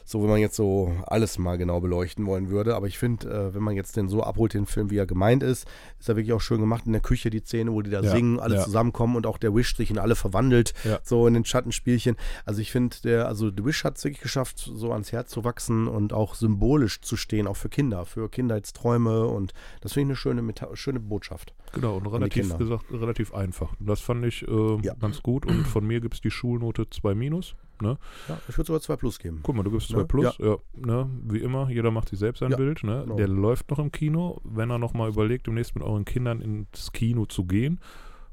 so 0.06 0.24
wenn 0.24 0.30
man 0.30 0.40
jetzt 0.40 0.56
so 0.56 0.92
alles 1.06 1.38
mal 1.38 1.58
genau 1.60 1.80
beleuchten 1.82 2.26
wollen 2.26 2.50
würde. 2.50 2.76
Aber 2.76 2.88
ich 2.88 2.98
finde, 2.98 3.30
äh, 3.30 3.54
wenn 3.54 3.62
man 3.62 3.76
jetzt 3.76 3.96
den 3.96 4.10
so 4.10 4.24
abholt, 4.24 4.56
den 4.56 4.66
Film, 4.66 4.90
wie 4.90 4.98
er 4.98 5.06
gemeint 5.06 5.44
ist, 5.44 5.68
ist 6.00 6.10
er 6.10 6.16
wirklich 6.16 6.34
auch 6.34 6.42
schön 6.42 6.60
gemacht 6.62 6.88
in 6.88 6.94
der 6.94 7.02
Küche, 7.02 7.30
die 7.30 7.42
Szene, 7.42 7.72
wo 7.74 7.82
die 7.84 7.92
da 7.92 8.02
singen, 8.02 8.40
alle 8.40 8.56
zusammenkommen 8.64 9.16
und 9.16 9.28
auch 9.28 9.38
der 9.38 9.54
Wish 9.54 9.76
sich 9.76 9.92
in 9.92 10.00
alle 10.00 10.16
verwandelt, 10.16 10.74
so 11.04 11.28
in 11.28 11.36
den 11.36 11.46
Schattenspielchen. 11.46 12.16
Also 12.46 12.60
ich 12.62 12.72
finde, 12.72 12.96
der, 13.04 13.28
also 13.28 13.50
The 13.56 13.64
Wish 13.64 13.84
hat 13.84 13.98
es 13.98 14.04
wirklich 14.04 14.22
geschafft, 14.22 14.58
so 14.74 14.92
ans 14.92 15.12
Herz 15.12 15.30
zu 15.30 15.44
wachsen 15.60 15.88
und 15.90 16.14
auch 16.14 16.36
symbolisch 16.36 17.02
zu 17.02 17.18
stehen, 17.18 17.46
auch 17.46 17.58
für 17.58 17.68
Kinder, 17.70 18.06
für 18.06 18.30
Kindheitsträume 18.30 19.26
und 19.28 19.54
das 19.82 19.92
finde 19.94 20.04
ich 20.04 20.10
eine 20.12 20.16
schöne, 20.16 20.42
Meta 20.42 20.74
schöne 20.76 21.02
Botschaft. 21.02 21.54
genau, 21.74 21.98
und 21.98 22.08
relativ 22.08 22.58
gesagt, 22.58 22.86
relativ 22.92 23.34
einfach. 23.34 23.74
Das 23.80 24.00
fand 24.00 24.24
ich 24.26 24.48
äh, 24.48 24.78
Ja. 24.84 24.94
ganz 24.94 25.22
gut. 25.22 25.46
Und 25.46 25.68
von 25.68 25.86
mir 25.86 26.00
gibt 26.00 26.14
es 26.16 26.22
die 26.22 26.32
Schulnote 26.32 26.90
2 26.90 27.14
minus. 27.14 27.56
Ne? 27.82 27.98
Ja, 28.30 28.38
ich 28.48 28.58
würde 28.58 28.68
sogar 28.68 28.82
2 28.82 28.96
Plus 28.98 29.20
geben. 29.20 29.40
Guck 29.44 29.56
mal, 29.56 29.64
du 29.64 29.72
gibst 29.72 29.90
Ne? 29.92 29.98
2 29.98 30.04
plus, 30.06 30.38
ja. 30.38 30.58
ne? 30.76 31.10
Wie 31.26 31.40
immer, 31.40 31.70
jeder 31.70 31.92
macht 31.92 32.10
sich 32.10 32.20
selbst 32.20 32.42
ein 32.44 32.52
Ja, 32.52 32.58
Bild, 32.58 32.84
ne? 32.84 33.02
genau. 33.04 33.16
Der 33.18 33.28
läuft 33.28 33.70
noch 33.70 33.80
im 33.80 33.92
Kino. 33.92 34.40
Wenn 34.44 34.70
er 34.70 34.78
nochmal 34.80 35.10
überlegt, 35.10 35.48
demnächst 35.48 35.76
mit 35.76 35.84
euren 35.84 36.06
Kindern 36.06 36.42
ins 36.42 36.92
Kino 36.94 37.26
zu 37.26 37.46
gehen, 37.46 37.80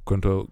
könnt 0.06 0.24
ihr 0.24 0.46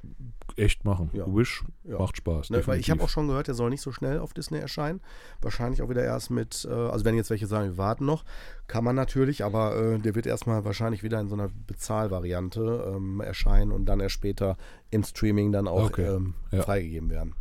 echt 0.56 0.84
machen. 0.84 1.10
Ja. 1.12 1.24
Wish 1.26 1.64
Ja. 1.84 1.98
macht 1.98 2.16
Spaß. 2.16 2.50
Ne, 2.50 2.64
weil 2.66 2.78
ich 2.78 2.90
habe 2.90 3.02
auch 3.02 3.08
schon 3.08 3.26
gehört, 3.28 3.48
der 3.48 3.54
soll 3.54 3.70
nicht 3.70 3.80
so 3.80 3.92
schnell 3.92 4.18
auf 4.18 4.34
Disney 4.34 4.58
erscheinen. 4.58 5.00
Wahrscheinlich 5.40 5.82
auch 5.82 5.88
wieder 5.88 6.04
erst 6.04 6.30
mit, 6.30 6.66
äh, 6.70 6.72
also 6.72 7.04
wenn 7.04 7.16
jetzt 7.16 7.30
welche 7.30 7.46
sagen, 7.46 7.70
wir 7.70 7.78
warten 7.78 8.04
noch, 8.04 8.24
kann 8.66 8.84
man 8.84 8.94
natürlich, 8.94 9.44
aber 9.44 9.76
äh, 9.76 9.98
der 9.98 10.14
wird 10.14 10.26
erstmal 10.26 10.64
wahrscheinlich 10.64 11.02
wieder 11.02 11.18
in 11.20 11.28
so 11.28 11.34
einer 11.34 11.48
Bezahlvariante 11.66 12.92
ähm, 12.94 13.20
erscheinen 13.20 13.72
und 13.72 13.86
dann 13.86 14.00
erst 14.00 14.14
später 14.14 14.56
im 14.90 15.02
Streaming 15.02 15.50
dann 15.52 15.66
auch 15.66 15.86
Okay, 15.86 16.06
ähm, 16.06 16.34
ja. 16.50 16.62
freigegeben 16.62 17.10
werden. 17.10 17.34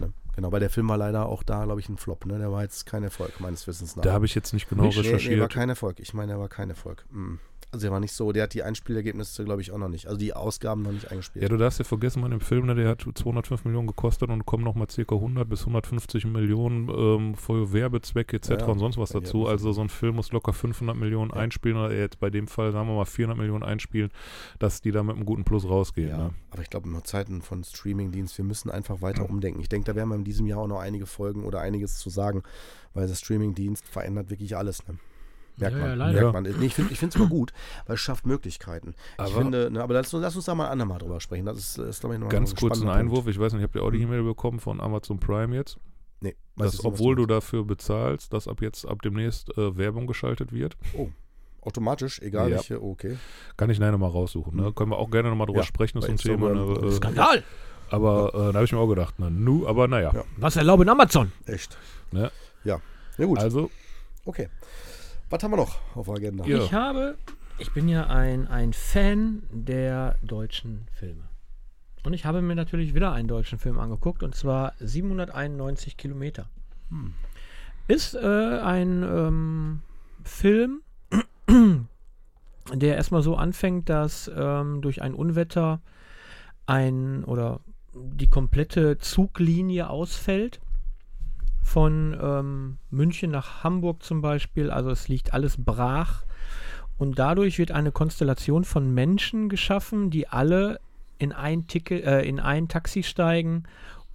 Ne? 0.00 0.12
Genau, 0.36 0.52
weil 0.52 0.60
der 0.60 0.70
Film 0.70 0.88
war 0.88 0.96
leider 0.98 1.26
auch 1.26 1.42
da, 1.42 1.64
glaube 1.64 1.80
ich, 1.80 1.88
ein 1.88 1.96
Flop. 1.96 2.26
Ne? 2.26 2.38
Der 2.38 2.52
war 2.52 2.62
jetzt 2.62 2.84
kein 2.86 3.02
Erfolg, 3.02 3.40
meines 3.40 3.66
Wissens 3.66 3.96
nach. 3.96 4.02
Da 4.02 4.12
habe 4.12 4.26
ich 4.26 4.34
jetzt 4.34 4.52
nicht 4.52 4.68
genau 4.68 4.84
Nicht? 4.84 4.96
Nee, 4.96 5.02
recherchiert. 5.08 5.34
Nee, 5.34 5.40
war 5.40 5.48
kein 5.48 5.68
Erfolg. 5.68 6.00
Ich 6.00 6.14
meine, 6.14 6.32
der 6.32 6.40
war 6.40 6.48
kein 6.48 6.68
Erfolg. 6.70 7.04
Mm. 7.10 7.36
Also 7.72 7.84
der 7.84 7.92
war 7.92 8.00
nicht 8.00 8.12
so, 8.12 8.32
der 8.32 8.42
hat 8.44 8.54
die 8.54 8.64
Einspielergebnisse, 8.64 9.44
glaube 9.44 9.60
ich, 9.62 9.70
auch 9.70 9.78
noch 9.78 9.88
nicht. 9.88 10.06
Also 10.06 10.18
die 10.18 10.34
Ausgaben 10.34 10.82
noch 10.82 10.90
nicht 10.90 11.10
eingespielt. 11.10 11.42
Ja, 11.44 11.48
du 11.48 11.56
darfst 11.56 11.78
ja 11.78 11.84
vergessen, 11.84 12.20
man 12.20 12.32
im 12.32 12.40
Film, 12.40 12.66
ne, 12.66 12.74
der 12.74 12.88
hat 12.88 13.06
205 13.14 13.64
Millionen 13.64 13.86
gekostet 13.86 14.28
und 14.28 14.44
kommen 14.44 14.64
nochmal 14.64 14.88
ca. 14.88 15.14
100 15.14 15.48
bis 15.48 15.60
150 15.60 16.26
Millionen 16.26 16.88
ähm, 16.88 17.34
für 17.36 17.72
Werbezwecke 17.72 18.36
etc. 18.38 18.50
Ja, 18.50 18.66
und 18.66 18.80
sonst 18.80 18.98
was 18.98 19.10
dazu. 19.10 19.46
Also 19.46 19.72
so 19.72 19.80
ein 19.82 19.88
Film 19.88 20.16
muss 20.16 20.32
locker 20.32 20.52
500 20.52 20.96
Millionen 20.96 21.30
Ja. 21.30 21.36
einspielen 21.36 21.76
oder 21.78 21.94
jetzt 21.94 22.18
bei 22.18 22.28
dem 22.30 22.48
Fall, 22.48 22.72
sagen 22.72 22.88
wir 22.88 22.96
mal, 22.96 23.04
400 23.04 23.38
Millionen 23.38 23.62
einspielen, 23.62 24.10
dass 24.58 24.80
die 24.80 24.90
da 24.90 25.04
mit 25.04 25.14
einem 25.14 25.24
guten 25.24 25.44
Plus 25.44 25.64
rausgehen. 25.64 26.08
Ja, 26.08 26.18
Ne? 26.18 26.30
aber 26.50 26.62
ich 26.62 26.70
glaube, 26.70 26.88
in 26.88 27.04
Zeiten 27.04 27.40
von 27.40 27.62
Streamingdienst, 27.62 28.36
wir 28.36 28.44
müssen 28.44 28.70
einfach 28.70 29.00
weiter 29.00 29.22
Ja. 29.22 29.28
umdenken. 29.28 29.60
Ich 29.60 29.68
denke, 29.68 29.84
da 29.86 29.94
werden 29.94 30.08
wir 30.08 30.16
in 30.16 30.24
diesem 30.24 30.46
Jahr 30.46 30.58
auch 30.58 30.66
noch 30.66 30.80
einige 30.80 31.06
Folgen 31.06 31.44
oder 31.44 31.60
einiges 31.60 31.98
zu 31.98 32.10
sagen, 32.10 32.42
weil 32.94 33.06
das 33.06 33.20
Streamingdienst 33.20 33.86
verändert 33.86 34.28
wirklich 34.30 34.56
alles. 34.56 34.86
Ne? 34.88 34.98
Merkt 35.60 35.76
Ja, 35.76 35.80
man. 35.82 35.88
ja, 35.90 35.94
leider. 35.94 36.12
merkt 36.12 36.26
Ja. 36.26 36.32
man. 36.32 36.60
Nee, 36.60 36.66
ich 36.66 36.74
finde 36.74 36.92
es 36.94 37.14
immer 37.16 37.26
gut, 37.28 37.52
weil 37.86 37.94
es 37.94 38.00
schafft 38.00 38.26
Möglichkeiten. 38.26 38.94
ich 39.14 39.18
Aber- 39.20 39.28
finde, 39.30 39.70
ne, 39.70 39.82
aber 39.82 39.94
lass, 39.94 40.12
uns- 40.14 40.22
lass 40.22 40.36
uns 40.36 40.44
da 40.46 40.54
mal 40.54 40.66
ein 40.66 40.72
andermal 40.72 40.98
drüber 40.98 41.20
sprechen. 41.20 41.46
Das 41.46 41.58
ist, 41.58 41.78
ist 41.78 42.00
glaube 42.00 42.14
ich, 42.14 42.20
noch 42.20 42.26
mal 42.26 42.32
Ganz 42.32 42.52
ein 42.52 42.56
kurz 42.56 42.80
ein 42.80 42.88
Einwurf, 42.88 43.20
Punkt. 43.24 43.30
ich 43.30 43.38
weiß 43.40 43.52
nicht, 43.52 43.62
habt 43.62 43.74
ihr 43.76 43.82
auch 43.82 43.90
die 43.90 43.98
Mhm. 43.98 44.04
E-Mail 44.12 44.22
bekommen 44.24 44.58
von 44.60 44.80
Amazon 44.80 45.18
Prime 45.20 45.54
jetzt? 45.54 45.78
Nee, 46.22 46.36
weiß 46.56 46.66
Dass, 46.72 46.72
nicht, 46.74 46.84
obwohl 46.84 47.16
du 47.16 47.26
dafür 47.26 47.64
bezahlst, 47.64 48.32
dass 48.32 48.46
ab 48.48 48.60
jetzt, 48.60 48.86
ab 48.86 49.00
demnächst 49.02 49.56
äh, 49.56 49.76
Werbung 49.76 50.06
geschaltet 50.06 50.52
wird. 50.52 50.76
Automatisch, 51.62 52.20
egal 52.20 52.48
Ja. 52.50 52.56
welche, 52.56 52.82
okay. 52.82 53.18
Kann 53.56 53.68
ich 53.70 53.78
nachher 53.78 53.92
nochmal 53.92 54.10
raussuchen. 54.10 54.56
Ne? 54.56 54.62
Mhm. 54.70 54.74
Können 54.74 54.90
wir 54.92 54.98
auch 54.98 55.10
gerne 55.10 55.28
nochmal 55.28 55.46
drüber 55.46 55.60
Ja, 55.60 55.66
sprechen, 55.66 55.98
das 56.00 56.04
ist 56.08 56.10
ein 56.10 56.16
Thema. 56.16 56.50
Ne? 56.54 56.60
Äh, 56.88 56.92
Skandal! 56.92 57.42
aber 57.90 58.28
äh, 58.34 58.38
da 58.38 58.54
habe 58.54 58.64
ich 58.64 58.72
mir 58.72 58.78
auch 58.78 58.88
gedacht, 58.88 59.14
na, 59.18 59.28
nu, 59.30 59.66
aber 59.66 59.88
naja. 59.88 60.12
Ja. 60.14 60.24
Was 60.38 60.56
erlauben 60.56 60.88
Amazon? 60.88 61.32
Echt. 61.46 61.76
Ne? 62.12 62.30
Ja. 62.64 62.80
Ja, 63.18 63.26
gut. 63.26 63.38
Also, 63.38 63.70
okay. 64.24 64.48
Was 65.30 65.44
haben 65.44 65.52
wir 65.52 65.58
noch 65.58 65.78
auf 65.94 66.06
der 66.06 66.16
Agenda? 66.16 66.44
Ja. 66.44 66.58
Ich 66.58 66.74
habe, 66.74 67.16
ich 67.58 67.72
bin 67.72 67.88
ja 67.88 68.08
ein, 68.08 68.48
ein 68.48 68.72
Fan 68.72 69.44
der 69.50 70.16
deutschen 70.22 70.88
Filme. 70.92 71.22
Und 72.02 72.14
ich 72.14 72.24
habe 72.24 72.42
mir 72.42 72.56
natürlich 72.56 72.94
wieder 72.94 73.12
einen 73.12 73.28
deutschen 73.28 73.58
Film 73.58 73.78
angeguckt 73.78 74.24
und 74.24 74.34
zwar 74.34 74.72
791 74.80 75.96
Kilometer. 75.96 76.46
Hm. 76.88 77.14
Ist 77.86 78.14
äh, 78.14 78.18
ein 78.60 79.04
ähm, 79.04 79.82
Film, 80.24 80.82
der 82.74 82.96
erstmal 82.96 83.22
so 83.22 83.36
anfängt, 83.36 83.88
dass 83.88 84.28
ähm, 84.34 84.80
durch 84.82 85.00
ein 85.00 85.14
Unwetter 85.14 85.80
ein 86.66 87.24
oder 87.24 87.60
die 87.94 88.28
komplette 88.28 88.98
Zuglinie 88.98 89.90
ausfällt. 89.90 90.60
Von 91.62 92.18
ähm, 92.20 92.78
München 92.90 93.30
nach 93.30 93.62
Hamburg 93.62 94.02
zum 94.02 94.20
Beispiel. 94.22 94.70
Also 94.70 94.90
es 94.90 95.08
liegt 95.08 95.32
alles 95.34 95.62
brach. 95.62 96.24
Und 96.98 97.18
dadurch 97.18 97.58
wird 97.58 97.70
eine 97.70 97.92
Konstellation 97.92 98.64
von 98.64 98.92
Menschen 98.92 99.48
geschaffen, 99.48 100.10
die 100.10 100.28
alle 100.28 100.80
in 101.18 101.32
ein, 101.32 101.66
Ticket, 101.66 102.04
äh, 102.04 102.22
in 102.22 102.40
ein 102.40 102.68
Taxi 102.68 103.02
steigen, 103.02 103.64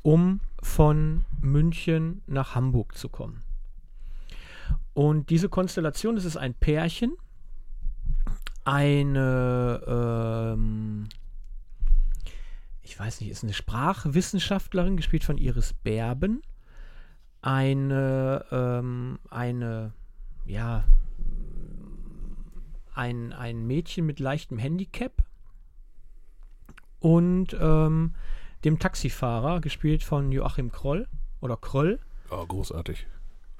um 0.01 0.39
von 0.61 1.25
München 1.41 2.21
nach 2.27 2.55
Hamburg 2.55 2.97
zu 2.97 3.09
kommen. 3.09 3.41
Und 4.93 5.29
diese 5.29 5.49
Konstellation, 5.49 6.15
das 6.15 6.25
ist 6.25 6.37
ein 6.37 6.53
Pärchen, 6.53 7.15
eine, 8.63 9.81
ähm, 9.87 11.07
ich 12.81 12.99
weiß 12.99 13.21
nicht, 13.21 13.29
ist 13.29 13.43
eine 13.43 13.53
Sprachwissenschaftlerin, 13.53 14.97
gespielt 14.97 15.23
von 15.23 15.37
Iris 15.37 15.73
Berben, 15.73 16.41
eine, 17.45 18.43
ähm, 18.51 19.19
eine, 19.29 19.93
ja, 20.47 20.83
ein, 22.95 23.33
ein 23.33 23.67
Mädchen 23.67 24.07
mit 24.07 24.19
leichtem 24.19 24.57
Handicap 24.57 25.23
und 26.99 27.55
ähm, 27.59 28.15
dem 28.63 28.79
Taxifahrer, 28.79 29.61
gespielt 29.61 30.01
von 30.01 30.31
Joachim 30.31 30.71
Kroll 30.71 31.07
oder 31.39 31.55
Kroll. 31.55 31.99
oh, 32.31 32.45
großartig. 32.47 33.05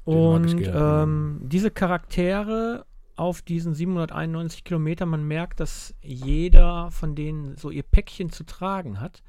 Den 0.08 0.14
Und 0.16 0.62
ähm, 0.66 1.42
diese 1.44 1.70
Charaktere 1.70 2.88
auf 3.16 3.44
diesen 3.44 3.76
791 3.76 4.64
Kilometern, 4.64 5.10
man 5.10 5.28
merkt, 5.28 5.60
dass 5.60 5.94
jeder 6.02 6.90
von 6.90 7.14
denen 7.14 7.56
so 7.56 7.70
ihr 7.70 7.84
Päckchen 7.84 8.32
zu 8.32 8.46
tragen 8.46 9.00
hat. 9.00 9.22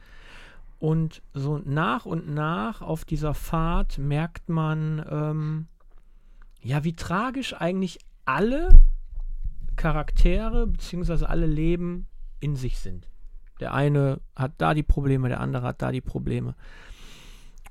Und 0.78 1.22
so 1.32 1.58
nach 1.58 2.04
und 2.04 2.28
nach 2.28 2.82
auf 2.82 3.04
dieser 3.04 3.34
Fahrt 3.34 3.98
merkt 3.98 4.48
man, 4.48 5.04
ähm, 5.08 5.66
ja, 6.62 6.84
wie 6.84 6.92
tragisch 6.92 7.54
eigentlich 7.54 7.98
alle 8.24 8.68
Charaktere 9.76 10.66
bzw. 10.66 11.24
alle 11.26 11.46
Leben 11.46 12.08
in 12.40 12.56
sich 12.56 12.78
sind. 12.78 13.08
Der 13.60 13.72
eine 13.72 14.20
hat 14.34 14.52
da 14.58 14.74
die 14.74 14.82
Probleme, 14.82 15.28
der 15.28 15.40
andere 15.40 15.66
hat 15.66 15.80
da 15.80 15.92
die 15.92 16.00
Probleme. 16.02 16.54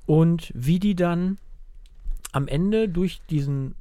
Und 0.06 0.52
wie 0.56 0.80
die 0.80 0.96
dann 0.96 1.38
am 2.32 2.48
Ende 2.48 2.90
durch 2.90 3.22
diesen 3.30 3.76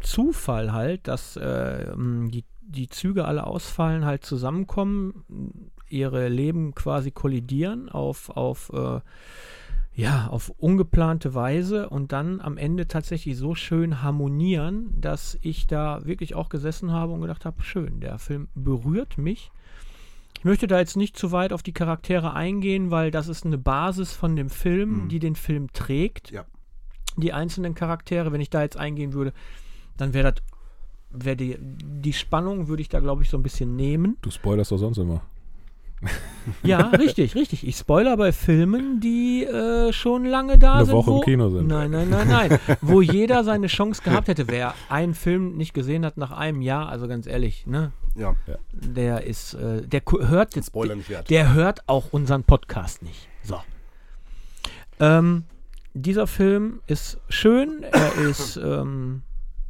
Zufall 0.00 0.72
halt, 0.72 1.08
dass 1.08 1.36
äh, 1.36 1.92
die, 1.96 2.44
die 2.62 2.88
Züge 2.88 3.24
alle 3.24 3.46
ausfallen, 3.46 4.04
halt 4.04 4.24
zusammenkommen, 4.24 5.70
ihre 5.88 6.28
Leben 6.28 6.74
quasi 6.74 7.10
kollidieren 7.10 7.88
auf, 7.88 8.30
auf, 8.30 8.70
äh, 8.72 9.00
ja, 9.94 10.26
auf 10.28 10.50
ungeplante 10.58 11.34
Weise 11.34 11.88
und 11.88 12.12
dann 12.12 12.40
am 12.40 12.58
Ende 12.58 12.86
tatsächlich 12.86 13.36
so 13.36 13.54
schön 13.54 14.02
harmonieren, 14.02 14.92
dass 15.00 15.38
ich 15.42 15.66
da 15.66 16.04
wirklich 16.04 16.34
auch 16.34 16.48
gesessen 16.48 16.92
habe 16.92 17.12
und 17.12 17.20
gedacht 17.22 17.44
habe, 17.44 17.62
schön, 17.62 18.00
der 18.00 18.18
Film 18.18 18.48
berührt 18.54 19.16
mich. 19.16 19.50
Ich 20.38 20.44
möchte 20.44 20.66
da 20.66 20.78
jetzt 20.78 20.96
nicht 20.96 21.16
zu 21.16 21.32
weit 21.32 21.52
auf 21.52 21.62
die 21.62 21.72
Charaktere 21.72 22.34
eingehen, 22.34 22.90
weil 22.90 23.10
das 23.10 23.26
ist 23.28 23.46
eine 23.46 23.56
Basis 23.58 24.12
von 24.12 24.36
dem 24.36 24.50
Film, 24.50 25.04
Mhm. 25.04 25.08
die 25.08 25.18
den 25.18 25.34
Film 25.34 25.72
trägt 25.72 26.30
Ja. 26.30 26.44
die 27.16 27.32
einzelnen 27.32 27.74
Charaktere, 27.74 28.32
wenn 28.32 28.42
ich 28.42 28.50
da 28.50 28.60
jetzt 28.62 28.76
eingehen 28.76 29.14
würde, 29.14 29.32
dann 29.96 30.12
wäre 30.12 30.32
das, 30.34 30.42
wäre 31.10 31.36
die, 31.36 31.56
die 31.58 32.12
Spannung 32.12 32.68
würde 32.68 32.82
ich 32.82 32.90
da, 32.90 33.00
glaube 33.00 33.22
ich, 33.22 33.30
so 33.30 33.38
ein 33.38 33.42
bisschen 33.42 33.76
nehmen. 33.76 34.18
Du 34.20 34.30
spoilerst 34.30 34.70
doch 34.72 34.76
sonst 34.76 34.98
immer. 34.98 35.22
Ja, 36.62 36.78
richtig, 36.90 37.34
richtig. 37.34 37.66
Ich 37.66 37.76
spoiler 37.76 38.16
bei 38.16 38.30
Filmen, 38.30 39.00
die 39.00 39.44
äh, 39.44 39.92
schon 39.92 40.24
lange 40.24 40.58
da 40.58 40.74
Eine 40.74 40.86
sind. 40.86 40.94
Woche 40.94 41.10
im 41.10 41.16
wo, 41.16 41.20
Kino 41.20 41.50
sind. 41.50 41.66
Nein, 41.66 41.90
nein, 41.90 42.08
nein, 42.08 42.28
nein. 42.28 42.58
wo 42.80 43.00
jeder 43.00 43.42
seine 43.42 43.66
Chance 43.66 44.02
gehabt 44.02 44.28
hätte. 44.28 44.46
Wer 44.46 44.74
einen 44.88 45.14
Film 45.14 45.56
nicht 45.56 45.74
gesehen 45.74 46.04
hat 46.04 46.16
nach 46.16 46.30
einem 46.30 46.62
Jahr, 46.62 46.88
also 46.88 47.08
ganz 47.08 47.26
ehrlich, 47.26 47.66
ne, 47.66 47.90
Ja, 48.14 48.36
der 48.72 49.24
ist, 49.24 49.54
äh, 49.54 49.82
der 49.82 50.02
hört 50.06 50.54
jetzt, 50.54 50.66
Spoiler 50.68 50.94
nicht 50.94 51.10
wert. 51.10 51.30
der 51.30 51.52
hört 51.52 51.88
auch 51.88 52.12
unseren 52.12 52.44
Podcast 52.44 53.02
nicht. 53.02 53.28
So. 53.42 53.60
Ähm, 55.00 55.44
dieser 55.94 56.26
Film 56.28 56.80
ist 56.86 57.18
schön, 57.28 57.82
er 57.82 58.14
ist 58.14 58.56
ähm, 58.56 59.22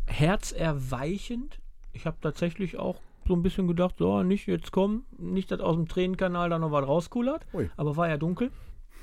herzerweichend. 0.06 1.58
Ich 1.92 2.04
habe 2.06 2.16
tatsächlich 2.20 2.78
auch 2.78 2.96
so 3.26 3.34
ein 3.34 3.42
bisschen 3.42 3.66
gedacht, 3.68 3.96
so, 3.98 4.22
nicht 4.22 4.46
jetzt 4.46 4.72
kommen, 4.72 5.04
nicht, 5.18 5.50
dass 5.50 5.60
aus 5.60 5.76
dem 5.76 5.88
Tränenkanal 5.88 6.50
da 6.50 6.58
noch 6.58 6.72
was 6.72 6.86
rauskullert. 6.86 7.46
Ui. 7.52 7.70
Aber 7.76 7.96
war 7.96 8.08
ja 8.08 8.16
dunkel. 8.16 8.50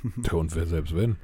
Ja, 0.24 0.34
und 0.34 0.54
wer 0.56 0.66
selbst 0.66 0.96
wenn? 0.96 1.16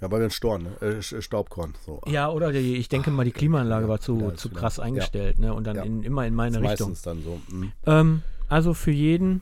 Ja, 0.00 0.10
weil 0.10 0.20
wir 0.20 0.26
ein 0.26 0.30
Storn, 0.30 0.64
ne? 0.64 0.70
äh, 0.82 0.98
Sch- 0.98 1.22
Staubkorn. 1.22 1.72
So. 1.86 2.02
Ja, 2.06 2.28
oder 2.30 2.52
die, 2.52 2.76
ich 2.76 2.88
denke 2.90 3.10
mal, 3.10 3.24
die 3.24 3.32
Klimaanlage 3.32 3.84
Ja, 3.84 3.88
war 3.88 4.00
zu, 4.00 4.18
ja, 4.20 4.34
zu 4.34 4.50
wieder- 4.50 4.60
krass 4.60 4.76
ja. 4.76 4.82
eingestellt, 4.82 5.38
ne? 5.38 5.54
Und 5.54 5.66
dann 5.66 5.76
Ja. 5.76 5.82
in, 5.84 6.02
immer 6.02 6.26
in 6.26 6.34
meine 6.34 6.56
Richtung. 6.58 6.90
meistens 6.90 7.02
dann 7.02 7.22
so. 7.22 7.40
Mhm. 7.50 7.72
Ähm, 7.86 8.22
also 8.50 8.74
für 8.74 8.90
jeden, 8.90 9.40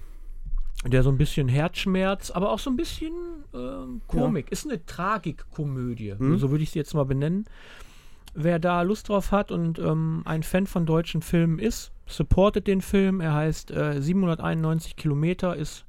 der 0.87 1.03
so 1.03 1.11
ein 1.11 1.19
bisschen 1.19 1.49
Herzschmerz, 1.49 2.31
aber 2.31 2.51
auch 2.53 2.59
so 2.61 2.71
ein 2.71 2.77
bisschen 2.77 3.13
ähm, 3.53 4.03
Komik. 4.07 4.53
Ist 4.53 4.65
eine 4.67 4.85
Tragikkomödie. 4.87 6.15
Mhm. 6.19 6.39
So 6.39 6.51
würde 6.51 6.63
ich 6.63 6.71
sie 6.71 6.79
jetzt 6.79 6.95
mal 6.95 7.05
benennen. 7.05 7.47
Wer 8.35 8.59
da 8.59 8.83
Lust 8.83 9.09
drauf 9.09 9.33
hat 9.33 9.51
und 9.53 9.79
ähm, 9.79 10.23
ein 10.25 10.43
Fan 10.43 10.67
von 10.67 10.87
deutschen 10.87 11.21
Filmen 11.23 11.59
ist, 11.59 11.91
supportet 12.13 12.67
den 12.67 12.81
Film. 12.81 13.21
Er 13.21 13.35
heißt 13.35 13.71
äh, 13.71 14.01
791 14.01 14.97
Kilometer, 14.97 15.57
ist 15.57 15.85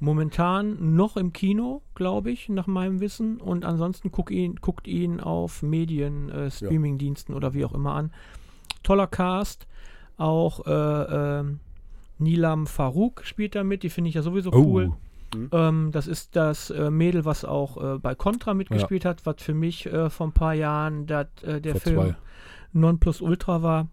momentan 0.00 0.96
noch 0.96 1.16
im 1.16 1.32
Kino, 1.32 1.82
glaube 1.94 2.30
ich, 2.30 2.48
nach 2.48 2.66
meinem 2.66 3.00
Wissen. 3.00 3.40
Und 3.40 3.64
ansonsten 3.64 4.12
guck 4.12 4.30
ihn, 4.30 4.56
guckt 4.56 4.86
ihn 4.86 5.20
auf 5.20 5.62
Medien, 5.62 6.28
äh, 6.30 6.50
Streamingdiensten 6.50 7.34
oder 7.34 7.54
wie 7.54 7.64
auch 7.64 7.74
immer 7.74 7.94
an. 7.94 8.12
Toller 8.82 9.06
Cast. 9.06 9.66
Auch 10.16 10.64
äh, 10.66 10.70
ähm, 11.40 11.60
Nilam 12.18 12.66
Farouk 12.68 13.24
spielt 13.24 13.56
da 13.56 13.64
mit, 13.64 13.82
die 13.82 13.90
finde 13.90 14.08
ich 14.08 14.14
ja 14.14 14.22
sowieso 14.22 14.52
cool. 14.52 14.92
Ähm, 15.52 15.90
das 15.92 16.06
ist 16.06 16.36
das 16.36 16.70
äh, 16.70 16.90
Mädel, 16.90 17.24
was 17.24 17.44
auch 17.44 17.94
äh, 17.94 17.98
bei 17.98 18.14
Contra 18.14 18.54
mitgespielt 18.54 19.04
hat, 19.04 19.26
was 19.26 19.36
für 19.38 19.54
mich 19.54 19.86
äh, 19.86 20.10
vor 20.10 20.28
ein 20.28 20.32
paar 20.32 20.54
Jahren 20.54 21.06
dat, 21.06 21.42
äh, 21.42 21.60
der 21.60 21.72
Vor 21.72 21.80
Film 21.80 22.00
zwei. 22.00 22.16
Nonplusultra 22.72 23.62
war. 23.62 23.88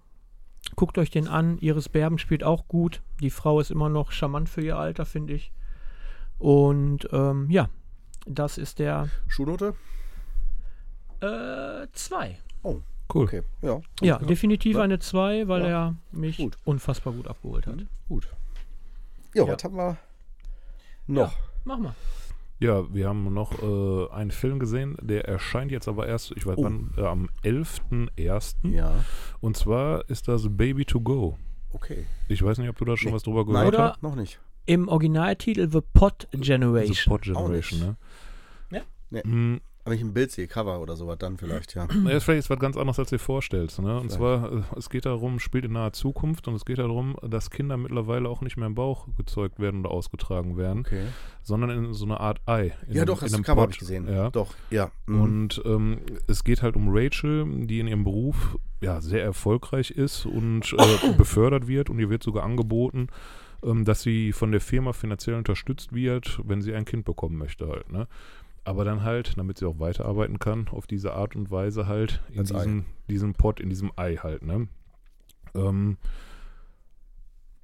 Guckt 0.76 0.98
euch 0.98 1.10
den 1.12 1.28
an. 1.28 1.58
Iris 1.60 1.90
Berben 1.90 2.18
spielt 2.18 2.44
auch 2.44 2.68
gut. 2.68 3.02
Die 3.20 3.30
Frau 3.30 3.60
ist 3.60 3.72
immer 3.72 3.90
noch 3.90 4.12
charmant 4.12 4.48
für 4.50 4.62
ihr 4.62 4.78
Alter, 4.78 5.06
finde 5.06 5.34
ich. 5.34 5.52
Und 6.40 7.08
ähm, 7.12 7.50
ja, 7.52 7.70
das 8.26 8.58
ist 8.58 8.80
der 8.80 9.10
Schulnote? 9.28 9.76
äh, 11.22 11.88
zwei. 11.94 12.38
Cool. 12.64 12.82
Okay, 13.24 13.42
ja. 13.62 13.82
Ja, 14.02 14.18
definitiv 14.20 14.78
eine 14.78 14.98
2, 15.00 15.48
weil 15.50 15.64
Ja. 15.64 15.68
er 15.68 15.96
mich 16.12 16.38
Gut. 16.38 16.58
unfassbar 16.64 17.12
gut 17.14 17.28
abgeholt 17.28 17.68
hat. 17.68 17.80
Gut. 18.08 18.30
Ja, 19.34 19.46
Ja. 19.46 19.54
was 19.54 19.64
haben 19.66 19.76
wir 19.76 19.98
noch? 21.08 21.36
Mach 21.66 21.78
mal. 21.78 21.94
Ja, 22.62 22.94
wir 22.94 23.08
haben 23.10 23.34
noch 23.34 23.62
äh, 23.64 24.14
einen 24.14 24.30
Film 24.32 24.60
gesehen, 24.60 24.96
der 25.02 25.28
erscheint 25.28 25.72
jetzt 25.72 25.88
aber 25.88 26.08
erst, 26.08 26.32
ich 26.38 26.46
weiß 26.46 26.58
Oh. 26.58 26.64
wann, 26.64 26.94
äh, 26.96 27.02
am 27.02 27.28
11.01. 27.44 28.56
Ja, 28.72 29.04
Und 29.40 29.58
zwar 29.58 30.08
ist 30.10 30.28
das 30.28 30.44
Baby 30.50 30.86
to 30.86 31.02
Go. 31.02 31.38
okay. 31.74 32.06
Ich 32.28 32.44
weiß 32.44 32.60
nicht, 32.60 32.70
ob 32.70 32.78
du 32.78 32.86
da 32.86 32.96
schon 32.98 33.10
Nee. 33.10 33.16
was 33.16 33.24
drüber 33.24 33.46
gehört 33.46 33.68
Oder- 33.68 33.90
hast. 33.94 34.04
noch 34.04 34.16
nicht. 34.16 34.40
Im 34.68 34.88
Originaltitel 34.90 35.68
The 35.72 35.82
Pot 35.82 36.28
The 36.32 36.38
Generation. 36.40 37.12
Pod 37.12 37.24
Generation, 37.24 37.80
nicht. 37.80 37.88
ne? 38.72 38.78
Ja. 38.78 38.82
Nee. 39.24 39.60
Aber 39.84 39.96
ich 39.96 40.02
ein 40.02 40.14
Bild 40.14 40.32
sehe, 40.32 40.48
Cover 40.48 40.80
oder 40.80 40.96
sowas, 40.96 41.18
dann 41.18 41.38
vielleicht, 41.38 41.74
ja. 41.74 41.88
Ja, 42.06 42.12
ist 42.12 42.24
vielleicht 42.24 42.40
ist 42.46 42.50
was 42.52 42.60
ganz 42.60 42.78
anderes, 42.78 43.00
als 43.00 43.10
du 43.10 43.16
dir 43.16 43.20
vorstellst. 43.20 43.80
Ne? 43.80 43.96
Und 44.00 44.12
Vielleicht. 44.12 44.18
zwar, 44.18 44.52
äh, 44.52 44.62
es 44.78 44.90
geht 44.90 45.06
darum, 45.06 45.40
spielt 45.40 45.66
in 45.66 45.72
naher 45.72 45.92
Zukunft 45.94 46.48
und 46.48 46.54
es 46.54 46.66
geht 46.66 46.78
darum, 46.78 47.16
dass 47.28 47.50
Kinder 47.50 47.78
mittlerweile 47.78 48.30
auch 48.30 48.42
nicht 48.42 48.58
mehr 48.58 48.68
im 48.68 48.76
Bauch 48.76 49.08
gezeugt 49.18 49.60
werden 49.60 49.80
oder 49.80 49.90
ausgetragen 49.92 50.56
werden, 50.56 50.82
Okay. 50.82 51.06
sondern 51.42 51.72
in 51.72 51.94
so 51.94 52.06
eine 52.06 52.20
Art 52.20 52.42
Ei. 52.46 52.74
Ja, 52.90 53.06
doch, 53.06 53.22
das 53.22 53.34
einem 53.34 53.44
Cover 53.44 53.68
ich 53.70 53.80
gesehen. 53.80 54.08
Ja. 54.08 54.30
Doch, 54.30 54.54
ja. 54.70 54.92
Mhm. 55.08 55.22
Und 55.22 55.62
ähm, 55.66 56.00
es 56.28 56.44
geht 56.44 56.62
halt 56.62 56.76
um 56.76 56.90
Rachel, 56.90 57.46
die 57.66 57.80
in 57.80 57.88
ihrem 57.88 58.04
Beruf 58.04 58.58
ja 58.82 59.02
sehr 59.02 59.24
erfolgreich 59.24 59.90
ist 59.92 60.26
und 60.28 60.74
äh, 60.78 61.14
befördert 61.18 61.68
wird 61.68 61.90
und 61.90 61.98
ihr 61.98 62.10
wird 62.12 62.22
sogar 62.22 62.44
angeboten, 62.44 63.08
ähm, 63.64 63.86
dass 63.86 64.02
sie 64.02 64.32
von 64.32 64.52
der 64.52 64.62
Firma 64.62 64.94
finanziell 64.94 65.36
unterstützt 65.36 65.94
wird, 65.94 66.40
wenn 66.46 66.62
sie 66.62 66.74
ein 66.74 66.86
Kind 66.86 67.06
bekommen 67.06 67.38
möchte 67.38 67.68
halt. 67.68 67.92
Ne? 67.92 68.08
Aber 68.64 68.86
dann 68.86 69.04
halt, 69.04 69.38
damit 69.38 69.58
sie 69.58 69.66
auch 69.66 69.80
weiterarbeiten 69.80 70.38
kann, 70.38 70.68
auf 70.70 70.86
diese 70.86 71.14
Art 71.14 71.36
und 71.36 71.50
Weise 71.50 71.88
halt 71.88 72.22
in 72.32 72.40
Als 72.40 72.52
Ei. 72.54 72.58
diesem, 72.60 72.86
diesem 73.10 73.34
Pot, 73.34 73.60
in 73.60 73.70
diesem 73.70 73.92
Ei 73.96 74.18
halt. 74.18 74.44
Ne? 74.44 74.68
Ähm, 75.56 75.98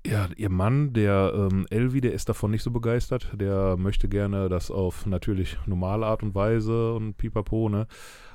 ja, 0.06 0.30
ihr 0.38 0.50
Mann, 0.50 0.94
der 0.94 1.34
ähm, 1.36 1.68
Elvi, 1.70 2.00
der 2.00 2.14
ist 2.14 2.30
davon 2.30 2.50
nicht 2.52 2.64
so 2.64 2.72
begeistert. 2.72 3.30
Der 3.36 3.76
möchte 3.78 4.08
gerne 4.08 4.48
das 4.48 4.72
auf 4.72 5.06
natürlich 5.06 5.58
normale 5.66 6.06
Art 6.06 6.24
und 6.24 6.34
Weise 6.34 6.94
und 6.94 7.16
pipapo, 7.18 7.68
ne? 7.68 7.88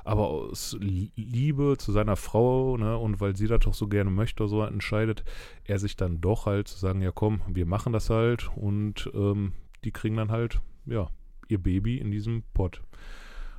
Aber 0.03 0.27
aus 0.27 0.77
Lie- 0.79 1.11
Liebe 1.15 1.75
zu 1.77 1.91
seiner 1.91 2.15
Frau, 2.15 2.77
ne? 2.77 2.97
Und 2.97 3.21
weil 3.21 3.35
sie 3.35 3.47
das 3.47 3.61
doch 3.61 3.73
so 3.73 3.87
gerne 3.87 4.11
möchte, 4.11 4.47
so 4.47 4.61
entscheidet 4.61 5.23
er 5.63 5.79
sich 5.79 5.95
dann 5.95 6.21
doch 6.21 6.45
halt 6.45 6.67
zu 6.67 6.77
sagen, 6.77 7.01
ja 7.01 7.11
komm, 7.11 7.41
wir 7.47 7.65
machen 7.65 7.91
das 7.91 8.09
halt 8.09 8.51
und 8.55 9.09
ähm, 9.15 9.53
die 9.83 9.91
kriegen 9.91 10.15
dann 10.17 10.29
halt, 10.31 10.61
ja, 10.85 11.09
ihr 11.47 11.57
Baby 11.61 11.97
in 11.97 12.11
diesem 12.11 12.43
Pot. 12.53 12.81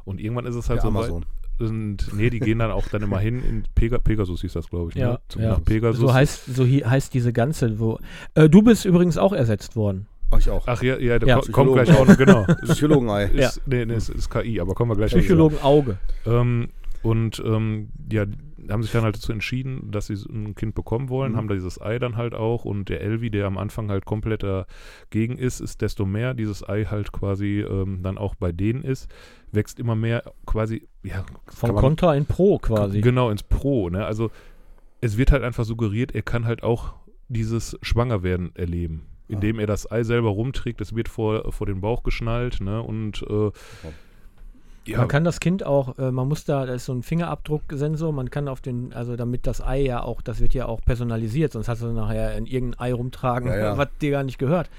Und 0.04 0.20
irgendwann 0.20 0.46
ist 0.46 0.54
es 0.54 0.68
halt 0.68 0.82
Der 0.82 0.90
so 0.90 0.94
weit, 0.94 1.10
Amazon. 1.10 1.24
und 1.60 2.12
nee, 2.14 2.30
die 2.30 2.40
gehen 2.40 2.58
dann 2.58 2.70
auch 2.70 2.88
dann 2.88 3.02
immer 3.02 3.18
hin 3.18 3.42
in 3.42 3.64
Pega 3.74 3.98
Pegasus 3.98 4.42
hieß 4.42 4.52
das, 4.52 4.68
glaube 4.68 4.90
ich, 4.90 4.96
Ja, 4.96 5.12
ne? 5.12 5.18
Zum, 5.28 5.42
ja. 5.42 5.48
Nach 5.50 5.64
Pegasus. 5.64 6.00
So 6.00 6.12
heißt, 6.12 6.46
so 6.54 6.64
hi- 6.64 6.84
heißt 6.84 7.14
diese 7.14 7.32
ganze, 7.32 7.78
wo. 7.78 7.98
Äh, 8.34 8.48
du 8.48 8.62
bist 8.62 8.84
übrigens 8.84 9.16
auch 9.18 9.32
ersetzt 9.32 9.76
worden. 9.76 10.06
Ach, 10.30 10.38
ich 10.38 10.50
auch. 10.50 10.66
Ach 10.66 10.82
ja, 10.82 10.98
ja, 10.98 11.18
der 11.18 11.28
Ja. 11.28 11.40
ko- 11.40 11.52
kommt 11.52 11.72
gleich 11.74 11.96
auch 11.96 12.06
noch, 12.06 12.16
genau. 12.18 12.44
Psychologenei. 12.64 13.30
Ja. 13.34 13.48
Ist, 13.48 13.62
nee, 13.66 13.84
nee, 13.86 13.94
es 13.94 14.08
ist 14.08 14.28
KI, 14.30 14.60
aber 14.60 14.74
kommen 14.74 14.90
wir 14.90 14.96
gleich 14.96 15.12
Psychologen 15.12 15.58
Auge. 15.62 15.98
Ähm, 16.26 16.68
und 17.02 17.42
ähm, 17.46 17.88
ja, 18.10 18.24
haben 18.70 18.82
sich 18.82 18.92
dann 18.92 19.02
halt 19.04 19.16
dazu 19.16 19.32
entschieden, 19.32 19.90
dass 19.90 20.06
sie 20.06 20.14
ein 20.28 20.54
Kind 20.54 20.74
bekommen 20.74 21.08
wollen, 21.08 21.32
Mhm. 21.32 21.36
haben 21.36 21.48
da 21.48 21.54
dieses 21.54 21.80
Ei 21.80 21.98
dann 21.98 22.16
halt 22.16 22.34
auch 22.34 22.64
und 22.64 22.88
der 22.88 23.00
Elvi, 23.00 23.30
der 23.30 23.46
am 23.46 23.58
Anfang 23.58 23.90
halt 23.90 24.04
komplett 24.04 24.42
dagegen 24.42 25.36
ist, 25.38 25.60
ist 25.60 25.80
desto 25.82 26.04
mehr 26.06 26.34
dieses 26.34 26.66
Ei 26.68 26.84
halt 26.84 27.12
quasi 27.12 27.60
ähm, 27.60 28.00
dann 28.02 28.18
auch 28.18 28.34
bei 28.34 28.52
denen 28.52 28.82
ist, 28.82 29.08
wächst 29.52 29.78
immer 29.78 29.94
mehr 29.96 30.22
quasi, 30.46 30.86
ja, 31.02 31.24
man- 31.62 31.74
Contra 31.76 32.14
in 32.14 32.26
Pro 32.26 32.58
quasi. 32.58 33.00
Genau, 33.00 33.30
ins 33.30 33.42
Pro, 33.42 33.88
ne? 33.90 34.04
Also 34.04 34.30
es 35.00 35.16
wird 35.18 35.32
halt 35.32 35.42
einfach 35.44 35.64
suggeriert, 35.64 36.14
er 36.14 36.22
kann 36.22 36.44
halt 36.46 36.62
auch 36.62 36.94
dieses 37.28 37.78
Schwangerwerden 37.82 38.54
erleben. 38.56 39.06
Ah. 39.06 39.32
Indem 39.34 39.58
er 39.58 39.66
das 39.66 39.90
Ei 39.90 40.02
selber 40.04 40.28
rumträgt, 40.28 40.80
es 40.82 40.94
wird 40.94 41.08
vor, 41.08 41.50
vor 41.52 41.66
den 41.66 41.80
Bauch 41.80 42.02
geschnallt, 42.02 42.60
ne? 42.60 42.82
Und 42.82 43.22
äh, 43.22 43.50
ja, 44.86 44.98
Man 44.98 45.08
kann 45.08 45.24
das 45.24 45.40
Kind 45.40 45.64
auch, 45.64 45.98
äh, 45.98 46.10
man 46.10 46.28
muss 46.28 46.44
da, 46.44 46.66
da 46.66 46.74
ist 46.74 46.84
so 46.84 46.92
ein 46.92 47.02
Fingerabdrucksensor, 47.02 48.12
man 48.12 48.30
kann 48.30 48.48
auf 48.48 48.60
den, 48.60 48.92
also 48.92 49.16
damit 49.16 49.46
das 49.46 49.60
Ei 49.60 49.80
ja 49.82 50.02
auch, 50.02 50.20
das 50.22 50.40
wird 50.40 50.54
ja 50.54 50.66
auch 50.66 50.80
personalisiert, 50.82 51.52
sonst 51.52 51.68
hast 51.68 51.82
du 51.82 51.92
nachher 51.92 52.36
in 52.36 52.46
irgendein 52.46 52.80
Ei 52.80 52.92
rumtragen, 52.92 53.48
Ja, 53.48 53.56
ja. 53.56 53.78
was 53.78 53.88
dir 54.00 54.10
gar 54.10 54.24
nicht 54.24 54.38
gehört. 54.38 54.70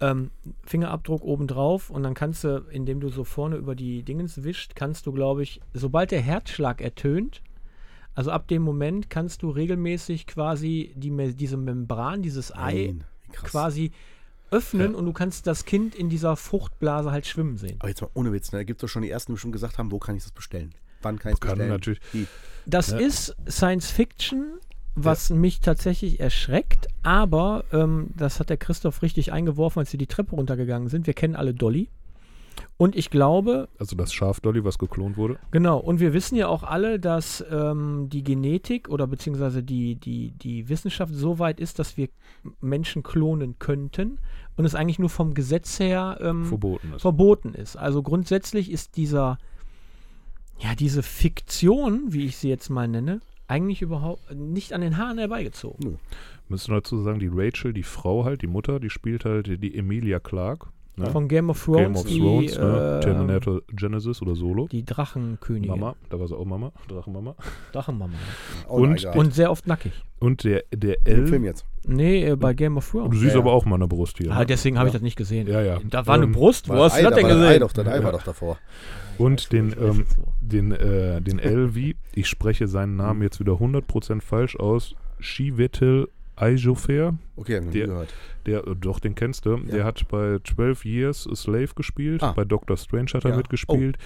Ähm, 0.00 0.30
Fingerabdruck 0.64 1.22
obendrauf 1.22 1.88
und 1.90 2.02
dann 2.02 2.12
kannst 2.14 2.44
du, 2.44 2.64
indem 2.70 3.00
du 3.00 3.08
so 3.08 3.24
vorne 3.24 3.56
über 3.56 3.74
die 3.74 4.02
Dingens 4.02 4.44
wischt, 4.44 4.72
kannst 4.74 5.06
du, 5.06 5.12
glaube 5.12 5.42
ich, 5.42 5.60
sobald 5.72 6.10
der 6.10 6.20
Herzschlag 6.20 6.82
ertönt, 6.82 7.40
also 8.14 8.30
ab 8.30 8.48
dem 8.48 8.62
Moment 8.62 9.10
kannst 9.10 9.42
du 9.42 9.50
regelmäßig 9.50 10.26
quasi 10.26 10.92
die, 10.96 11.34
diese 11.34 11.56
Membran, 11.56 12.22
dieses 12.22 12.54
Ei 12.54 12.86
Nein, 12.88 13.04
quasi 13.32 13.92
öffnen 14.50 14.94
und 14.94 15.04
du 15.06 15.12
kannst 15.12 15.46
das 15.46 15.64
Kind 15.64 15.94
in 15.94 16.08
dieser 16.08 16.36
Fruchtblase 16.36 17.10
halt 17.10 17.26
schwimmen 17.26 17.56
sehen. 17.58 17.76
Aber 17.80 17.88
jetzt 17.88 18.00
mal 18.00 18.10
ohne 18.14 18.32
Witz, 18.32 18.52
ne? 18.52 18.58
Da 18.60 18.64
gibt 18.64 18.80
es 18.82 18.86
doch 18.86 18.92
schon 18.92 19.02
die 19.02 19.10
ersten, 19.10 19.32
die 19.34 19.38
schon 19.38 19.52
gesagt 19.52 19.78
haben, 19.78 19.90
wo 19.92 19.98
kann 19.98 20.16
ich 20.16 20.22
das 20.22 20.32
bestellen? 20.32 20.74
Wann 21.02 21.18
kann 21.18 21.32
ich 21.32 21.36
es 21.36 21.40
Kann 21.40 21.50
bestellen? 21.58 21.70
natürlich-? 21.70 22.00
Das 22.64 22.90
Ja. 22.90 22.98
ist 22.98 23.36
Science 23.48 23.90
Fiction, 23.90 24.58
was 24.94 25.30
mich 25.30 25.60
tatsächlich 25.60 26.20
erschreckt, 26.20 26.88
aber 27.02 27.64
ähm, 27.72 28.08
das 28.16 28.40
hat 28.40 28.48
der 28.50 28.56
Christoph 28.56 29.02
richtig 29.02 29.32
eingeworfen, 29.32 29.80
als 29.80 29.90
sie 29.90 29.98
die 29.98 30.06
Treppe 30.06 30.34
runtergegangen 30.36 30.88
sind. 30.88 31.06
Wir 31.06 31.14
kennen 31.14 31.36
alle 31.36 31.52
Dolly. 31.52 31.90
Und 32.76 32.96
ich 32.96 33.10
glaube, 33.10 33.68
also 33.78 33.96
das 33.96 34.12
Schaf 34.12 34.40
Dolly, 34.40 34.64
was 34.64 34.78
geklont 34.78 35.16
wurde. 35.16 35.38
genau, 35.50 35.78
und 35.78 36.00
wir 36.00 36.12
wissen 36.12 36.36
ja 36.36 36.48
auch 36.48 36.62
alle, 36.62 36.98
dass 37.00 37.44
ähm, 37.50 38.08
die 38.10 38.22
Genetik 38.22 38.88
oder 38.88 39.06
beziehungsweise 39.06 39.62
die, 39.62 39.94
die, 39.96 40.30
die 40.32 40.68
Wissenschaft 40.68 41.14
so 41.14 41.38
weit 41.38 41.60
ist, 41.60 41.78
dass 41.78 41.96
wir 41.96 42.08
Menschen 42.60 43.02
klonen 43.02 43.58
könnten 43.58 44.18
und 44.56 44.64
es 44.64 44.74
eigentlich 44.74 44.98
nur 44.98 45.10
vom 45.10 45.34
Gesetz 45.34 45.78
her 45.78 46.18
ähm, 46.20 46.44
verboten 46.44 46.92
ist. 46.94 47.02
verboten 47.02 47.54
ist. 47.54 47.76
Also 47.76 48.02
grundsätzlich 48.02 48.70
ist 48.70 48.96
dieser, 48.96 49.38
ja, 50.58 50.74
diese 50.74 51.02
Fiktion, 51.02 52.12
wie 52.12 52.26
ich 52.26 52.36
sie 52.36 52.48
jetzt 52.48 52.68
mal 52.68 52.88
nenne, 52.88 53.20
eigentlich 53.48 53.82
überhaupt 53.82 54.34
nicht 54.34 54.72
an 54.72 54.80
den 54.80 54.96
Haaren 54.96 55.18
herbeigezogen. 55.18 55.98
Müssen 56.48 56.70
wir 56.72 56.76
dazu 56.76 56.98
sagen, 56.98 57.18
die 57.18 57.30
Rachel, 57.32 57.72
die 57.72 57.82
Frau 57.82 58.24
halt, 58.24 58.42
die 58.42 58.46
Mutter, 58.46 58.80
die 58.80 58.90
spielt 58.90 59.24
halt 59.24 59.62
die 59.62 59.76
Emilia 59.76 60.20
Clark. 60.20 60.68
Ne? 60.98 61.10
Von 61.10 61.28
Game 61.28 61.50
of 61.50 61.62
Thrones, 61.62 61.78
Game 61.78 61.96
of 61.96 62.06
die, 62.06 62.18
Thrones, 62.20 62.58
ne? 62.58 62.98
äh, 62.98 63.04
Terminator 63.04 63.60
Genesis 63.70 64.22
oder 64.22 64.34
Solo. 64.34 64.66
die 64.68 64.82
Drachenkönigin. 64.82 65.68
Mama, 65.68 65.94
da 66.08 66.18
war 66.18 66.26
sie 66.26 66.34
auch 66.34 66.44
Mama, 66.46 66.72
Drachenmama. 66.88 67.34
Drachenmama. 67.72 68.14
Oh, 68.68 68.76
Und-. 68.78 69.04
Und 69.14 69.34
sehr 69.34 69.50
oft 69.50 69.66
nackig. 69.66 69.92
Und 70.18 70.44
der, 70.44 70.64
der 70.74 70.96
Im 71.06 71.26
Film 71.26 71.42
L. 71.44 71.50
jetzt. 71.50 71.66
Nee, 71.86 72.24
äh, 72.30 72.36
bei 72.36 72.54
Game 72.54 72.78
of 72.78 72.90
Du 72.90 72.98
Thrones. 73.00 73.20
siehst 73.20 73.34
Ja, 73.34 73.40
aber 73.40 73.50
ja. 73.50 73.56
auch 73.56 73.64
mal 73.66 73.74
eine 73.76 73.86
Brust 73.86 74.16
hier. 74.18 74.32
Ah, 74.32 74.38
ne? 74.40 74.46
deswegen 74.46 74.78
habe 74.78 74.88
ich 74.88 74.94
das 74.94 75.02
nicht 75.02 75.16
gesehen. 75.16 75.46
Ja, 75.46 75.60
ja. 75.60 75.78
Da 75.84 76.06
war 76.06 76.14
eine 76.14 76.24
Ähm, 76.24 76.32
Brust. 76.32 76.68
Wo 76.70 76.74
hast 76.76 76.96
du 76.96 77.00
Ei- 77.00 77.10
das 77.10 77.14
denn 77.14 77.28
das 77.28 77.36
Ei 77.36 77.40
gesehen? 77.44 77.60
doch, 77.60 77.72
das 77.72 77.86
Ei 77.86 77.96
Ja. 77.98 78.02
war 78.04 78.12
doch 78.12 78.22
davor. 78.22 78.58
Und 79.18 79.52
den, 79.52 79.74
ähm, 79.78 80.06
den, 80.40 80.72
äh, 80.72 81.20
den 81.20 81.38
Elvi, 81.38 81.96
ich 82.14 82.26
spreche 82.26 82.68
seinen 82.68 82.96
Namen 82.96 83.20
jetzt 83.22 83.38
wieder 83.38 83.60
100% 83.60 84.22
falsch 84.22 84.56
aus, 84.56 84.94
Shivetel 85.20 86.08
Aijofer, 86.36 87.14
Okay, 87.36 87.56
hab 87.56 87.60
ich 87.62 87.66
noch 87.66 87.72
nie 87.72 87.78
Der- 87.78 87.86
gehört. 87.88 88.14
der, 88.46 88.66
äh, 88.66 88.76
doch, 88.76 89.00
den 89.00 89.14
kennst 89.14 89.46
du, 89.46 89.56
der 89.56 89.84
hat 89.84 90.06
bei 90.08 90.38
12 90.44 90.84
Years 90.84 91.26
a 91.30 91.34
Slave 91.34 91.68
gespielt, 91.74 92.22
Ah. 92.22 92.32
bei 92.32 92.44
Doctor 92.44 92.76
Strange 92.76 93.10
hat 93.14 93.24
er 93.24 93.30
Ja. 93.32 93.36
mitgespielt, 93.36 93.96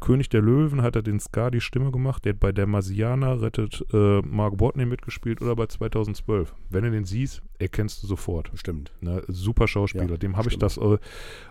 König 0.00 0.28
der 0.28 0.42
Löwen 0.42 0.82
hat 0.82 0.96
er 0.96 1.02
den 1.02 1.18
Scar 1.18 1.50
die 1.50 1.62
Stimme 1.62 1.90
gemacht, 1.90 2.24
der 2.26 2.34
hat 2.34 2.40
bei 2.40 2.52
der 2.52 2.66
Marsianer 2.66 3.40
rettet 3.40 3.82
äh, 3.94 4.20
Mark 4.20 4.60
Watney 4.60 4.84
mitgespielt 4.84 5.40
oder 5.40 5.56
bei 5.56 5.66
2012. 5.66 6.54
Wenn 6.68 6.84
du 6.84 6.90
den 6.90 7.04
siehst, 7.04 7.40
erkennst 7.58 8.02
du 8.02 8.06
sofort. 8.08 8.50
Bestimmt. 8.50 8.92
Ne, 9.00 9.22
super 9.28 9.66
Schauspieler. 9.66 10.10
Ja, 10.10 10.16
Dem 10.18 10.36
habe 10.36 10.48
ich 10.48 10.54
stimmt. 10.54 10.62
das 10.64 10.76
äh, 10.76 10.98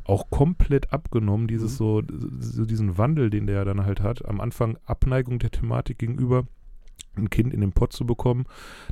auch 0.03 0.29
komplett 0.29 0.93
abgenommen, 0.93 1.47
dieses 1.47 1.71
Mhm. 1.73 1.75
so, 1.77 2.03
so 2.39 2.65
diesen 2.65 2.97
Wandel, 2.99 3.31
den 3.31 3.47
der 3.47 3.65
dann 3.65 3.85
halt 3.85 4.01
hat. 4.01 4.23
Am 4.25 4.39
Anfang 4.39 4.77
Abneigung 4.85 5.39
der 5.39 5.49
Thematik 5.49 5.97
gegenüber, 5.97 6.45
ein 7.15 7.29
Kind 7.29 7.53
in 7.53 7.61
den 7.61 7.73
Pott 7.73 7.93
zu 7.93 8.07
bekommen, 8.07 8.45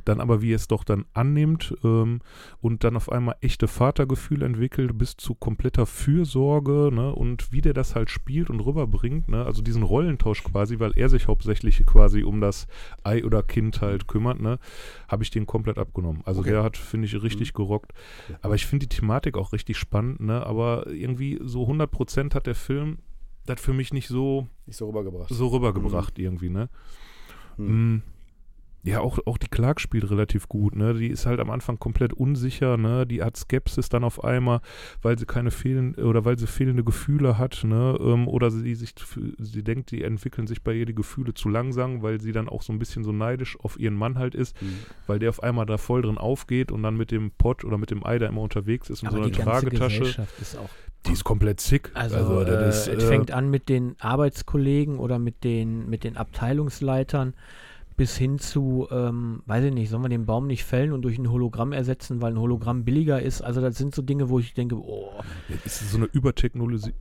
dann 0.04 0.20
aber 0.20 0.42
wie 0.42 0.52
es 0.52 0.68
doch 0.68 0.84
dann 0.84 1.06
annimmt 1.12 1.74
ähm, 1.82 2.20
und 2.60 2.84
dann 2.84 2.94
auf 2.94 3.10
einmal 3.10 3.34
echte 3.40 3.66
Vatergefühle 3.66 4.46
entwickelt, 4.46 4.96
bis 4.96 5.16
zu 5.16 5.34
kompletter 5.34 5.86
Fürsorge 5.86 6.90
ne, 6.92 7.12
und 7.12 7.50
wie 7.52 7.60
der 7.62 7.72
das 7.72 7.96
halt 7.96 8.10
spielt 8.10 8.48
und 8.48 8.60
rüberbringt, 8.60 9.28
ne, 9.28 9.44
also 9.44 9.60
diesen 9.60 9.82
Rollentausch 9.82 10.44
quasi, 10.44 10.78
weil 10.78 10.92
er 10.96 11.08
sich 11.08 11.26
hauptsächlich 11.26 11.84
quasi 11.84 12.22
um 12.22 12.40
das 12.40 12.68
Ei 13.02 13.24
oder 13.24 13.42
Kind 13.42 13.80
halt 13.80 14.06
kümmert, 14.06 14.40
ne, 14.40 14.60
habe 15.08 15.24
ich 15.24 15.30
den 15.30 15.44
komplett 15.46 15.78
abgenommen. 15.78 16.22
Also 16.24 16.42
Okay. 16.42 16.50
der 16.50 16.62
hat, 16.62 16.76
finde 16.76 17.06
ich, 17.06 17.20
richtig 17.24 17.54
gerockt. 17.54 17.92
Cool. 18.28 18.36
Aber 18.42 18.54
ich 18.54 18.66
finde 18.66 18.86
die 18.86 18.96
Thematik 18.96 19.36
auch 19.36 19.52
richtig 19.52 19.78
spannend, 19.78 20.20
ne, 20.20 20.46
aber 20.46 20.86
irgendwie 20.86 21.40
so 21.42 21.64
100% 21.64 22.34
hat 22.34 22.46
der 22.46 22.54
Film 22.54 22.98
das 23.46 23.60
für 23.60 23.72
mich 23.72 23.92
nicht 23.92 24.06
so, 24.06 24.46
Nicht 24.66 24.76
so 24.76 24.86
rübergebracht. 24.86 25.28
so 25.28 25.48
rübergebracht 25.48 26.20
irgendwie, 26.20 26.50
ne. 26.50 26.68
Hm. 27.56 27.94
Mm. 27.96 28.02
ja, 28.84 29.00
auch, 29.00 29.20
auch 29.26 29.38
die 29.38 29.46
Clark 29.46 29.80
spielt 29.80 30.10
relativ 30.10 30.48
gut, 30.48 30.74
ne? 30.74 30.92
Die 30.94 31.06
ist 31.06 31.24
halt 31.24 31.38
am 31.38 31.50
Anfang 31.50 31.78
komplett 31.78 32.12
unsicher, 32.12 32.76
ne? 32.76 33.06
Die 33.06 33.22
hat 33.22 33.36
Skepsis 33.36 33.88
dann 33.88 34.02
auf 34.02 34.24
einmal, 34.24 34.60
weil 35.02 35.16
sie 35.18 35.24
keine 35.24 35.52
fehlen 35.52 35.94
oder 35.94 36.24
weil 36.24 36.36
sie 36.36 36.48
fehlende 36.48 36.82
Gefühle 36.82 37.38
hat, 37.38 37.62
ne? 37.64 37.96
Ähm, 38.00 38.26
oder 38.26 38.50
sie 38.50 38.74
sich 38.74 38.94
sie 39.38 39.62
denkt, 39.62 39.92
die 39.92 40.02
entwickeln 40.02 40.48
sich 40.48 40.62
bei 40.64 40.74
ihr 40.74 40.84
die 40.86 40.96
Gefühle 40.96 41.32
zu 41.34 41.48
langsam, 41.48 42.02
weil 42.02 42.20
sie 42.20 42.32
dann 42.32 42.48
auch 42.48 42.62
so 42.62 42.72
ein 42.72 42.80
bisschen 42.80 43.04
so 43.04 43.12
neidisch 43.12 43.56
auf 43.60 43.78
ihren 43.78 43.94
Mann 43.94 44.18
halt 44.18 44.34
ist, 44.34 44.60
Mhm. 44.60 44.78
weil 45.06 45.20
der 45.20 45.28
auf 45.28 45.42
einmal 45.44 45.66
da 45.66 45.78
voll 45.78 46.02
drin 46.02 46.18
aufgeht 46.18 46.72
und 46.72 46.82
dann 46.82 46.96
mit 46.96 47.12
dem 47.12 47.30
Pott 47.30 47.64
oder 47.64 47.78
mit 47.78 47.92
dem 47.92 48.04
Ei 48.04 48.18
da 48.18 48.26
immer 48.26 48.42
unterwegs 48.42 48.90
ist 48.90 49.02
und 49.02 49.08
Aber 49.10 49.18
so 49.18 49.22
eine 49.22 49.30
die 49.30 49.38
ganze 49.38 49.60
Tragetasche. 49.66 49.98
Gesellschaft 50.00 50.40
ist 50.40 50.56
auch 50.58 50.70
Die 51.06 51.12
ist 51.12 51.24
komplett 51.24 51.60
sick. 51.60 51.90
Also, 51.94 52.44
das 52.44 52.60
äh, 52.60 52.68
ist, 52.68 52.88
es 52.88 53.02
äh, 53.04 53.06
fängt 53.06 53.30
an 53.32 53.50
mit 53.50 53.68
den 53.68 53.96
Arbeitskollegen 54.00 54.98
oder 54.98 55.18
mit 55.18 55.44
den, 55.44 55.88
mit 55.88 56.04
den 56.04 56.16
Abteilungsleitern 56.16 57.34
bis 57.96 58.16
hin 58.16 58.38
zu, 58.38 58.88
ähm, 58.90 59.42
weiß 59.46 59.64
ich 59.64 59.72
nicht, 59.74 59.90
sollen 59.90 60.02
wir 60.02 60.08
den 60.08 60.24
Baum 60.24 60.46
nicht 60.46 60.64
fällen 60.64 60.92
und 60.92 61.02
durch 61.02 61.18
ein 61.18 61.30
Hologramm 61.30 61.72
ersetzen, 61.72 62.22
weil 62.22 62.32
ein 62.32 62.38
Hologramm 62.38 62.84
billiger 62.84 63.20
ist. 63.20 63.42
Also 63.42 63.60
das 63.60 63.76
sind 63.76 63.94
so 63.94 64.00
Dinge, 64.02 64.30
wo 64.30 64.38
ich 64.38 64.54
denke, 64.54 64.76
oh, 64.76 65.20
Ja, 65.48 65.56
es 65.64 65.82
ist 65.82 65.90
so 65.90 65.98
eine 65.98 66.06
übertechnologisierte 66.06 66.92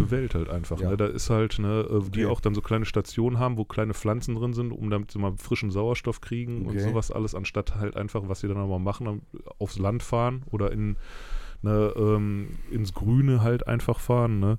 Welt 0.10 0.34
halt 0.34 0.48
einfach. 0.48 0.80
Ja. 0.80 0.90
Ne? 0.90 0.96
Da 0.96 1.06
ist 1.06 1.28
halt, 1.28 1.58
ne, 1.58 1.80
äh, 1.80 2.00
die 2.10 2.24
Okay. 2.24 2.26
auch 2.26 2.40
dann 2.40 2.54
so 2.54 2.62
kleine 2.62 2.86
Stationen 2.86 3.38
haben, 3.38 3.58
wo 3.58 3.64
kleine 3.64 3.92
Pflanzen 3.92 4.36
drin 4.36 4.54
sind, 4.54 4.72
um 4.72 4.88
damit 4.88 5.10
sie 5.10 5.18
mal 5.18 5.34
frischen 5.36 5.70
Sauerstoff 5.70 6.20
kriegen 6.22 6.64
und 6.66 6.76
Okay. 6.76 6.84
sowas 6.90 7.10
alles, 7.10 7.34
anstatt 7.34 7.74
halt 7.76 7.96
einfach, 7.96 8.22
was 8.26 8.40
sie 8.40 8.48
dann 8.48 8.56
aber 8.56 8.78
machen, 8.78 9.22
aufs 9.58 9.78
Land 9.78 10.02
fahren 10.02 10.44
oder 10.50 10.72
in 10.72 10.96
ne, 11.62 11.92
ähm, 11.96 12.58
ins 12.70 12.94
Grüne 12.94 13.42
halt 13.42 13.66
einfach 13.66 14.00
fahren. 14.00 14.40
Ne? 14.40 14.58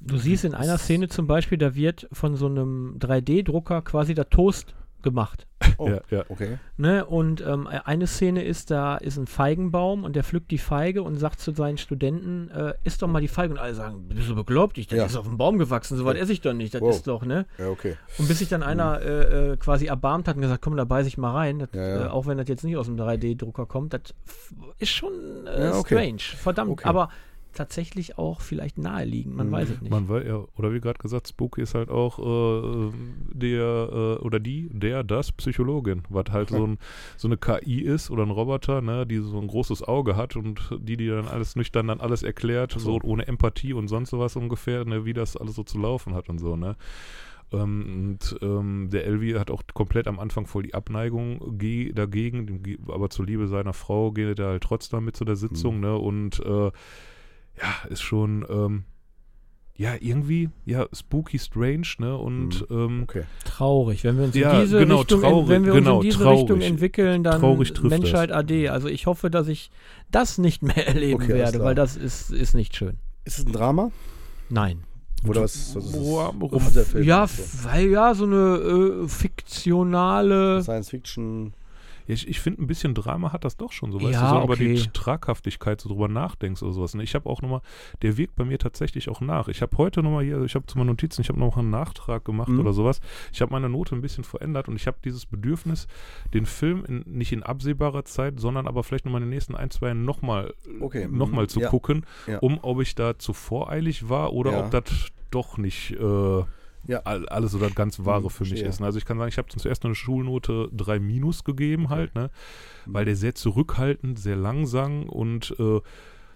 Du 0.00 0.16
siehst 0.16 0.44
in 0.44 0.54
einer 0.54 0.78
Szene 0.78 1.08
zum 1.08 1.26
Beispiel, 1.26 1.58
da 1.58 1.74
wird 1.74 2.08
von 2.12 2.36
so 2.36 2.46
einem 2.46 2.98
3D-Drucker 2.98 3.82
quasi 3.82 4.14
der 4.14 4.30
Toast 4.30 4.74
gemacht. 5.02 5.46
Oh, 5.76 5.88
Ja, 5.88 6.00
ja. 6.10 6.24
okay. 6.28 6.58
Ne? 6.76 7.04
Und 7.04 7.40
ähm, 7.46 7.66
eine 7.66 8.06
Szene 8.06 8.44
ist, 8.44 8.70
da 8.70 8.96
ist 8.96 9.16
ein 9.16 9.26
Feigenbaum 9.26 10.04
und 10.04 10.16
der 10.16 10.24
pflückt 10.24 10.50
die 10.50 10.58
Feige 10.58 11.02
und 11.02 11.16
sagt 11.16 11.40
zu 11.40 11.52
seinen 11.52 11.78
Studenten, 11.78 12.50
äh, 12.50 12.74
isst 12.84 13.02
doch 13.02 13.08
mal 13.08 13.20
die 13.20 13.28
Feige. 13.28 13.52
Und 13.52 13.58
alle 13.60 13.74
sagen, 13.74 14.08
bist 14.08 14.28
du 14.28 14.34
bekloppt? 14.34 14.78
Ich, 14.78 14.86
das 14.88 14.98
Ja. 14.98 15.06
ist 15.06 15.16
auf 15.16 15.26
dem 15.26 15.36
Baum 15.36 15.58
gewachsen, 15.58 15.96
so 15.96 16.04
weit 16.04 16.16
esse 16.16 16.32
ich 16.32 16.40
doch 16.40 16.52
nicht. 16.52 16.74
Das 16.74 16.80
Wow. 16.80 16.90
ist 16.94 17.06
doch, 17.06 17.24
ne? 17.24 17.46
Ja, 17.58 17.68
okay. 17.68 17.96
Und 18.18 18.28
bis 18.28 18.38
sich 18.38 18.48
dann 18.48 18.62
einer 18.62 19.00
äh, 19.00 19.52
äh, 19.52 19.56
quasi 19.56 19.86
erbarmt 19.86 20.26
hat 20.28 20.36
und 20.36 20.42
gesagt, 20.42 20.62
komm, 20.62 20.76
da 20.76 20.84
beiß 20.84 21.06
ich 21.06 21.18
mal 21.18 21.32
rein, 21.32 21.58
das, 21.60 21.68
Ja, 21.74 21.86
ja. 21.86 22.06
Äh, 22.06 22.08
auch 22.08 22.26
wenn 22.26 22.38
das 22.38 22.48
jetzt 22.48 22.64
nicht 22.64 22.76
aus 22.76 22.86
dem 22.86 22.96
3D-Drucker 22.96 23.66
kommt, 23.66 23.92
das 23.94 24.14
ist 24.78 24.90
schon 24.90 25.12
äh, 25.46 25.64
Ja, 25.66 25.74
okay. 25.78 25.94
strange, 25.94 26.36
verdammt. 26.40 26.70
Okay. 26.70 26.88
Aber 26.88 27.10
tatsächlich 27.58 28.16
auch 28.18 28.40
vielleicht 28.40 28.78
naheliegend, 28.78 29.36
man 29.36 29.48
Mhm. 29.48 29.52
weiß 29.52 29.70
es 29.70 29.80
nicht. 29.82 29.90
Man 29.90 30.08
weiß 30.08 30.24
ja, 30.26 30.44
oder 30.56 30.72
wie 30.72 30.80
gerade 30.80 30.98
gesagt, 30.98 31.28
Spooky 31.28 31.60
ist 31.62 31.74
halt 31.74 31.90
auch 31.90 32.18
äh, 32.18 32.90
der 33.32 33.88
äh, 34.20 34.24
oder 34.24 34.40
die, 34.40 34.68
der, 34.72 35.04
das 35.04 35.32
Psychologin, 35.32 36.02
was 36.08 36.24
halt 36.30 36.48
so, 36.50 36.66
ein, 36.66 36.78
so 37.16 37.28
eine 37.28 37.36
KI 37.36 37.80
ist 37.82 38.10
oder 38.10 38.22
ein 38.22 38.30
Roboter, 38.30 38.80
ne, 38.80 39.06
die 39.06 39.18
so 39.18 39.38
ein 39.38 39.48
großes 39.48 39.82
Auge 39.82 40.16
hat 40.16 40.36
und 40.36 40.70
die, 40.80 40.96
die 40.96 41.08
dann 41.08 41.28
alles 41.28 41.56
nüchtern 41.56 41.88
dann 41.88 42.00
alles 42.00 42.22
erklärt, 42.22 42.72
so 42.78 42.98
ohne 43.02 43.26
Empathie 43.28 43.72
und 43.74 43.88
sonst 43.88 44.10
sowas 44.10 44.36
ungefähr, 44.36 44.84
ne, 44.84 45.04
wie 45.04 45.12
das 45.12 45.36
alles 45.36 45.54
so 45.56 45.62
zu 45.64 45.78
laufen 45.78 46.14
hat 46.14 46.28
und 46.28 46.38
so, 46.38 46.56
ne. 46.56 46.76
Ähm, 47.50 48.18
und 48.20 48.38
ähm, 48.42 48.88
der 48.92 49.06
Elvi 49.06 49.32
hat 49.32 49.50
auch 49.50 49.62
komplett 49.72 50.06
am 50.06 50.18
Anfang 50.18 50.46
voll 50.46 50.64
die 50.64 50.74
Abneigung 50.74 51.56
ge 51.58 51.92
dagegen, 51.94 52.60
aber 52.88 53.08
zur 53.08 53.24
Liebe 53.24 53.48
seiner 53.48 53.72
Frau 53.72 54.12
geht 54.12 54.38
er 54.38 54.48
halt 54.48 54.62
trotzdem 54.62 55.06
mit 55.06 55.16
zu 55.16 55.24
der 55.24 55.36
Sitzung, 55.36 55.76
Mhm. 55.76 55.80
ne? 55.80 55.96
Und 55.96 56.40
äh, 56.40 56.70
ja, 57.60 57.88
ist 57.90 58.02
schon 58.02 58.44
ähm, 58.48 58.84
ja 59.76 59.94
irgendwie 60.00 60.50
ja 60.64 60.86
spooky 60.92 61.38
strange, 61.38 61.86
ne? 61.98 62.16
Und 62.16 62.66
ähm, 62.70 63.02
Okay. 63.04 63.22
Traurig, 63.44 64.02
wenn 64.04 64.16
wir 64.18 64.24
uns 64.24 64.34
Ja, 64.36 64.54
in 64.54 64.60
diese 64.62 64.78
genau, 64.78 64.98
Richtung, 64.98 65.20
traurig, 65.20 65.48
wenn 65.48 65.64
wir 65.64 65.72
genau, 65.74 65.96
uns 65.98 66.04
in 66.04 66.10
diese 66.10 66.22
traurig. 66.24 66.40
Richtung 66.40 66.60
entwickeln, 66.62 67.22
dann 67.22 67.40
Menschheit 67.82 68.32
AD. 68.32 68.68
Also 68.70 68.88
ich 68.88 69.06
hoffe, 69.06 69.30
dass 69.30 69.46
ich 69.48 69.70
das 70.10 70.38
nicht 70.38 70.62
mehr 70.62 70.86
erleben 70.88 71.22
Okay, 71.22 71.34
werde, 71.34 71.60
weil 71.60 71.74
das 71.74 71.96
ist, 71.96 72.30
ist 72.30 72.54
nicht 72.54 72.74
schön. 72.76 72.96
Ist 73.24 73.38
es 73.38 73.46
ein 73.46 73.52
Drama? 73.52 73.90
Nein. 74.48 74.82
Oder 75.26 75.42
was, 75.42 75.74
was 75.74 75.84
ist 75.86 75.94
es? 75.96 76.02
Boah, 76.02 76.32
Was 76.38 76.66
ist 76.68 76.76
der 76.76 76.84
Film? 76.84 77.04
Ja, 77.04 77.26
So. 77.26 77.42
weil 77.68 77.88
ja, 77.90 78.14
so 78.14 78.24
eine 78.24 79.02
äh, 79.04 79.08
fiktionale. 79.08 80.62
Science 80.62 80.90
Fiction. 80.90 81.54
Ich, 82.08 82.26
ich 82.26 82.40
finde, 82.40 82.62
ein 82.62 82.66
bisschen 82.66 82.94
Drama 82.94 83.32
hat 83.32 83.44
das 83.44 83.56
doch 83.56 83.70
schon, 83.70 83.92
so 83.92 84.00
weißt 84.00 84.12
Ja, 84.14 84.32
du, 84.32 84.38
so 84.38 84.44
über 84.44 84.56
die 84.56 84.72
okay. 84.80 84.90
Traghaftigkeit 84.92 85.80
so 85.80 85.88
drüber 85.90 86.08
nachdenkst 86.08 86.62
oder 86.62 86.72
sowas. 86.72 86.94
Ne? 86.94 87.02
Ich 87.02 87.14
habe 87.14 87.28
auch 87.28 87.42
nochmal, 87.42 87.60
der 88.02 88.16
wirkt 88.16 88.34
bei 88.34 88.44
mir 88.44 88.58
tatsächlich 88.58 89.08
auch 89.08 89.20
nach. 89.20 89.48
Ich 89.48 89.62
habe 89.62 89.76
heute 89.76 90.02
nochmal 90.02 90.24
hier, 90.24 90.42
ich 90.42 90.54
habe 90.54 90.66
zu 90.66 90.78
meinen 90.78 90.88
Notizen, 90.88 91.20
ich 91.20 91.28
habe 91.28 91.38
noch 91.38 91.56
einen 91.56 91.70
Nachtrag 91.70 92.24
gemacht 92.24 92.48
Mhm. 92.48 92.60
oder 92.60 92.72
sowas. 92.72 93.00
Ich 93.32 93.40
habe 93.42 93.52
meine 93.52 93.68
Note 93.68 93.94
ein 93.94 94.00
bisschen 94.00 94.24
verändert 94.24 94.68
und 94.68 94.76
ich 94.76 94.86
habe 94.86 94.96
dieses 95.04 95.26
Bedürfnis, 95.26 95.86
den 96.34 96.46
Film 96.46 96.84
in, 96.86 97.04
nicht 97.06 97.32
in 97.32 97.42
absehbarer 97.42 98.04
Zeit, 98.04 98.40
sondern 98.40 98.66
aber 98.66 98.82
vielleicht 98.82 99.04
nochmal 99.04 99.20
in 99.22 99.26
den 99.28 99.34
nächsten 99.34 99.54
ein, 99.54 99.70
zwei 99.70 99.88
Jahren 99.88 100.04
nochmal 100.04 100.54
Okay, 100.80 101.06
noch 101.10 101.30
mal 101.30 101.42
mhm, 101.44 101.48
zu 101.48 101.60
ja, 101.60 101.68
gucken, 101.68 102.06
ja. 102.26 102.38
um 102.38 102.58
ob 102.62 102.80
ich 102.80 102.94
da 102.94 103.18
zu 103.18 103.32
voreilig 103.34 104.08
war 104.08 104.32
oder 104.32 104.58
ob 104.58 104.70
das 104.70 104.84
doch 105.30 105.58
nicht 105.58 105.92
äh, 105.92 106.42
Ja. 106.88 107.00
all, 107.04 107.28
alles 107.28 107.52
so 107.52 107.58
das 107.58 107.74
ganz 107.76 108.04
Wahre 108.04 108.24
Mhm, 108.24 108.30
für 108.30 108.44
mich 108.44 108.62
ist. 108.62 108.80
ne? 108.80 108.86
Also 108.86 108.98
ich 108.98 109.04
kann 109.04 109.18
sagen, 109.18 109.28
ich 109.28 109.38
habe 109.38 109.48
zuerst 109.48 109.84
eine 109.84 109.94
Schulnote 109.94 110.68
3 110.72 110.98
minus 110.98 111.44
gegeben 111.44 111.90
halt, 111.90 112.14
ne? 112.16 112.30
Weil 112.86 113.04
der 113.04 113.14
sehr 113.14 113.34
zurückhaltend, 113.36 114.18
sehr 114.18 114.36
langsam 114.36 115.04
und 115.04 115.54
äh, 115.60 115.80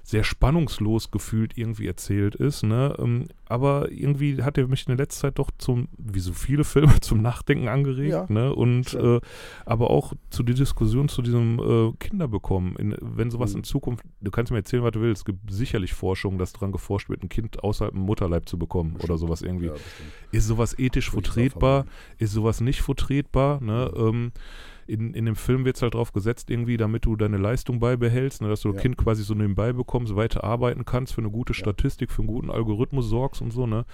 sehr 0.04 0.24
spannungslos 0.24 1.10
gefühlt 1.12 1.56
irgendwie 1.56 1.86
erzählt 1.86 2.34
ist, 2.34 2.64
ne? 2.64 2.94
Ähm, 2.98 3.26
aber 3.46 3.90
irgendwie 3.92 4.42
hat 4.42 4.58
er 4.58 4.66
mich 4.66 4.86
in 4.88 4.96
der 4.96 5.04
letzten 5.04 5.20
Zeit 5.20 5.38
doch 5.38 5.50
zum, 5.58 5.88
wie 5.96 6.18
so 6.20 6.32
viele 6.32 6.64
Filme, 6.64 6.92
zum 7.00 7.22
Nachdenken 7.22 7.68
angeregt, 7.68 8.10
Ja, 8.10 8.26
ne? 8.28 8.52
Und 8.54 8.94
äh, 8.94 9.20
aber 9.64 9.90
auch 9.90 10.12
zu 10.30 10.42
der 10.42 10.54
Diskussion 10.56 11.08
zu 11.08 11.22
diesem 11.22 11.58
äh, 11.60 11.92
Kinderbekommen. 12.00 12.74
In, 12.76 12.96
wenn 13.00 13.30
sowas 13.30 13.52
Mhm. 13.52 13.58
in 13.58 13.64
Zukunft, 13.64 14.04
du 14.20 14.30
kannst 14.30 14.50
mir 14.50 14.58
erzählen, 14.58 14.82
was 14.82 14.92
du 14.92 15.00
willst, 15.00 15.20
es 15.20 15.24
gibt 15.24 15.50
sicherlich 15.50 15.92
Forschung, 15.94 16.36
dass 16.38 16.52
daran 16.52 16.72
geforscht 16.72 17.08
wird, 17.08 17.22
ein 17.22 17.28
Kind 17.28 17.62
außerhalb 17.62 17.94
dem 17.94 18.02
Mutterleib 18.02 18.48
zu 18.48 18.58
bekommen 18.58 18.96
oder 19.02 19.16
sowas 19.18 19.42
irgendwie. 19.42 19.66
Ja, 19.66 19.72
bestimmt. 19.72 20.10
Ist 20.32 20.46
sowas 20.46 20.78
ethisch 20.78 21.10
vertretbar? 21.10 21.84
Ist 22.18 22.32
sowas 22.32 22.60
nicht 22.60 22.80
vertretbar? 22.82 23.60
Ne? 23.62 23.92
Ähm, 23.96 24.32
in, 24.92 25.14
in 25.14 25.24
dem 25.24 25.36
Film 25.36 25.64
wird 25.64 25.76
es 25.76 25.82
halt 25.82 25.94
drauf 25.94 26.12
gesetzt, 26.12 26.50
irgendwie, 26.50 26.76
damit 26.76 27.06
du 27.06 27.16
deine 27.16 27.38
Leistung 27.38 27.80
beibehältst, 27.80 28.42
ne? 28.42 28.48
dass 28.48 28.60
du 28.60 28.68
Ja. 28.68 28.74
das 28.74 28.82
Kind 28.82 28.96
quasi 28.98 29.22
so 29.22 29.34
nebenbei 29.34 29.72
bekommst, 29.72 30.14
weiter 30.16 30.44
arbeiten 30.44 30.84
kannst, 30.84 31.14
für 31.14 31.20
eine 31.22 31.30
gute. 31.30 31.54
Statistik, 31.54 32.10
für 32.10 32.22
einen 32.22 32.28
guten 32.28 32.50
Algorithmus 32.50 33.08
sorgst 33.08 33.40
und 33.42 33.52
so. 33.52 33.66
Ne? 33.66 33.84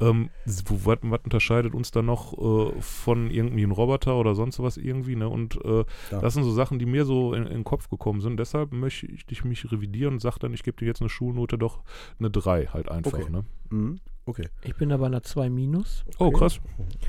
Ähm, 0.00 0.30
was, 0.46 0.98
was 1.02 1.20
unterscheidet 1.24 1.74
uns 1.74 1.90
dann 1.90 2.06
noch 2.06 2.32
äh, 2.36 2.72
von 2.80 3.30
irgendwie 3.30 3.62
einem 3.62 3.72
Roboter 3.72 4.16
oder 4.16 4.34
sonst 4.34 4.58
was 4.60 4.76
irgendwie? 4.76 5.16
Ne? 5.16 5.28
Und 5.28 5.62
äh, 5.64 5.84
das 6.10 6.34
sind 6.34 6.44
so 6.44 6.52
Sachen, 6.52 6.78
die 6.78 6.86
mir 6.86 7.04
so 7.04 7.32
in, 7.34 7.44
in 7.44 7.52
den 7.52 7.64
Kopf 7.64 7.88
gekommen 7.88 8.20
sind. 8.20 8.38
Deshalb 8.38 8.72
möchte 8.72 9.06
ich 9.06 9.26
dich 9.26 9.44
mich 9.44 9.70
revidieren 9.70 10.14
und 10.14 10.20
sage 10.20 10.38
dann, 10.40 10.52
ich 10.54 10.62
gebe 10.62 10.76
dir 10.76 10.86
jetzt 10.86 11.00
eine 11.00 11.08
Schulnote 11.10 11.58
doch 11.58 11.80
eine 12.18 12.30
3 12.30 12.66
halt 12.66 12.90
einfach. 12.90 13.12
Okay. 13.12 13.30
Ne? 13.30 13.44
Mhm. 13.70 14.00
Okay. 14.26 14.48
Ich 14.62 14.76
bin 14.76 14.92
aber 14.92 15.06
einer 15.06 15.22
2 15.22 15.48
minus. 15.50 16.04
Oh, 16.18 16.26
Okay. 16.26 16.38
krass. 16.38 16.60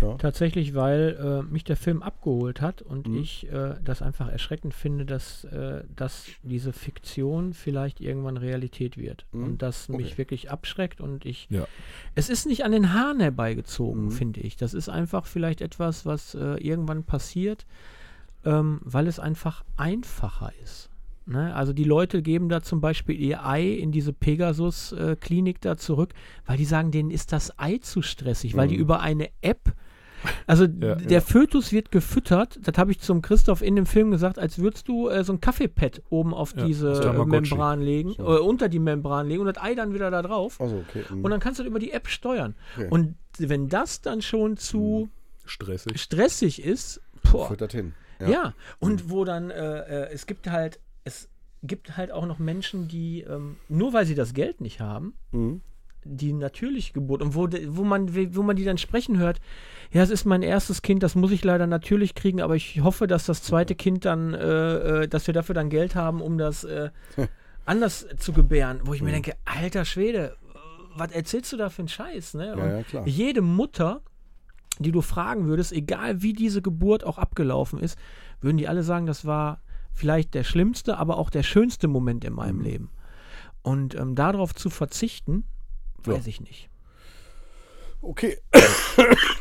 Ja. 0.02 0.16
Tatsächlich, 0.16 0.74
weil 0.74 1.18
äh, 1.20 1.52
mich 1.52 1.64
der 1.64 1.76
Film 1.76 2.02
abgeholt 2.02 2.62
hat 2.62 2.82
und 2.82 3.08
Mhm. 3.08 3.18
ich 3.18 3.52
äh, 3.52 3.76
das 3.84 4.02
einfach 4.02 4.30
erschreckend 4.30 4.74
finde, 4.74 5.06
dass, 5.06 5.44
äh, 5.44 5.84
dass 5.96 6.26
diese 6.42 6.74
Fiktion 6.74 7.54
vielleicht 7.54 8.00
irgendwann 8.02 8.38
Realität 8.38 8.98
wird. 8.98 9.26
Mhm. 9.34 9.44
Und 9.44 9.62
das 9.62 9.90
mich 9.90 10.08
Okay. 10.14 10.18
wirklich 10.20 10.50
abschreckt 10.52 11.02
und 11.02 11.26
ich. 11.26 11.48
Ja. 11.50 11.68
Es 12.16 12.30
ist 12.30 12.46
nicht 12.48 12.64
an 12.64 12.72
den 12.72 12.94
Haaren 12.94 13.20
herbeigezogen, 13.20 14.06
Mhm. 14.06 14.12
finde 14.12 14.40
ich. 14.40 14.56
Das 14.56 14.74
ist 14.74 14.90
einfach 14.90 15.26
vielleicht 15.26 15.62
etwas, 15.62 16.06
was 16.06 16.34
äh, 16.34 16.56
irgendwann 16.66 17.04
passiert, 17.04 17.66
ähm, 18.46 18.80
weil 18.84 19.06
es 19.08 19.20
einfach 19.20 19.64
einfacher 19.78 20.52
ist. 20.64 20.90
Ne? 21.26 21.54
Also 21.56 21.72
die 21.74 21.84
Leute 21.84 22.22
geben 22.22 22.50
da 22.50 22.62
zum 22.62 22.82
Beispiel 22.82 23.16
ihr 23.20 23.46
Ei 23.46 23.64
in 23.70 23.92
diese 23.92 24.12
Pegasus-Klinik 24.14 25.62
da 25.62 25.78
zurück, 25.78 26.14
weil 26.46 26.58
die 26.58 26.66
sagen, 26.66 26.92
denen 26.92 27.12
ist 27.12 27.32
das 27.32 27.58
Ei 27.60 27.78
zu 27.78 28.02
stressig, 28.02 28.56
weil 28.56 28.68
die 28.68 28.76
Mhm. 28.76 28.82
über 28.82 29.00
eine 29.02 29.30
App, 29.42 29.74
also 30.48 30.66
Ja, 30.82 30.96
der 30.96 31.12
ja. 31.12 31.22
Fötus 31.22 31.72
wird 31.72 31.92
gefüttert, 31.92 32.60
das 32.64 32.78
habe 32.78 32.92
ich 32.92 33.00
zum 33.00 33.22
Christoph 33.22 33.62
in 33.62 33.76
dem 33.76 33.86
Film 33.86 34.12
gesagt, 34.12 34.40
als 34.40 34.60
würdest 34.60 34.88
du 34.88 35.10
äh, 35.10 35.24
so 35.24 35.34
ein 35.34 35.42
Kaffeepad 35.42 36.02
oben 36.10 36.34
auf 36.34 36.54
Ja, 36.56 36.66
diese 36.66 36.92
äh. 36.92 37.26
Membran 37.26 37.82
legen, 37.82 38.14
So. 38.18 38.24
äh, 38.38 38.40
unter 38.40 38.68
die 38.70 38.80
Membran 38.80 39.28
legen 39.28 39.42
und 39.42 39.48
das 39.56 39.64
Ei 39.64 39.74
dann 39.76 39.94
wieder 39.94 40.12
da 40.12 40.22
drauf. 40.22 40.60
Also, 40.60 40.78
okay. 40.90 41.04
mhm. 41.10 41.24
Und 41.24 41.32
dann 41.32 41.40
kannst 41.40 41.60
du 41.60 41.64
das 41.64 41.70
über 41.70 41.80
die 41.80 41.92
App 41.92 42.08
steuern. 42.08 42.56
Okay. 42.76 42.88
Und 42.90 43.16
wenn 43.38 43.70
das 43.70 44.02
dann 44.02 44.22
schon 44.22 44.58
zu 44.58 45.10
Stressig. 45.46 46.00
stressig 46.02 46.64
ist, 46.64 47.02
boah, 47.32 47.56
das 47.56 47.72
hin? 47.72 47.94
ja. 48.20 48.54
und 48.80 49.10
wo 49.10 49.26
dann, 49.26 49.50
äh, 49.50 49.80
äh, 50.06 50.10
es 50.14 50.28
gibt 50.28 50.48
halt, 50.50 50.80
es 51.04 51.30
gibt 51.64 51.98
halt 51.98 52.12
auch 52.12 52.26
noch 52.26 52.40
Menschen, 52.40 52.88
die, 52.88 53.22
ähm, 53.22 53.58
nur 53.70 53.94
weil 53.94 54.06
sie 54.06 54.16
das 54.16 54.34
Geld 54.34 54.62
nicht 54.62 54.80
haben, 54.80 55.14
Mhm. 55.32 55.62
die 56.04 56.34
natürliche 56.34 56.94
Geburt 56.94 57.22
und 57.22 57.36
wo, 57.36 57.48
wo, 57.68 57.84
man, 57.84 58.36
wo 58.36 58.42
man 58.42 58.56
die 58.56 58.64
dann 58.66 58.80
sprechen 58.80 59.20
hört, 59.20 59.40
ja, 59.92 60.02
es 60.02 60.10
ist 60.10 60.26
mein 60.26 60.42
erstes 60.42 60.82
Kind, 60.82 61.04
das 61.04 61.14
muss 61.14 61.32
ich 61.32 61.44
leider 61.44 61.68
natürlich 61.68 62.16
kriegen, 62.16 62.42
aber 62.42 62.56
ich 62.56 62.82
hoffe, 62.82 63.06
dass 63.06 63.26
das 63.28 63.44
zweite 63.44 63.76
Kind 63.76 64.06
dann, 64.06 64.34
äh, 64.34 65.04
äh, 65.04 65.08
dass 65.08 65.28
wir 65.28 65.34
dafür 65.36 65.54
dann 65.54 65.70
Geld 65.70 65.94
haben, 65.94 66.22
um 66.22 66.40
das 66.40 66.64
äh, 66.64 66.90
anders 67.66 68.08
zu 68.18 68.34
gebären, 68.34 68.80
wo 68.86 68.96
ich 68.96 69.04
mir 69.04 69.12
denke, 69.12 69.36
alter 69.46 69.86
Schwede, 69.86 70.36
was 70.96 71.12
erzählst 71.12 71.54
du 71.54 71.58
da 71.58 71.70
für 71.70 71.84
einen 71.84 71.88
Scheiß, 71.90 72.34
ne? 72.34 72.54
Und 72.56 72.60
Ja, 72.94 73.02
ja, 73.02 73.06
jede 73.06 73.42
Mutter, 73.42 74.02
die 74.80 74.92
du 74.92 75.02
fragen 75.02 75.46
würdest, 75.46 75.72
egal 75.72 76.24
wie 76.24 76.34
diese 76.34 76.64
Geburt 76.64 77.04
auch 77.04 77.20
abgelaufen 77.20 77.78
ist, 77.80 78.00
würden 78.42 78.58
die 78.58 78.68
alle 78.68 78.82
sagen, 78.82 79.06
das 79.06 79.26
war 79.26 79.62
vielleicht 79.94 80.34
der 80.34 80.44
schlimmste, 80.44 80.98
aber 80.98 81.18
auch 81.18 81.30
der 81.30 81.44
schönste 81.44 81.88
Moment 81.88 82.24
in 82.26 82.34
meinem 82.34 82.58
Mhm. 82.58 82.64
Leben. 82.64 82.90
Und 83.64 83.96
ähm, 83.96 84.16
darauf 84.16 84.56
zu 84.56 84.70
verzichten, 84.70 85.44
Ja. 86.06 86.14
weiß 86.14 86.28
ich 86.28 86.42
nicht. 86.42 86.70
Okay. 88.02 88.38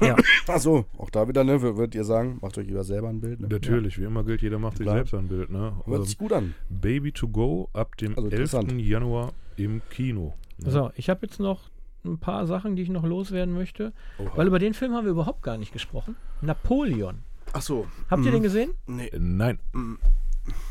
Ja. 0.01 0.17
Achso, 0.47 0.87
auch 0.97 1.11
da 1.11 1.29
wieder, 1.29 1.45
ne? 1.45 1.57
wür- 1.57 1.77
Würdet 1.77 1.95
ihr 1.95 2.05
sagen, 2.05 2.39
macht 2.41 2.57
euch 2.57 2.67
lieber 2.67 2.85
selber 2.85 3.11
ein 3.11 3.21
Bild. 3.21 3.39
Ne? 3.41 3.49
Natürlich, 3.49 3.99
wie 3.99 4.05
immer 4.05 4.25
gilt, 4.25 4.41
jeder 4.41 4.59
macht 4.59 4.79
sich 4.79 4.85
Klar. 4.85 4.97
selbst 4.97 5.13
ein 5.13 5.29
Bild. 5.29 5.51
Ne? 5.51 5.59
Ja. 5.59 5.87
Hört 5.87 5.99
Ähm, 5.99 6.05
sich 6.07 6.17
gut 6.17 6.33
an. 6.33 6.55
Baby 6.71 7.13
to 7.13 7.29
go 7.29 7.69
ab 7.75 7.99
dem 7.99 8.13
Also 8.17 8.31
11. 8.31 8.33
interessant. 8.33 8.73
Januar 8.81 9.33
im 9.59 9.83
Kino. 9.91 10.33
Ne? 10.57 10.71
So, 10.71 10.91
ich 10.95 11.11
habe 11.11 11.27
jetzt 11.27 11.39
noch 11.39 11.69
ein 12.07 12.17
paar 12.17 12.47
Sachen, 12.47 12.77
die 12.77 12.83
ich 12.83 12.89
noch 12.89 13.05
loswerden 13.05 13.53
möchte, 13.53 13.93
Oha. 14.19 14.31
weil 14.37 14.47
über 14.47 14.59
den 14.59 14.73
Film 14.73 14.95
haben 14.95 15.05
wir 15.05 15.11
überhaupt 15.11 15.43
gar 15.43 15.59
nicht 15.59 15.73
gesprochen. 15.75 16.17
Napoleon. 16.41 17.19
Achso. 17.53 17.87
Habt 18.09 18.25
ihr 18.25 18.31
den 18.33 18.43
gesehen? 18.43 18.71
Nee. 18.87 19.09
Äh, 19.09 19.19
Nein, 19.19 19.59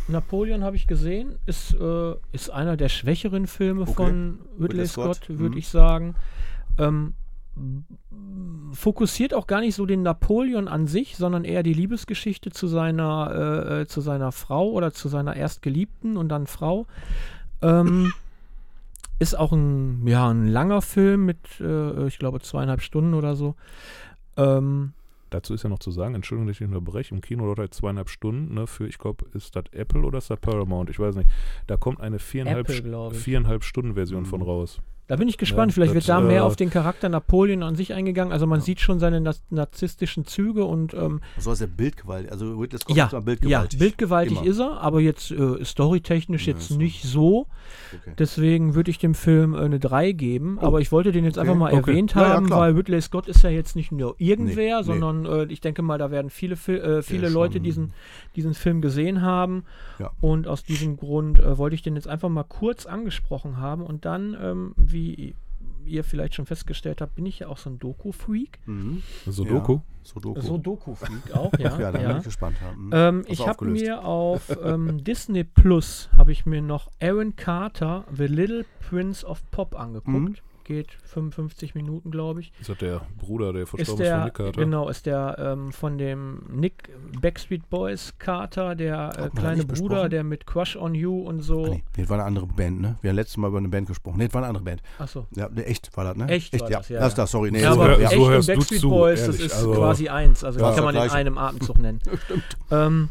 Napoleon 0.10 0.64
habe 0.64 0.76
ich 0.76 0.88
gesehen, 0.88 1.36
ist, 1.46 1.74
äh, 1.74 2.16
ist 2.32 2.50
einer 2.50 2.78
der 2.78 2.90
schwächeren 2.90 3.48
Filme 3.48 3.82
Okay. 3.82 3.94
von 3.94 4.40
Ridley 4.60 4.88
Scott, 4.88 5.18
Scott, 5.18 5.30
würde 5.30 5.54
mhm. 5.54 5.60
ich 5.60 5.68
sagen. 5.68 6.16
Ähm, 6.78 7.14
fokussiert 8.74 9.34
auch 9.34 9.48
gar 9.48 9.62
nicht 9.62 9.76
so 9.76 9.86
den 9.86 10.04
Napoleon 10.04 10.68
an 10.68 10.88
sich, 10.88 11.18
sondern 11.18 11.44
eher 11.44 11.64
die 11.64 11.74
Liebesgeschichte 11.74 12.52
zu 12.52 12.68
seiner, 12.68 13.32
äh, 13.34 13.82
äh, 13.82 13.88
zu 13.88 14.02
seiner 14.02 14.32
Frau 14.32 14.70
oder 14.70 14.92
zu 14.92 15.10
seiner 15.10 15.36
Erstgeliebten 15.36 16.18
und 16.18 16.30
dann 16.30 16.48
Frau. 16.48 16.86
Ähm, 17.62 18.14
ist 19.20 19.38
auch 19.38 19.52
ein, 19.52 20.08
ja, 20.08 20.30
ein 20.30 20.48
langer 20.48 20.82
Film 20.82 21.26
mit, 21.26 21.40
äh, 21.60 22.08
ich 22.08 22.20
glaube, 22.20 22.40
zweieinhalb 22.40 22.82
Stunden 22.82 23.14
oder 23.14 23.36
so. 23.36 23.56
Ähm, 24.38 24.94
dazu 25.30 25.54
ist 25.54 25.64
ja 25.64 25.70
noch 25.70 25.80
zu 25.80 25.92
sagen, 25.92 26.16
Entschuldigung, 26.16 26.48
dass 26.48 26.60
ich 26.60 26.68
unterbreche, 26.68 27.14
im 27.14 27.22
Kino 27.22 27.46
dauert 27.46 27.60
halt 27.60 27.74
zweieinhalb 27.74 28.10
Stunden, 28.10 28.54
ne, 28.54 28.68
für, 28.68 28.88
ich 28.88 28.98
glaube, 28.98 29.26
ist 29.34 29.56
das 29.56 29.66
Apple 29.72 30.02
oder 30.04 30.18
ist 30.20 30.30
das 30.30 30.40
Paramount, 30.40 30.90
ich 30.90 31.00
weiß 31.00 31.16
nicht. 31.16 31.30
Da 31.68 31.78
kommt 31.78 32.00
eine 32.02 32.20
viereinhalb, 32.20 32.70
Apple, 32.70 33.12
viereinhalb 33.12 33.64
Stunden 33.64 33.94
Version 33.94 34.22
Mhm. 34.24 34.28
von 34.28 34.42
raus. 34.42 34.82
Da 35.10 35.16
bin 35.16 35.28
ich 35.28 35.40
gespannt. 35.40 35.72
Ja, 35.72 35.74
Vielleicht 35.74 35.90
das, 35.96 36.08
wird 36.08 36.10
da 36.10 36.22
mehr 36.22 36.42
äh, 36.42 36.44
auf 36.44 36.56
den 36.56 36.70
Charakter 36.70 37.10
Napoleon 37.10 37.64
an 37.64 37.76
sich 37.76 37.94
eingegangen. 37.96 38.32
Also 38.32 38.46
man 38.46 38.62
sieht 38.62 38.80
schon 38.80 39.00
seine 39.00 39.20
narzisstischen 39.50 40.26
Züge 40.26 40.66
und 40.66 40.94
ähm, 40.94 41.22
So 41.40 41.52
ist 41.52 41.62
der 41.62 41.68
Bildgewalt. 41.68 42.32
Also 42.32 42.56
Ridley 42.56 42.78
Scott 42.80 42.96
ja, 42.96 43.08
ist 43.08 43.14
mal 43.14 43.18
ja, 43.18 43.26
bildgewaltig. 43.26 43.80
bildgewaltig 43.80 44.38
Immer. 44.38 44.46
ist 44.48 44.60
er, 44.60 44.80
aber 44.82 45.02
jetzt 45.02 45.32
äh, 45.32 45.66
storytechnisch 45.66 46.46
Ja, 46.46 46.54
jetzt 46.54 46.68
so. 46.70 46.78
nicht 46.78 47.02
so. 47.02 47.48
Okay. 47.92 48.14
Deswegen 48.20 48.76
würde 48.76 48.92
ich 48.92 49.00
dem 49.00 49.16
Film 49.16 49.56
äh, 49.56 49.62
eine 49.62 49.80
3 49.80 50.12
geben. 50.12 50.60
Oh, 50.62 50.68
aber 50.68 50.80
ich 50.80 50.92
wollte 50.92 51.12
den 51.12 51.26
jetzt 51.26 51.40
okay, 51.40 51.48
einfach 51.50 51.60
mal 51.60 51.74
okay. 51.74 51.90
erwähnt 51.90 52.14
Ja, 52.14 52.22
ja, 52.22 52.30
haben, 52.36 52.52
weil 52.52 52.76
Ridley 52.76 53.02
Scott 53.02 53.28
ist 53.28 53.44
ja 53.44 53.50
jetzt 53.50 53.76
nicht 53.76 53.92
nur 53.92 54.14
irgendwer, 54.20 54.76
Nee, 54.76 54.78
nee. 54.78 54.84
sondern 54.84 55.26
äh, 55.26 55.46
ich 55.52 55.60
denke 55.60 55.82
mal, 55.82 55.98
da 55.98 56.12
werden 56.12 56.30
viele, 56.30 56.54
äh, 56.54 57.02
viele 57.02 57.30
Leute 57.30 57.60
diesen, 57.60 57.94
diesen 58.36 58.54
Film 58.54 58.80
gesehen 58.82 59.24
haben. 59.24 59.64
Ja. 59.98 60.12
Und 60.22 60.48
aus 60.48 60.64
diesem 60.64 60.98
Grund 60.98 61.40
äh, 61.40 61.58
wollte 61.58 61.74
ich 61.74 61.82
den 61.82 61.96
jetzt 61.96 62.08
einfach 62.08 62.30
mal 62.30 62.44
kurz 62.44 62.86
angesprochen 62.86 63.58
haben. 63.58 63.82
Und 63.82 64.06
dann, 64.06 64.38
ähm, 64.40 64.74
wie 64.78 64.99
ihr 65.86 66.04
vielleicht 66.04 66.36
schon 66.36 66.46
festgestellt 66.46 67.02
habt, 67.02 67.16
bin 67.16 67.26
ich 67.26 67.40
ja 67.40 67.48
auch 67.48 67.58
so 67.58 67.70
ein 67.70 67.80
Doku-Freak. 67.80 68.60
Mhm. 68.66 69.02
Sudoku? 69.26 69.74
Ja, 69.74 69.82
Sudoku. 70.04 70.42
So 70.42 70.58
Doku-Freak 70.58 71.34
auch, 71.34 71.52
ja. 71.60 71.80
ja, 71.80 71.92
da 71.92 72.02
ja. 72.02 72.08
bin 72.10 72.18
ich 72.18 72.24
gespannt. 72.24 72.58
Ja. 72.62 72.72
Mhm. 72.72 72.90
Ähm, 72.94 73.26
ich 73.28 73.46
habe 73.46 73.66
mir 73.66 74.04
auf 74.04 74.56
ähm, 74.64 75.04
Disney 75.04 75.44
Plus 75.44 76.10
habe 76.16 76.32
ich 76.32 76.46
mir 76.46 76.62
noch 76.62 76.90
Aaron 77.02 77.36
Carter, 77.36 78.06
The 78.16 78.28
Little 78.28 78.66
Prince 78.88 79.26
of 79.26 79.50
Pop 79.52 79.80
angeguckt. 79.80 80.08
Mhm. 80.18 80.36
Geht 80.70 80.92
55 81.04 81.74
Minuten, 81.74 82.12
glaube 82.12 82.42
ich. 82.42 82.52
Ist 82.60 82.70
das 82.70 82.78
der 82.78 83.02
Bruder, 83.18 83.54
der 83.54 83.64
Ist 83.64 83.70
verstorben 83.72 84.04
ist 84.04 84.08
von 84.08 84.18
der, 84.18 84.24
Nick 84.26 84.34
Carter? 84.36 84.62
genau, 84.62 84.88
ist 84.88 85.08
der 85.08 85.36
ähm, 85.40 85.72
von 85.72 85.98
dem 85.98 86.44
Nick 86.48 86.92
Backstreet 87.20 87.68
Boys 87.72 88.14
Carter, 88.20 88.76
der 88.76 89.10
äh, 89.18 89.30
kleine 89.36 89.66
Bruder, 89.66 89.74
besprochen? 89.96 90.10
der 90.12 90.24
mit 90.24 90.46
Crush 90.46 90.76
on 90.76 90.94
You 90.94 91.22
und 91.24 91.42
so. 91.42 91.66
Ah, 91.66 91.70
nee, 91.70 91.84
nee, 91.98 92.02
das 92.04 92.10
war 92.10 92.18
eine 92.20 92.26
andere 92.28 92.46
Band, 92.46 92.82
ne? 92.82 93.00
Wir 93.02 93.10
haben 93.10 93.16
letztes 93.16 93.38
Mal 93.38 93.48
über 93.48 93.58
eine 93.58 93.70
Band 93.70 93.88
gesprochen. 93.88 94.20
Nee, 94.20 94.26
das 94.26 94.34
war 94.36 94.42
eine 94.44 94.50
andere 94.50 94.64
Band. 94.64 94.84
Achso. 95.00 95.26
Ja, 95.36 95.50
ne, 95.50 95.66
echt 95.66 95.98
war 95.98 96.04
das, 96.04 96.16
ne? 96.18 96.28
Echt 96.28 96.54
war 96.62 96.70
ja. 96.70 96.78
das, 96.78 96.90
ja, 96.90 97.00
Das, 97.00 97.14
ja. 97.14 97.16
das, 97.24 97.32
sorry. 97.32 97.50
Nee, 97.50 97.62
Ja, 97.64 97.74
so 97.74 97.82
aber 97.82 97.90
hör- 97.98 98.00
echt 98.02 98.12
so 98.12 98.18
du 98.30 98.46
Backstreet 98.46 98.80
zu, 98.82 98.90
Boys, 98.90 99.22
ehrlich, 99.22 99.38
das 99.38 99.46
ist 99.48 99.54
also- 99.56 99.72
quasi 99.74 100.10
eins. 100.10 100.44
Also 100.44 100.60
Ja, 100.60 100.68
das 100.68 100.76
kann 100.76 100.86
man 100.86 100.96
in 100.96 101.02
einem 101.10 101.38
Atemzug 101.40 101.80
nennen. 101.80 102.00
Ähm, 102.70 103.10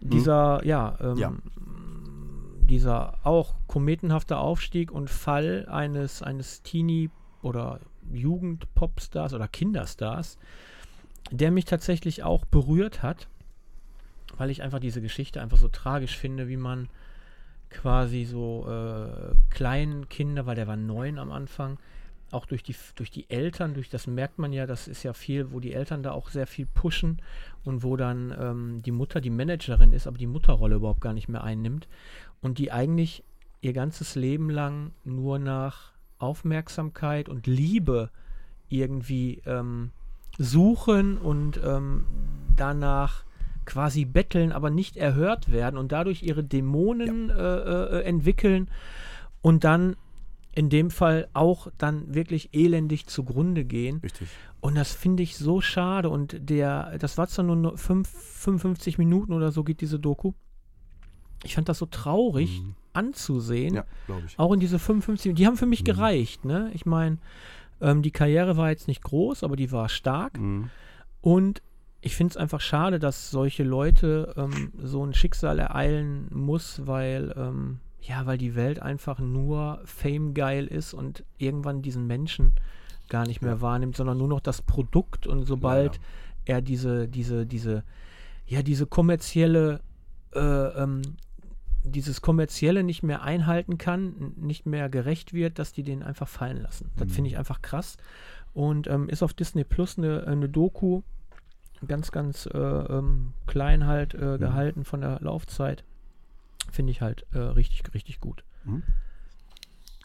dieser, 0.00 0.64
ja, 0.66 0.96
ähm, 1.00 1.16
Ja. 1.16 1.32
Dieser 2.68 3.18
auch 3.24 3.54
kometenhafte 3.66 4.38
Aufstieg 4.38 4.90
und 4.90 5.10
Fall 5.10 5.66
eines, 5.68 6.22
eines 6.22 6.62
Teenie- 6.62 7.10
oder 7.42 7.80
Jugend-Popstars 8.12 9.34
oder 9.34 9.48
Kinderstars, 9.48 10.38
der 11.30 11.50
mich 11.50 11.64
tatsächlich 11.64 12.22
auch 12.22 12.44
berührt 12.44 13.02
hat, 13.02 13.28
weil 14.36 14.50
ich 14.50 14.62
einfach 14.62 14.80
diese 14.80 15.02
Geschichte 15.02 15.40
einfach 15.40 15.58
so 15.58 15.68
tragisch 15.68 16.16
finde, 16.16 16.48
wie 16.48 16.56
man 16.56 16.88
quasi 17.70 18.24
so 18.24 18.66
äh, 18.68 19.34
kleinen 19.50 20.08
Kinder, 20.08 20.46
weil 20.46 20.56
der 20.56 20.66
war 20.66 20.76
neun 20.76 21.18
am 21.18 21.30
Anfang, 21.30 21.78
auch 22.30 22.44
durch 22.44 22.62
die, 22.62 22.74
durch 22.94 23.10
die 23.10 23.28
Eltern, 23.30 23.74
durch 23.74 23.88
das 23.88 24.06
merkt 24.06 24.38
man 24.38 24.52
ja, 24.52 24.66
das 24.66 24.86
ist 24.86 25.02
ja 25.02 25.14
viel, 25.14 25.50
wo 25.50 25.60
die 25.60 25.72
Eltern 25.72 26.02
da 26.02 26.12
auch 26.12 26.28
sehr 26.28 26.46
viel 26.46 26.66
pushen 26.66 27.22
und 27.64 27.82
wo 27.82 27.96
dann 27.96 28.34
ähm, 28.38 28.82
die 28.82 28.90
Mutter 28.90 29.20
die 29.20 29.30
Managerin 29.30 29.92
ist, 29.92 30.06
aber 30.06 30.18
die 30.18 30.26
Mutterrolle 30.26 30.76
überhaupt 30.76 31.00
gar 31.00 31.14
nicht 31.14 31.28
mehr 31.28 31.42
einnimmt 31.42 31.88
und 32.42 32.58
die 32.58 32.70
eigentlich 32.72 33.24
ihr 33.60 33.72
ganzes 33.72 34.14
Leben 34.14 34.50
lang 34.50 34.92
nur 35.04 35.38
nach 35.38 35.92
Aufmerksamkeit 36.18 37.28
und 37.28 37.46
Liebe 37.46 38.10
irgendwie 38.68 39.42
ähm, 39.46 39.90
suchen 40.38 41.18
und 41.18 41.60
ähm, 41.64 42.04
danach 42.56 43.24
quasi 43.64 44.04
betteln, 44.04 44.52
aber 44.52 44.70
nicht 44.70 44.96
erhört 44.96 45.50
werden 45.52 45.76
und 45.78 45.92
dadurch 45.92 46.22
ihre 46.22 46.42
Dämonen 46.44 47.30
äh, 47.30 47.34
äh, 47.34 48.02
entwickeln 48.04 48.70
und 49.42 49.64
dann 49.64 49.96
in 50.54 50.70
dem 50.70 50.90
Fall 50.90 51.28
auch 51.34 51.68
dann 51.78 52.14
wirklich 52.14 52.50
elendig 52.52 53.06
zugrunde 53.06 53.64
gehen. 53.64 54.00
Richtig. 54.02 54.28
Und 54.60 54.74
das 54.74 54.92
finde 54.92 55.22
ich 55.22 55.36
so 55.36 55.60
schade. 55.60 56.08
Und 56.10 56.36
der, 56.40 56.98
das 56.98 57.16
war 57.16 57.28
zwar 57.28 57.44
nur 57.44 57.54
no- 57.56 57.76
fünf, 57.76 58.08
55 58.08 58.98
Minuten 58.98 59.32
oder 59.32 59.52
so 59.52 59.62
geht 59.62 59.80
diese 59.80 60.00
Doku. 60.00 60.32
Ich 61.44 61.54
fand 61.54 61.68
das 61.68 61.78
so 61.78 61.86
traurig 61.86 62.60
Mhm. 62.62 62.74
anzusehen. 62.92 63.74
Ja, 63.74 63.84
glaube 64.06 64.22
ich. 64.26 64.38
Auch 64.38 64.52
in 64.52 64.60
diese 64.60 64.78
55, 64.78 65.34
die 65.34 65.46
haben 65.46 65.56
für 65.56 65.66
mich 65.66 65.80
Mhm. 65.82 65.84
gereicht. 65.86 66.44
Ne? 66.44 66.70
Ich 66.74 66.84
meine, 66.86 67.18
ähm, 67.80 68.02
die 68.02 68.10
Karriere 68.10 68.56
war 68.56 68.70
jetzt 68.70 68.88
nicht 68.88 69.02
groß, 69.02 69.44
aber 69.44 69.56
die 69.56 69.70
war 69.72 69.88
stark. 69.88 70.38
Mhm. 70.38 70.70
Und 71.20 71.62
ich 72.00 72.16
finde 72.16 72.32
es 72.32 72.36
einfach 72.36 72.60
schade, 72.60 72.98
dass 72.98 73.30
solche 73.30 73.64
Leute 73.64 74.34
ähm, 74.36 74.72
so 74.82 75.04
ein 75.04 75.14
Schicksal 75.14 75.58
ereilen 75.58 76.28
muss, 76.32 76.86
weil, 76.86 77.34
ähm, 77.36 77.78
ja, 78.00 78.24
weil 78.26 78.38
die 78.38 78.54
Welt 78.54 78.80
einfach 78.80 79.18
nur 79.18 79.80
Fame-geil 79.84 80.66
ist 80.66 80.94
und 80.94 81.24
irgendwann 81.38 81.82
diesen 81.82 82.06
Menschen 82.06 82.52
gar 83.08 83.26
nicht 83.26 83.42
mehr 83.42 83.54
Ja. 83.54 83.60
wahrnimmt, 83.60 83.96
sondern 83.96 84.18
nur 84.18 84.28
noch 84.28 84.40
das 84.40 84.62
Produkt 84.62 85.26
und 85.26 85.44
sobald 85.44 85.92
Leider. 85.94 86.04
er 86.46 86.62
diese, 86.62 87.08
diese, 87.08 87.46
diese, 87.46 87.82
ja, 88.46 88.62
diese 88.62 88.86
kommerzielle, 88.86 89.80
äh, 90.34 90.38
ähm, 90.40 91.02
dieses 91.88 92.20
kommerzielle 92.20 92.82
nicht 92.84 93.02
mehr 93.02 93.22
einhalten 93.22 93.78
kann, 93.78 94.32
nicht 94.36 94.66
mehr 94.66 94.88
gerecht 94.88 95.32
wird, 95.32 95.58
dass 95.58 95.72
die 95.72 95.82
den 95.82 96.02
einfach 96.02 96.28
fallen 96.28 96.60
lassen. 96.62 96.90
Das 96.96 97.08
Mhm. 97.08 97.12
finde 97.12 97.30
ich 97.30 97.38
einfach 97.38 97.62
krass. 97.62 97.96
Und 98.54 98.86
ähm, 98.86 99.08
ist 99.08 99.22
auf 99.22 99.34
Disney 99.34 99.64
Plus 99.64 99.98
eine, 99.98 100.26
eine 100.26 100.48
Doku, 100.48 101.02
ganz, 101.86 102.10
ganz 102.10 102.46
äh, 102.46 102.58
ähm, 102.58 103.32
klein 103.46 103.86
halt 103.86 104.14
äh, 104.14 104.18
Mhm. 104.34 104.38
gehalten 104.38 104.84
von 104.84 105.00
der 105.00 105.18
Laufzeit. 105.20 105.84
Finde 106.72 106.90
ich 106.90 107.00
halt 107.00 107.24
äh, 107.32 107.38
richtig, 107.38 107.82
richtig 107.94 108.20
gut. 108.20 108.42
Mhm. 108.64 108.82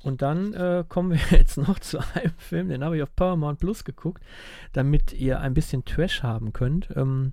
Und 0.04 0.22
dann 0.22 0.54
äh, 0.54 0.84
kommen 0.88 1.12
wir 1.12 1.20
jetzt 1.38 1.58
noch 1.58 1.80
zu 1.80 2.00
einem 2.14 2.34
Film, 2.38 2.70
den 2.70 2.84
habe 2.84 2.98
ich 2.98 3.04
auf 3.04 3.16
Paramount 3.16 3.60
Plus 3.60 3.84
geguckt, 3.86 4.22
damit 4.74 5.14
ihr 5.14 5.40
ein 5.40 5.54
bisschen 5.54 5.86
Trash 5.86 6.24
haben 6.24 6.52
könnt. 6.54 6.90
Ähm, 6.96 7.32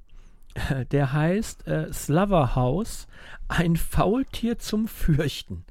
der 0.92 1.12
heißt 1.12 1.66
äh, 1.66 1.92
Slaughter 1.92 2.54
House, 2.54 3.06
ein 3.48 3.76
Faultier 3.76 4.58
zum 4.58 4.88
Fürchten. 4.88 5.64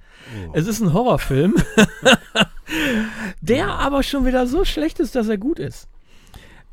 Oh. 0.47 0.51
Es 0.53 0.67
ist 0.67 0.81
ein 0.81 0.93
Horrorfilm, 0.93 1.55
der 3.41 3.67
aber 3.67 4.03
schon 4.03 4.25
wieder 4.25 4.47
so 4.47 4.65
schlecht 4.65 4.99
ist, 4.99 5.15
dass 5.15 5.29
er 5.29 5.37
gut 5.37 5.59
ist. 5.59 5.87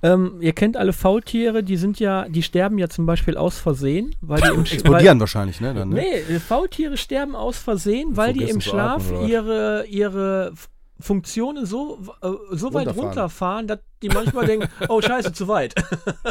Ähm, 0.03 0.37
ihr 0.41 0.53
kennt 0.53 0.77
alle 0.77 0.93
Faultiere, 0.93 1.63
die 1.63 1.77
sind 1.77 1.99
ja, 2.01 2.29
die 2.29 2.43
sterben 2.43 2.77
ja 2.79 2.89
zum 2.89 3.07
Beispiel 3.07 3.37
aus 3.37 3.59
Versehen, 3.59 4.15
weil 4.21 4.43
die 4.43 4.49
im 4.49 4.61
Explodieren 4.65 5.21
wahrscheinlich, 5.21 5.61
ne? 5.61 5.73
Dann, 5.73 5.89
ne? 5.89 5.95
Nee, 5.97 6.35
äh, 6.35 6.39
Faultiere 6.39 6.97
sterben 6.97 7.35
aus 7.35 7.59
Versehen, 7.59 8.17
weil 8.17 8.35
die 8.35 8.45
im 8.45 8.61
Schlaf 8.61 9.11
ihre, 9.27 9.87
ihre 9.87 10.53
Funktionen 10.99 11.67
so, 11.67 11.99
äh, 12.23 12.31
so 12.53 12.73
weit 12.73 12.97
Runterfahren. 12.97 13.67
dass 13.67 13.81
die 14.03 14.09
manchmal 14.09 14.47
denken, 14.47 14.69
oh 14.89 15.03
scheiße, 15.03 15.33
zu 15.33 15.49
weit. 15.49 15.75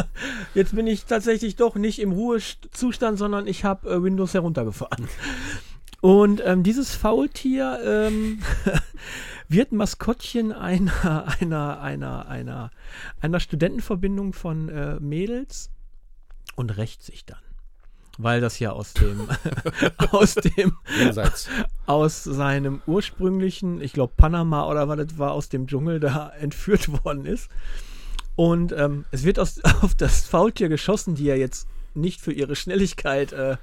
Jetzt 0.54 0.76
bin 0.76 0.88
ich 0.88 1.06
tatsächlich 1.06 1.56
doch 1.56 1.76
nicht 1.76 2.00
im 2.00 2.12
Ruhezustand, 2.12 3.18
sondern 3.18 3.48
ich 3.48 3.64
habe 3.64 3.90
äh, 3.90 4.04
Windows 4.04 4.34
heruntergefahren. 4.34 5.08
Und 6.02 6.42
ähm, 6.46 6.64
dieses 6.64 6.96
Faultier 6.96 7.80
ähm, 7.84 8.42
wird 9.48 9.72
Maskottchen 9.72 10.52
einer, 10.52 11.26
einer, 11.40 11.82
einer, 11.82 12.28
einer, 12.28 12.72
einer 13.22 13.40
Studentenverbindung 13.40 14.34
von 14.34 14.70
äh, 14.70 15.00
Mädels 15.00 15.70
und 16.56 16.78
rächt 16.78 17.04
sich 17.04 17.26
dann. 17.26 17.40
Weil 18.18 18.40
das 18.40 18.60
ja 18.60 18.72
aus 18.72 18.94
dem, 18.94 19.28
aus 20.12 20.36
dem, 20.36 20.78
Jenseits. 20.98 21.50
Aus 21.86 22.24
seinem 22.24 22.82
ursprünglichen, 22.88 23.82
ich 23.82 23.94
glaube 23.94 24.14
Panama 24.18 24.68
oder 24.68 24.88
was 24.88 24.98
das 24.98 25.18
war, 25.18 25.32
aus 25.32 25.50
dem 25.50 25.68
Dschungel 25.68 26.00
da 26.00 26.32
entführt 26.40 27.04
worden 27.04 27.26
ist. 27.26 27.50
Und 28.36 28.74
ähm, 28.74 29.06
es 29.12 29.24
wird 29.24 29.40
aus, 29.40 29.64
auf 29.82 29.96
das 29.96 30.26
Faultier 30.26 30.70
geschossen, 30.70 31.16
die 31.16 31.26
ja 31.26 31.36
jetzt 31.36 31.68
nicht 31.94 32.20
für 32.20 32.34
ihre 32.34 32.56
Schnelligkeit 32.56 33.32
äh, 33.32 33.58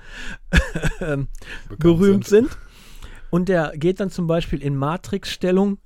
ähm, 1.00 1.28
berühmt 1.78 2.26
sind. 2.26 2.56
Und 3.30 3.48
der 3.48 3.72
geht 3.76 4.00
dann 4.00 4.10
zum 4.10 4.26
Beispiel 4.26 4.62
in 4.62 4.76
Matrix-Stellung, 4.76 5.78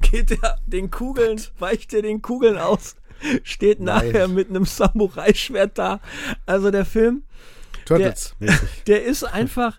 geht 0.00 0.30
er 0.42 0.58
den 0.66 0.90
Kugeln, 0.90 1.40
weicht 1.58 1.92
er 1.92 2.02
den 2.02 2.22
Kugeln 2.22 2.56
aus, 2.56 2.96
steht 3.42 3.80
Nein. 3.80 4.06
nachher 4.06 4.28
mit 4.28 4.48
einem 4.48 4.64
Samurai-Schwert 4.64 5.76
da. 5.76 6.00
Also 6.46 6.70
der 6.70 6.86
Film, 6.86 7.24
mäßig. 8.38 8.84
der 8.86 9.04
ist 9.04 9.24
einfach. 9.24 9.78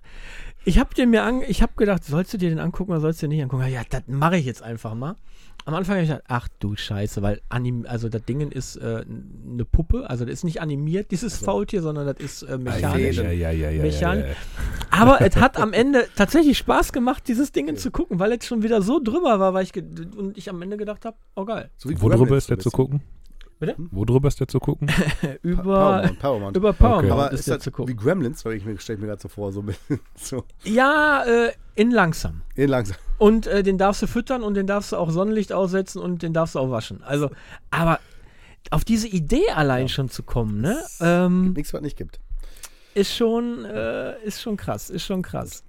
Ich 0.68 0.78
habe 0.80 0.94
den 0.94 1.12
mir 1.12 1.24
an, 1.24 1.44
ich 1.48 1.62
habe 1.62 1.72
gedacht, 1.78 2.04
sollst 2.04 2.34
du 2.34 2.38
dir 2.38 2.50
den 2.50 2.60
angucken 2.60 2.92
oder 2.92 3.00
sollst 3.00 3.22
du 3.22 3.28
den 3.28 3.36
nicht 3.38 3.42
angucken? 3.42 3.66
Ja, 3.70 3.84
das 3.90 4.02
mache 4.08 4.36
ich 4.36 4.46
jetzt 4.46 4.62
einfach 4.62 4.96
mal. 4.96 5.16
Am 5.64 5.74
Anfang 5.74 5.96
habe 5.96 6.04
ich 6.04 6.10
gedacht, 6.10 6.26
ach 6.28 6.50
du 6.60 6.76
Scheiße, 6.76 7.22
weil 7.22 7.40
anim, 7.48 7.86
also 7.88 8.10
das 8.10 8.26
Ding 8.26 8.42
ist 8.52 8.76
äh, 8.76 9.06
eine 9.50 9.64
Puppe, 9.64 10.10
also 10.10 10.26
das 10.26 10.34
ist 10.34 10.44
nicht 10.44 10.60
animiert, 10.60 11.12
dieses 11.12 11.38
Faultier, 11.38 11.82
sondern 11.82 12.06
das 12.06 12.18
ist 12.18 12.42
äh, 12.42 12.58
mechanisch. 12.58 13.16
Ja, 13.16 13.32
ja, 13.32 13.52
ja, 13.52 13.70
ja, 13.70 13.82
Mechan- 13.82 14.20
ja, 14.20 14.28
ja. 14.28 14.34
Aber 14.92 15.22
es 15.26 15.38
hat 15.38 15.58
am 15.58 15.72
Ende 15.72 16.06
tatsächlich 16.18 16.58
Spaß 16.58 16.92
gemacht, 16.92 17.30
dieses 17.30 17.54
Ding 17.54 17.74
zu 17.78 17.90
gucken, 17.90 18.20
weil 18.20 18.34
es 18.34 18.46
schon 18.46 18.62
wieder 18.62 18.82
so 18.82 19.00
drüber 19.02 19.40
war, 19.40 19.54
weil 19.54 19.64
ich 19.64 19.74
und 19.74 20.38
ich 20.38 20.50
am 20.50 20.62
Ende 20.62 20.76
gedacht 20.76 21.06
habe, 21.06 21.16
oh 21.38 21.46
geil. 21.46 21.70
So 21.78 21.90
wie 21.90 22.02
Wo 22.02 22.10
drüber 22.10 22.36
ist 22.36 22.50
der 22.50 22.60
zu 22.60 22.72
gucken? 22.72 23.02
Bitte? 23.60 23.76
Wo 23.78 24.06
drüber 24.06 24.28
ist 24.28 24.40
der 24.40 24.48
zu 24.48 24.60
gucken? 24.60 24.88
Über, 25.42 25.64
Paramount, 25.64 26.20
Paramount. 26.20 26.58
über 26.58 26.74
Paramount 26.74 27.04
Okay. 27.06 27.12
Aber 27.12 27.32
ist 27.32 27.40
ist 27.42 27.48
der 27.48 27.56
das 27.56 27.64
zu 27.64 27.70
wie 27.72 27.74
gucken. 27.74 27.98
Gremlins? 27.98 28.46
Weil 28.46 28.54
ich 28.54 28.66
mir 28.66 28.80
stelle 28.80 29.00
mir 29.00 29.08
gerade 29.08 29.22
so 29.22 29.28
vor, 29.30 29.52
so, 29.52 29.64
so 30.16 30.44
Ja, 30.64 31.24
äh, 31.26 31.52
in 31.76 31.90
langsam. 31.92 32.42
in 32.56 32.70
langsam. 32.70 32.98
Und 33.18 33.48
äh, 33.48 33.64
den 33.64 33.78
darfst 33.80 34.02
du 34.04 34.08
füttern 34.08 34.44
und 34.44 34.54
den 34.54 34.68
darfst 34.68 34.92
du 34.92 34.98
auch 34.98 35.10
Sonnenlicht 35.10 35.54
aussetzen 35.54 36.00
und 36.02 36.22
den 36.22 36.34
darfst 36.34 36.54
du 36.56 36.60
auch 36.60 36.70
waschen. 36.70 37.02
Also, 37.04 37.32
aber 37.72 38.00
auf 38.70 38.84
diese 38.86 39.08
Idee 39.08 39.50
allein 39.56 39.90
schon 39.90 40.10
zu 40.10 40.22
kommen, 40.24 40.62
ne, 40.62 40.78
ähm, 41.00 41.54
Nichts, 41.54 41.74
was 41.74 41.82
nicht 41.82 41.98
gibt. 41.98 42.20
ist 42.94 43.16
schon, 43.16 43.66
äh, 43.66 44.22
ist 44.24 44.42
schon 44.42 44.58
krass, 44.58 44.90
ist 44.92 45.06
schon 45.06 45.22
krass. 45.24 45.64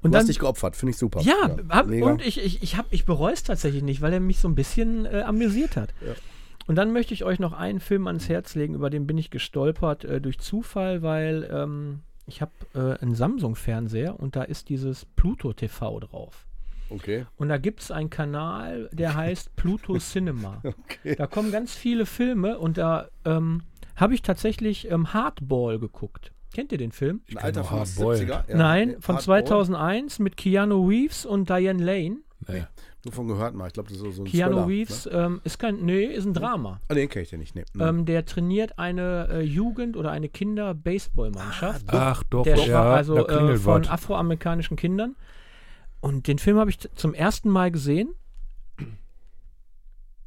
Und 0.00 0.12
Du 0.12 0.16
hast 0.16 0.22
dann, 0.22 0.28
dich 0.28 0.38
geopfert, 0.38 0.76
finde 0.76 0.92
ich 0.92 0.96
super. 0.96 1.20
ja, 1.20 1.56
hab, 1.68 1.86
mega. 1.88 2.06
und 2.06 2.24
ich, 2.24 2.38
ich, 2.42 2.62
ich, 2.62 2.76
hab, 2.78 2.86
ich 2.90 3.04
bereue 3.04 3.32
es 3.34 3.42
tatsächlich 3.42 3.82
nicht, 3.82 4.00
weil 4.00 4.12
er 4.12 4.20
mich 4.20 4.38
so 4.38 4.48
ein 4.48 4.54
bisschen 4.54 5.04
äh, 5.06 5.22
amüsiert 5.26 5.76
hat. 5.76 5.92
Ja. 6.06 6.12
Und 6.66 6.76
dann 6.76 6.92
möchte 6.92 7.14
ich 7.14 7.24
euch 7.24 7.38
noch 7.38 7.52
einen 7.52 7.80
Film 7.80 8.06
ans 8.06 8.28
Herz 8.28 8.54
legen, 8.54 8.74
über 8.74 8.90
den 8.90 9.06
bin 9.06 9.18
ich 9.18 9.30
gestolpert 9.30 10.04
äh, 10.04 10.20
durch 10.20 10.38
Zufall, 10.38 11.02
weil 11.02 11.48
ähm, 11.52 12.00
ich 12.26 12.40
habe 12.40 12.52
äh, 12.74 13.00
einen 13.00 13.14
Samsung-Fernseher 13.14 14.18
und 14.18 14.36
da 14.36 14.42
ist 14.42 14.68
dieses 14.68 15.04
Pluto 15.04 15.52
TV 15.52 16.00
drauf. 16.00 16.46
Okay. 16.88 17.26
Und 17.36 17.48
da 17.48 17.58
gibt 17.58 17.80
es 17.80 17.90
einen 17.90 18.10
Kanal, 18.10 18.88
der 18.92 19.14
heißt 19.14 19.56
Pluto 19.56 19.96
Cinema. 19.98 20.60
Okay. 20.64 21.16
Da 21.16 21.26
kommen 21.26 21.52
ganz 21.52 21.74
viele 21.74 22.06
Filme 22.06 22.58
und 22.58 22.78
da 22.78 23.08
ähm, 23.24 23.62
habe 23.96 24.14
ich 24.14 24.22
tatsächlich 24.22 24.90
ähm, 24.90 25.12
Hardball 25.12 25.78
geguckt. 25.78 26.32
Kennt 26.52 26.72
ihr 26.72 26.78
den 26.78 26.92
Film? 26.92 27.22
Ein 27.30 27.38
Alter 27.38 27.64
von 27.64 27.78
Hard 27.78 27.88
70er? 27.88 28.02
Boiled. 28.02 28.28
Ja. 28.28 28.44
Nein, 28.48 28.96
von 29.00 29.16
Hardball? 29.16 29.44
2001 29.44 30.18
mit 30.20 30.36
Keanu 30.36 30.86
Reeves 30.86 31.26
und 31.26 31.48
Diane 31.48 31.82
Lane. 31.82 32.18
Nee. 32.48 32.64
Nur 33.04 33.12
von 33.14 33.28
gehört 33.28 33.54
mal. 33.54 33.66
Ich 33.66 33.72
glaube, 33.72 33.88
das 33.88 33.98
ist 34.00 34.16
so 34.16 34.22
ein 34.22 34.26
Keanu 34.26 34.52
Thriller, 34.52 34.66
Reeves 34.66 35.06
Ne? 35.06 35.12
ähm, 35.12 35.40
ist 35.44 35.58
kein, 35.58 35.84
nee, 35.84 36.04
ist 36.04 36.26
ein 36.26 36.34
Drama. 36.34 36.80
Ah, 36.88 36.94
den 36.94 37.08
kenne 37.08 37.22
ich 37.22 37.30
ja 37.30 37.38
nicht. 37.38 37.54
Nee. 37.54 37.64
Ähm, 37.78 38.04
der 38.04 38.24
trainiert 38.26 38.78
eine 38.78 39.28
äh, 39.30 39.40
Jugend- 39.42 39.96
oder 39.96 40.10
eine 40.10 40.28
Kinder-Baseballmannschaft. 40.28 41.86
Ach 41.88 42.22
doch, 42.24 42.44
der 42.44 42.56
doch, 42.56 42.62
war 42.68 42.68
ja, 42.68 42.94
also 42.94 43.26
äh, 43.26 43.56
von 43.56 43.82
was. 43.82 43.90
afroamerikanischen 43.90 44.76
Kindern. 44.76 45.16
Und 46.00 46.26
den 46.28 46.38
Film 46.38 46.58
habe 46.58 46.70
ich 46.70 46.78
zum 46.94 47.14
ersten 47.14 47.48
Mal 47.48 47.70
gesehen. 47.70 48.14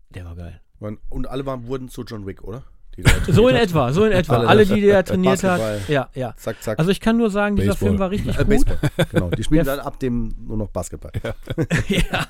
Der 0.10 0.26
war 0.26 0.36
geil. 0.36 0.62
Und 1.10 1.28
alle 1.28 1.46
waren, 1.46 1.68
wurden 1.68 1.90
zu 1.90 2.04
John 2.04 2.26
Wick, 2.26 2.44
oder? 2.44 2.64
So 3.28 3.48
in 3.48 3.56
etwa, 3.56 3.94
so 3.94 4.06
in 4.06 4.12
etwa. 4.12 4.38
Alle 4.44 4.66
die 4.66 4.82
der 4.82 5.04
trainiert 5.04 5.42
Basketball. 5.42 5.80
hat. 5.80 5.90
Ja, 5.90 6.10
ja. 6.14 6.34
Zack, 6.38 6.62
zack. 6.62 6.80
Also 6.80 6.92
ich 6.92 7.00
kann 7.00 7.18
nur 7.18 7.30
sagen, 7.30 7.56
dieser 7.56 7.70
Baseball. 7.70 7.90
Film 7.90 8.00
war 8.00 8.12
richtig 8.12 8.36
äh, 8.36 8.46
gut. 8.46 8.50
Baseball. 8.50 8.78
Genau. 9.12 9.30
Die 9.30 9.44
spielen 9.44 9.66
dann 9.66 9.80
ab 9.80 10.00
dem 10.00 10.34
nur 10.48 10.58
noch 10.58 10.70
Basketball. 10.70 11.12
ja. 11.88 12.28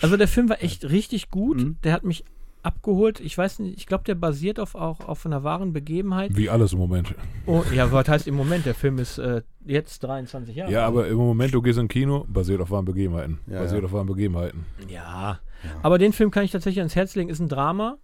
Also 0.00 0.16
der 0.16 0.28
Film 0.28 0.48
war 0.48 0.62
echt 0.62 0.84
richtig 0.90 1.30
gut. 1.30 1.58
Mhm. 1.58 1.76
Der 1.84 1.92
hat 1.92 2.04
mich 2.04 2.24
abgeholt. 2.62 3.20
Ich 3.20 3.36
weiß 3.36 3.60
nicht, 3.60 3.78
ich 3.78 3.86
glaube, 3.86 4.04
der 4.04 4.14
basiert 4.14 4.60
auf, 4.60 4.74
auch 4.74 5.00
auf 5.00 5.24
einer 5.24 5.44
wahren 5.44 5.72
Begebenheit. 5.72 6.36
Wie 6.36 6.50
alles 6.50 6.72
im 6.72 6.78
Moment. 6.78 7.14
Oh, 7.46 7.62
ja, 7.74 7.90
was 7.92 8.08
heißt 8.08 8.26
im 8.26 8.34
Moment? 8.34 8.66
Der 8.66 8.74
Film 8.74 8.98
ist 8.98 9.18
äh, 9.18 9.42
jetzt 9.64 10.00
23 10.00 10.54
Jahre. 10.54 10.72
Ja, 10.72 10.86
aber 10.86 11.08
im 11.08 11.16
Moment, 11.16 11.54
du 11.54 11.62
gehst 11.62 11.78
ins 11.78 11.88
Kino, 11.88 12.24
basiert 12.28 12.60
auf 12.60 12.70
wahren 12.70 12.84
Begebenheiten. 12.84 13.38
Ja, 13.46 13.60
basiert 13.60 13.82
ja. 13.82 13.86
auf 13.86 13.92
wahren 13.92 14.06
Begebenheiten. 14.06 14.66
Ja. 14.88 15.40
Aber 15.82 15.98
den 15.98 16.12
Film 16.12 16.30
kann 16.30 16.44
ich 16.44 16.50
tatsächlich 16.50 16.80
ans 16.80 16.96
Herz 16.96 17.14
legen. 17.14 17.30
Ist 17.30 17.40
ein 17.40 17.48
Drama. 17.48 17.98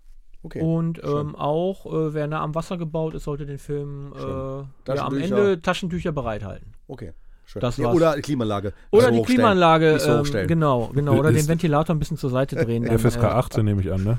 Okay. 0.45 0.61
Und 0.61 1.03
ähm, 1.03 1.35
auch, 1.35 1.87
äh, 1.87 2.13
wer 2.13 2.27
nah 2.27 2.43
am 2.43 2.55
Wasser 2.55 2.77
gebaut 2.77 3.15
ist, 3.15 3.25
sollte 3.25 3.47
den 3.47 3.59
Film 3.59 4.13
äh, 4.15 4.21
ja, 4.21 4.59
am 4.59 4.69
Taschentücher. 4.85 5.39
Ende 5.39 5.63
Taschentücher 5.63 6.13
bereithalten. 6.13 6.75
Okay. 6.87 7.13
Schön. 7.47 7.61
Das 7.61 7.79
ja, 7.79 7.87
war's. 7.87 7.97
oder 7.97 8.17
die 8.17 8.23
Klimaanlage. 8.23 8.75
Oder 8.91 9.11
die 9.11 9.17
so 9.17 9.21
hochstellen. 9.23 9.39
Klimaanlage, 9.39 9.99
so 9.99 10.11
ähm, 10.11 10.21
hochstellen. 10.21 10.49
genau, 10.49 10.91
genau. 10.95 11.15
Oder 11.15 11.33
den 11.33 11.49
Ventilator 11.49 11.97
ein 11.97 11.99
bisschen 11.99 12.19
zur 12.19 12.31
Seite 12.31 12.57
drehen. 12.57 12.85
dann, 12.85 12.99
FSK 12.99 13.23
äh, 13.23 13.27
18 13.27 13.65
nehme 13.65 13.81
ich 13.81 13.91
an, 13.91 14.05
ne? 14.05 14.19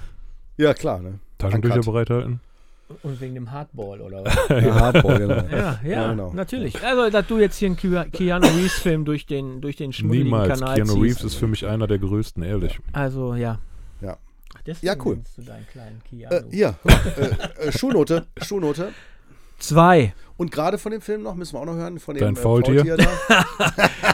Ja, 0.58 0.74
klar. 0.74 1.00
Ne? 1.00 1.20
Taschentücher 1.38 1.82
bereithalten. 1.82 2.40
Und 3.02 3.20
wegen 3.20 3.34
dem 3.34 3.52
Hardball, 3.52 4.00
oder 4.00 4.24
was? 4.24 4.36
Ja, 4.64 4.76
Hardball, 4.76 5.18
genau. 5.18 5.36
ja, 5.36 5.48
ja, 5.52 5.80
Ja, 5.84 6.10
genau. 6.12 6.32
natürlich. 6.34 6.84
Also, 6.84 7.10
dass 7.10 7.26
du 7.26 7.40
jetzt 7.40 7.58
hier 7.58 7.68
einen 7.68 7.78
Ke 7.78 8.08
Keanu 8.12 8.46
Reeves-Film 8.46 9.06
durch 9.06 9.26
den, 9.26 9.60
durch 9.62 9.76
den 9.76 9.92
schmuddeligen 9.92 10.28
Niemals. 10.28 10.60
Kanal 10.60 10.76
Keanu 10.76 10.94
ziehst. 10.94 11.04
Reeves 11.04 11.24
ist 11.24 11.36
für 11.36 11.48
mich 11.48 11.66
einer 11.66 11.88
der 11.88 11.98
größten, 11.98 12.44
ehrlich. 12.44 12.80
Also, 12.94 13.34
ja. 13.34 13.58
Ja. 14.02 14.18
Deswegen 14.66 14.88
Ja, 14.88 14.96
cool. 15.06 15.16
nennst 15.16 15.38
Du 15.38 15.42
deinen 15.44 15.68
kleinen 15.68 16.02
Keanu. 16.10 16.36
Äh, 16.36 16.44
hier, 16.52 16.76
äh, 16.86 17.68
äh, 17.68 17.72
Schulnote, 17.72 18.26
Schulnote. 18.42 18.94
Zwei. 19.58 20.14
Und 20.38 20.52
gerade 20.52 20.78
von 20.78 20.92
dem 20.92 21.00
Film 21.00 21.24
noch, 21.24 21.36
müssen 21.36 21.54
wir 21.54 21.62
auch 21.62 21.66
noch 21.66 21.76
hören, 21.76 21.98
von 21.98 22.14
dem 22.16 22.20
Dein 22.22 22.36
Faultier? 22.36 22.98
da. 22.98 23.06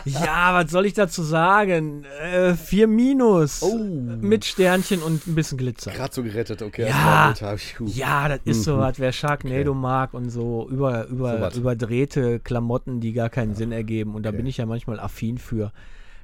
Ja, 0.06 0.54
was 0.54 0.72
soll 0.72 0.86
ich 0.88 0.94
dazu 0.94 1.22
sagen? 1.24 2.06
Äh, 2.22 2.54
vier 2.56 2.88
Minus. 2.88 3.62
Oh. 3.64 3.78
Mit 3.78 4.46
Sternchen 4.46 5.02
und 5.02 5.26
ein 5.28 5.36
bisschen 5.36 5.58
Glitzer. 5.58 5.92
Gerade 5.92 6.14
so 6.14 6.24
gerettet, 6.24 6.62
okay. 6.62 6.88
Ja. 6.88 7.34
huh. 7.80 7.86
Ja, 7.88 8.28
das 8.30 8.40
ist 8.46 8.64
so 8.64 8.78
was, 8.78 9.00
wer 9.00 9.12
Sharknado 9.12 9.74
mag 9.74 10.14
und 10.14 10.30
so 10.30 10.68
über, 10.70 11.06
über, 11.08 11.52
So 11.52 11.60
überdrehte 11.62 12.40
Klamotten, 12.40 13.00
die 13.00 13.14
gar 13.14 13.30
keinen 13.30 13.56
Sinn 13.56 13.72
ergeben. 13.72 14.16
Und 14.16 14.24
da 14.24 14.30
Okay. 14.30 14.38
bin 14.38 14.46
ich 14.48 14.58
ja 14.58 14.66
manchmal 14.66 15.00
affin 15.00 15.38
für. 15.38 15.72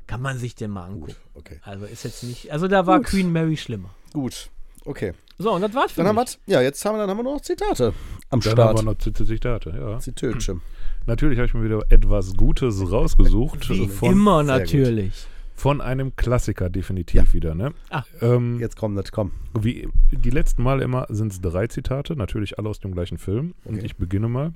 Kann 0.08 0.22
man 0.22 0.38
sich 0.38 0.56
den 0.56 0.72
mal 0.72 0.86
angucken. 0.86 1.16
Okay, 1.34 1.60
Also 1.64 1.86
ist 1.86 2.04
jetzt 2.04 2.24
nicht. 2.24 2.52
Also 2.52 2.68
da 2.68 2.86
war 2.88 2.98
Gut. 3.00 3.08
Queen 3.08 3.32
Mary 3.32 3.58
schlimmer. 3.58 3.90
gut. 4.14 4.50
Okay. 4.86 5.14
So, 5.38 5.52
und 5.54 5.62
das 5.62 5.74
war's 5.76 5.92
für 5.92 5.98
Dann 5.98 6.08
haben 6.08 6.16
wir 6.16 6.22
mich. 6.24 6.40
Ja, 6.48 6.62
jetzt 6.62 6.84
haben 6.86 6.96
wir, 6.96 7.00
dann 7.06 7.10
haben 7.10 7.18
wir 7.18 7.24
noch 7.24 7.42
Zitate 7.42 7.88
am 8.30 8.40
Dann 8.40 8.42
Start. 8.42 8.60
haben 8.60 8.78
wir 8.80 8.84
noch 8.94 8.98
Zit- 8.98 9.18
Zitate, 9.18 9.70
ja. 9.78 10.00
Zitötchen. 10.00 10.62
Natürlich 11.06 11.38
habe 11.40 11.46
ich 11.48 11.54
mir 11.54 11.64
wieder 11.64 11.82
etwas 11.90 12.34
Gutes 12.36 12.90
rausgesucht. 12.90 13.70
Wie 13.70 13.88
von, 13.90 14.12
immer 14.14 14.38
gut. 14.40 14.48
natürlich. 14.48 15.26
von 15.56 15.82
einem 15.82 16.16
Klassiker 16.16 16.70
definitiv 16.70 17.34
wieder, 17.34 17.54
ne? 17.54 17.74
Ah. 17.90 18.04
Ähm, 18.22 18.60
Jetzt 18.62 18.78
kommt 18.78 18.98
das, 18.98 19.12
komm. 19.12 19.32
Wie 19.60 19.90
die 20.12 20.30
letzten 20.30 20.64
Mal 20.64 20.82
immer 20.82 21.06
sind 21.10 21.34
es 21.34 21.42
drei 21.42 21.68
Zitate, 21.68 22.16
natürlich 22.16 22.58
alle 22.58 22.70
aus 22.70 22.80
dem 22.80 22.94
gleichen 22.94 23.18
Film. 23.18 23.54
Und 23.66 23.76
Okay. 23.76 23.86
ich 23.86 23.98
beginne 23.98 24.30
mal. 24.30 24.54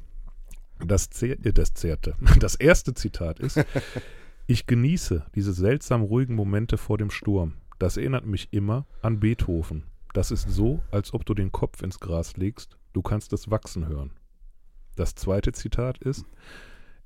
Das, 0.85 1.09
Zer 1.09 1.31
äh, 1.45 1.51
das 1.53 1.73
Zerte. 1.73 2.15
Das 2.39 2.55
erste 2.55 2.93
Zitat 2.93 3.39
ist: 3.39 3.57
Ich 4.51 4.67
genieße 4.67 5.27
diese 5.33 5.53
seltsam 5.53 6.01
ruhigen 6.01 6.35
Momente 6.35 6.77
vor 6.77 6.97
dem 6.97 7.09
Sturm. 7.09 7.53
Das 7.79 7.95
erinnert 7.95 8.25
mich 8.25 8.51
immer 8.51 8.85
an 9.01 9.21
Beethoven. 9.21 9.85
Das 10.13 10.29
ist 10.29 10.49
so, 10.49 10.83
als 10.91 11.13
ob 11.13 11.25
du 11.25 11.33
den 11.33 11.53
Kopf 11.53 11.81
ins 11.81 12.01
Gras 12.01 12.35
legst. 12.35 12.77
Du 12.91 13.01
kannst 13.01 13.31
es 13.31 13.49
wachsen 13.49 13.87
hören. 13.87 14.11
Das 14.97 15.15
zweite 15.15 15.53
Zitat 15.53 15.99
ist: 15.99 16.25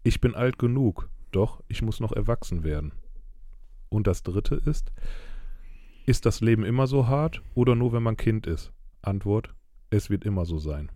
Ich 0.01 0.21
bin 0.21 0.33
alt 0.33 0.57
genug, 0.57 1.07
doch 1.31 1.61
ich 1.67 1.83
muss 1.83 1.99
noch 1.99 2.13
erwachsen 2.13 2.63
werden. 2.63 2.93
Und 3.89 4.07
das 4.07 4.23
dritte 4.23 4.55
ist: 4.55 4.91
Ist 6.07 6.25
das 6.25 6.41
Leben 6.41 6.65
immer 6.65 6.87
so 6.87 7.07
hart 7.07 7.43
oder 7.53 7.75
nur 7.75 7.93
wenn 7.93 8.01
man 8.01 8.17
Kind 8.17 8.47
ist? 8.47 8.71
Antwort: 9.03 9.53
Es 9.91 10.09
wird 10.09 10.25
immer 10.25 10.45
so 10.45 10.57
sein. 10.57 10.91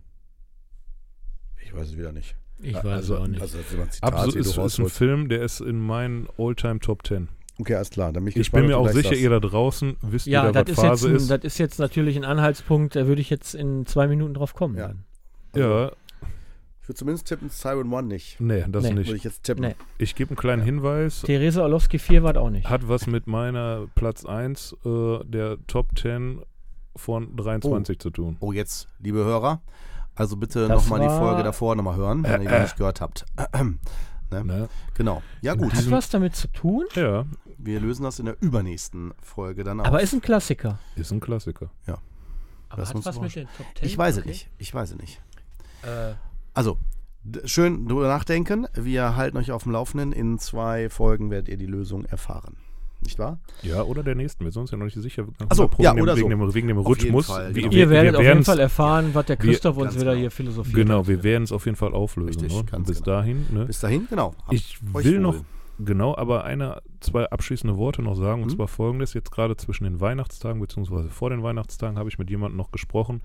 Ich 1.62 1.72
weiß 1.72 1.90
es 1.90 1.96
wieder 1.96 2.10
nicht. 2.10 2.36
Ich 2.62 2.74
weiß 2.74 2.84
Also- 2.84 3.14
es 3.14 3.20
auch 3.20 3.26
nicht. 3.26 3.40
Also, 3.40 3.58
das 3.58 3.66
ist 3.66 3.72
immer 3.74 3.82
ein 3.84 3.90
Zitat, 3.90 4.12
Absolut 4.12 4.36
ist, 4.36 4.56
ist 4.58 4.78
ein. 4.78 4.88
Film, 4.88 5.28
der 5.28 5.42
ist 5.42 5.60
in 5.60 5.80
meinen 5.80 6.28
Alltime 6.38 6.78
Top 6.80 7.06
10. 7.06 7.28
Okay, 7.58 7.74
alles 7.74 7.90
klar. 7.90 8.12
Dann 8.12 8.24
bin 8.24 8.28
ich, 8.30 8.36
Ich 8.36 8.40
gespannt, 8.40 8.62
bin 8.62 8.70
mir 8.70 8.78
auch 8.78 8.88
sicher, 8.88 9.08
sagst. 9.10 9.20
ihr 9.20 9.30
da 9.30 9.40
draußen 9.40 9.96
wisst 10.02 10.26
ja, 10.26 10.48
wieder, 10.48 10.64
das 10.64 10.76
was 10.78 10.84
Phase 10.84 11.08
ein, 11.10 11.16
ist. 11.16 11.30
das 11.30 11.44
ist 11.44 11.58
jetzt 11.58 11.78
natürlich 11.78 12.16
ein 12.16 12.24
Anhaltspunkt, 12.24 12.96
da 12.96 13.06
würde 13.06 13.20
ich 13.20 13.28
jetzt 13.30 13.54
in 13.54 13.84
zwei 13.86 14.06
Minuten 14.08 14.32
drauf 14.34 14.54
kommen. 14.54 14.76
Ja. 14.76 14.88
Dann. 14.88 15.04
Ja, 15.54 15.92
Ich 16.82 16.88
würde 16.88 16.98
zumindest 16.98 17.26
tippen, 17.28 17.48
Siren 17.50 17.92
One 17.92 18.08
nicht. 18.08 18.40
Nee, 18.40 18.64
das 18.68 18.82
Nee. 18.84 18.90
Würde 18.90 19.00
nicht. 19.02 19.12
ich 19.14 19.24
jetzt 19.24 19.42
tippen. 19.44 19.62
Nee. 19.64 19.74
Ich 19.98 20.14
gebe 20.14 20.30
einen 20.30 20.36
kleinen 20.36 20.62
Hinweis. 20.62 21.20
Theresa 21.22 21.62
Orlowski 21.62 21.98
4 21.98 22.22
war 22.22 22.32
es 22.32 22.36
auch 22.38 22.50
nicht. 22.50 22.68
Hat 22.68 22.88
was 22.88 23.06
mit 23.06 23.26
meiner 23.26 23.86
Platz 23.94 24.24
1 24.24 24.74
äh, 24.84 25.18
der 25.24 25.58
Top 25.66 25.96
10 25.98 26.40
von 26.96 27.36
23 27.36 27.98
zu 27.98 28.10
tun. 28.10 28.36
Oh, 28.40 28.52
jetzt, 28.52 28.88
liebe 28.98 29.18
Hörer, 29.18 29.60
also 30.20 30.36
bitte 30.36 30.68
nochmal 30.68 31.00
die 31.00 31.08
Folge 31.08 31.42
davor 31.42 31.74
nochmal 31.74 31.96
hören, 31.96 32.22
wenn 32.22 32.42
ihr 32.42 32.48
die 32.50 32.60
nicht 32.60 32.76
gehört 32.76 33.00
habt. 33.00 33.24
Ne? 34.32 34.68
Genau. 34.94 35.22
Ja, 35.40 35.54
gut. 35.56 35.74
Hat 35.74 35.90
was 35.90 36.08
damit 36.08 36.36
zu 36.36 36.46
tun? 36.46 36.84
Ja, 36.94 37.24
Wir 37.58 37.80
lösen 37.80 38.04
das 38.04 38.20
in 38.20 38.26
der 38.26 38.36
übernächsten 38.40 39.12
Folge 39.20 39.64
dann 39.64 39.80
auf. 39.80 39.86
Aber 39.88 40.00
ist 40.02 40.12
ein 40.12 40.20
Klassiker. 40.20 40.78
ist 40.94 41.10
ein 41.10 41.18
Klassiker. 41.18 41.68
Aber 41.88 42.00
Das 42.82 42.94
hat 42.94 43.04
was 43.04 43.20
mit 43.20 43.34
den 43.34 43.48
Top 43.56 43.66
10? 43.74 43.88
ich 43.88 43.98
weiß 43.98 44.14
es 44.14 44.20
Okay. 44.20 44.28
nicht. 44.28 44.48
Ich 44.58 44.72
weiß 44.72 44.92
es 44.92 44.98
nicht. 44.98 45.20
Äh, 45.82 46.14
Also, 46.54 46.78
schön 47.44 47.88
drüber 47.88 48.06
nachdenken. 48.06 48.68
Wir 48.74 49.16
halten 49.16 49.36
euch 49.36 49.50
auf 49.50 49.64
dem 49.64 49.72
Laufenden. 49.72 50.12
In 50.12 50.38
zwei 50.38 50.88
Folgen 50.90 51.30
werdet 51.32 51.48
ihr 51.48 51.56
die 51.56 51.66
Lösung 51.66 52.04
erfahren. 52.04 52.56
Nicht 53.02 53.18
wahr? 53.18 53.38
Ja, 53.62 53.82
oder 53.82 54.02
der 54.02 54.14
nächsten. 54.14 54.44
Wir 54.44 54.52
sind 54.52 54.60
uns 54.62 54.70
ja 54.70 54.76
noch 54.76 54.84
nicht 54.84 54.94
sicher. 54.94 55.24
Ach 55.48 55.54
so, 55.56 55.70
Wegen 55.72 55.82
ja, 55.82 55.94
dem- 55.94 56.02
oder 56.02 56.16
wegen 56.16 56.22
so. 56.22 56.28
Dem, 56.28 56.54
wegen 56.54 56.68
dem 56.68 56.78
Auf 56.78 56.86
jeden 56.88 57.00
Rhythmus. 57.02 57.26
Fall, 57.28 57.54
Wir- 57.54 57.62
genau. 57.62 57.72
wir- 57.72 57.78
ihr 57.78 57.90
werdet 57.90 58.12
wir 58.12 58.18
auf 58.20 58.24
jeden 58.26 58.44
Fall 58.44 58.58
erfahren, 58.60 59.10
was 59.14 59.26
der 59.26 59.38
wir- 59.42 59.50
Christoph 59.50 59.76
uns 59.78 59.84
ganz 59.86 59.96
wieder 60.00 60.10
genau. 60.10 60.20
hier 60.20 60.30
philosophiert 60.30 60.76
Genau, 60.76 61.06
wir 61.08 61.22
werden 61.24 61.44
es 61.44 61.52
auf 61.52 61.64
jeden 61.64 61.76
Fall 61.76 61.94
auflösen. 61.94 62.42
Richtig, 62.42 62.72
ne? 62.72 62.78
Bis 62.82 63.02
genau. 63.02 63.16
dahin. 63.16 63.46
Ne? 63.50 63.64
Bis 63.66 63.80
dahin, 63.80 64.06
genau. 64.10 64.34
Habt 64.44 64.52
Ich 64.52 64.78
will 64.82 65.14
wohl. 65.14 65.18
noch, 65.20 65.36
genau, 65.78 66.14
aber 66.14 66.44
eine, 66.44 66.82
zwei 67.00 67.24
abschließende 67.30 67.78
Worte 67.78 68.02
noch 68.02 68.16
sagen. 68.16 68.42
Und 68.42 68.48
Mhm. 68.52 68.56
zwar 68.56 68.68
folgendes: 68.68 69.14
Jetzt 69.14 69.30
gerade 69.32 69.56
zwischen 69.56 69.84
den 69.84 70.00
Weihnachtstagen, 70.00 70.60
beziehungsweise 70.60 71.08
vor 71.08 71.30
den 71.30 71.42
Weihnachtstagen, 71.42 71.98
habe 71.98 72.10
ich 72.10 72.18
mit 72.18 72.28
jemandem 72.28 72.58
noch 72.58 72.70
gesprochen, 72.70 73.22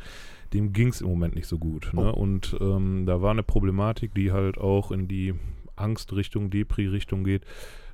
dem 0.53 0.71
ging 0.71 0.88
es 0.88 1.01
im 1.01 1.07
Moment 1.09 1.36
nicht 1.36 1.47
so 1.47 1.57
gut. 1.57 1.89
Ne? 1.93 2.13
Oh. 2.13 2.17
Und 2.17 2.55
ähm, 2.61 3.05
da 3.05 3.21
war 3.21 3.32
eine 3.32 3.43
Problematik, 3.43 4.13
die 4.15 4.32
halt 4.32 4.57
auch 4.57 4.91
in 4.91 5.09
die 5.09 5.34
Angstrichtung, 5.76 6.49
Depri-Richtung 6.49 7.26
geht. 7.26 7.41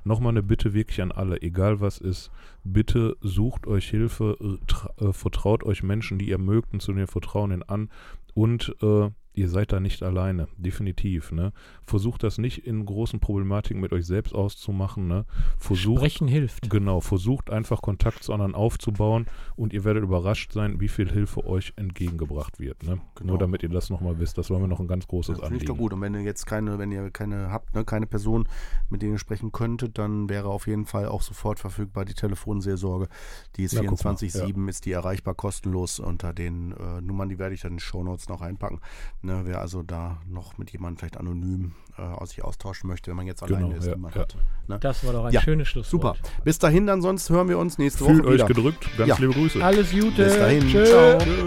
Nochmal 0.04 0.30
eine 0.30 0.42
Bitte 0.42 0.74
wirklich 0.74 1.00
an 1.00 1.12
alle, 1.12 1.40
egal 1.42 1.80
was 1.80 1.98
ist, 1.98 2.30
bitte 2.64 3.16
sucht 3.20 3.66
euch 3.66 3.88
Hilfe, 3.88 4.36
äh, 4.40 5.04
äh, 5.04 5.12
vertraut 5.12 5.64
euch 5.64 5.82
Menschen, 5.82 6.18
die 6.18 6.28
ihr 6.28 6.38
mögt 6.38 6.72
und 6.72 6.80
zu 6.80 6.92
denen 6.92 7.04
ihr 7.04 7.08
vertrauen 7.08 7.62
an 7.62 7.90
und 8.34 8.74
äh, 8.82 9.10
ihr 9.34 9.48
seid 9.48 9.72
da 9.72 9.80
nicht 9.80 10.02
alleine, 10.02 10.48
definitiv. 10.56 11.32
Ne? 11.32 11.52
Versucht 11.84 12.22
das 12.22 12.38
nicht 12.38 12.66
in 12.66 12.84
großen 12.84 13.20
Problematiken 13.20 13.80
mit 13.80 13.92
euch 13.92 14.06
selbst 14.06 14.34
auszumachen. 14.34 15.08
Ne? 15.08 15.24
Versucht, 15.58 15.98
Sprechen 15.98 16.28
hilft. 16.28 16.68
genau, 16.70 17.00
versucht 17.00 17.50
einfach 17.50 17.82
Kontakt 17.82 18.22
zu 18.22 18.32
anderen 18.32 18.54
aufzubauen 18.54 19.26
und 19.56 19.72
ihr 19.72 19.84
werdet 19.84 20.02
überrascht 20.02 20.52
sein, 20.52 20.80
wie 20.80 20.88
viel 20.88 21.10
Hilfe 21.10 21.46
euch 21.46 21.72
entgegengebracht 21.76 22.58
wird. 22.60 22.82
Ne? 22.82 23.00
Genau. 23.14 23.32
Nur 23.32 23.38
damit 23.38 23.62
ihr 23.62 23.68
das 23.68 23.90
nochmal 23.90 24.18
wisst, 24.18 24.38
das 24.38 24.50
war 24.50 24.58
mir 24.58 24.68
noch 24.68 24.80
ein 24.80 24.88
ganz 24.88 25.06
großes 25.06 25.38
Finde 25.38 25.56
ich 25.56 25.64
doch 25.64 25.74
Anliegen. 25.74 25.78
gut. 25.78 25.92
Und 25.92 26.00
wenn 26.02 26.14
ihr 26.14 26.22
jetzt 26.22 26.46
keine, 26.46 26.78
wenn 26.78 26.92
ihr 26.92 27.10
keine 27.10 27.50
habt, 27.50 27.74
ne, 27.74 27.84
keine 27.84 28.06
Person, 28.06 28.48
mit 28.90 29.02
der 29.02 29.10
ihr 29.10 29.18
sprechen 29.18 29.52
könntet, 29.52 29.98
dann 29.98 30.28
wäre 30.28 30.48
auf 30.48 30.66
jeden 30.66 30.84
Fall 30.84 31.06
auch 31.06 31.22
sofort 31.22 31.58
verfügbar 31.58 32.04
die 32.04 32.14
Telefonseelsorge. 32.14 33.08
Die 33.56 33.64
ist 33.64 33.74
Na, 33.74 33.82
guck 33.84 34.04
mal, 34.04 34.14
24-7, 34.14 34.68
ist 34.68 34.84
die 34.84 34.92
erreichbar 34.92 35.34
kostenlos 35.34 35.98
unter 36.00 36.32
den 36.32 36.72
äh, 36.72 37.00
Nummern, 37.00 37.28
die 37.28 37.38
werde 37.38 37.54
ich 37.54 37.62
dann 37.62 37.72
in 37.72 37.76
den 37.76 37.80
Shownotes 37.80 38.28
noch 38.28 38.40
reinpacken. 38.42 38.80
Ne, 39.24 39.42
wer 39.44 39.60
also 39.60 39.84
da 39.84 40.18
noch 40.28 40.58
mit 40.58 40.70
jemandem 40.72 40.98
vielleicht 40.98 41.16
anonym 41.16 41.72
äh, 41.96 42.02
aus 42.02 42.30
sich 42.30 42.42
austauschen 42.42 42.88
möchte, 42.88 43.10
wenn 43.10 43.16
man 43.16 43.26
jetzt 43.26 43.44
Genau, 43.46 43.56
alleine 43.58 43.76
ist. 43.76 43.86
ja, 43.86 43.94
ja. 43.96 44.14
hat. 44.20 44.36
Das 44.82 45.06
war 45.06 45.12
doch 45.12 45.24
ein 45.26 45.32
Ja, 45.32 45.40
schönes 45.42 45.68
Super. 45.70 45.84
Schlusswort. 46.16 46.20
Bis 46.44 46.58
dahin 46.58 46.86
dann, 46.88 47.02
sonst 47.02 47.30
hören 47.30 47.48
wir 47.48 47.58
uns 47.58 47.78
nächste 47.78 48.04
Fühlt 48.04 48.18
Woche 48.24 48.28
euch 48.28 48.34
wieder. 48.34 48.46
gedrückt, 48.46 48.88
ganz 48.98 49.08
Ja. 49.10 49.16
liebe 49.18 49.32
Grüße. 49.34 49.64
Alles 49.64 49.92
Gute. 49.92 50.24
Bis 50.24 50.36
dahin. 50.36 50.68
Tschö. 50.68 50.84
Ciao. 50.84 51.18
Tschö. 51.18 51.46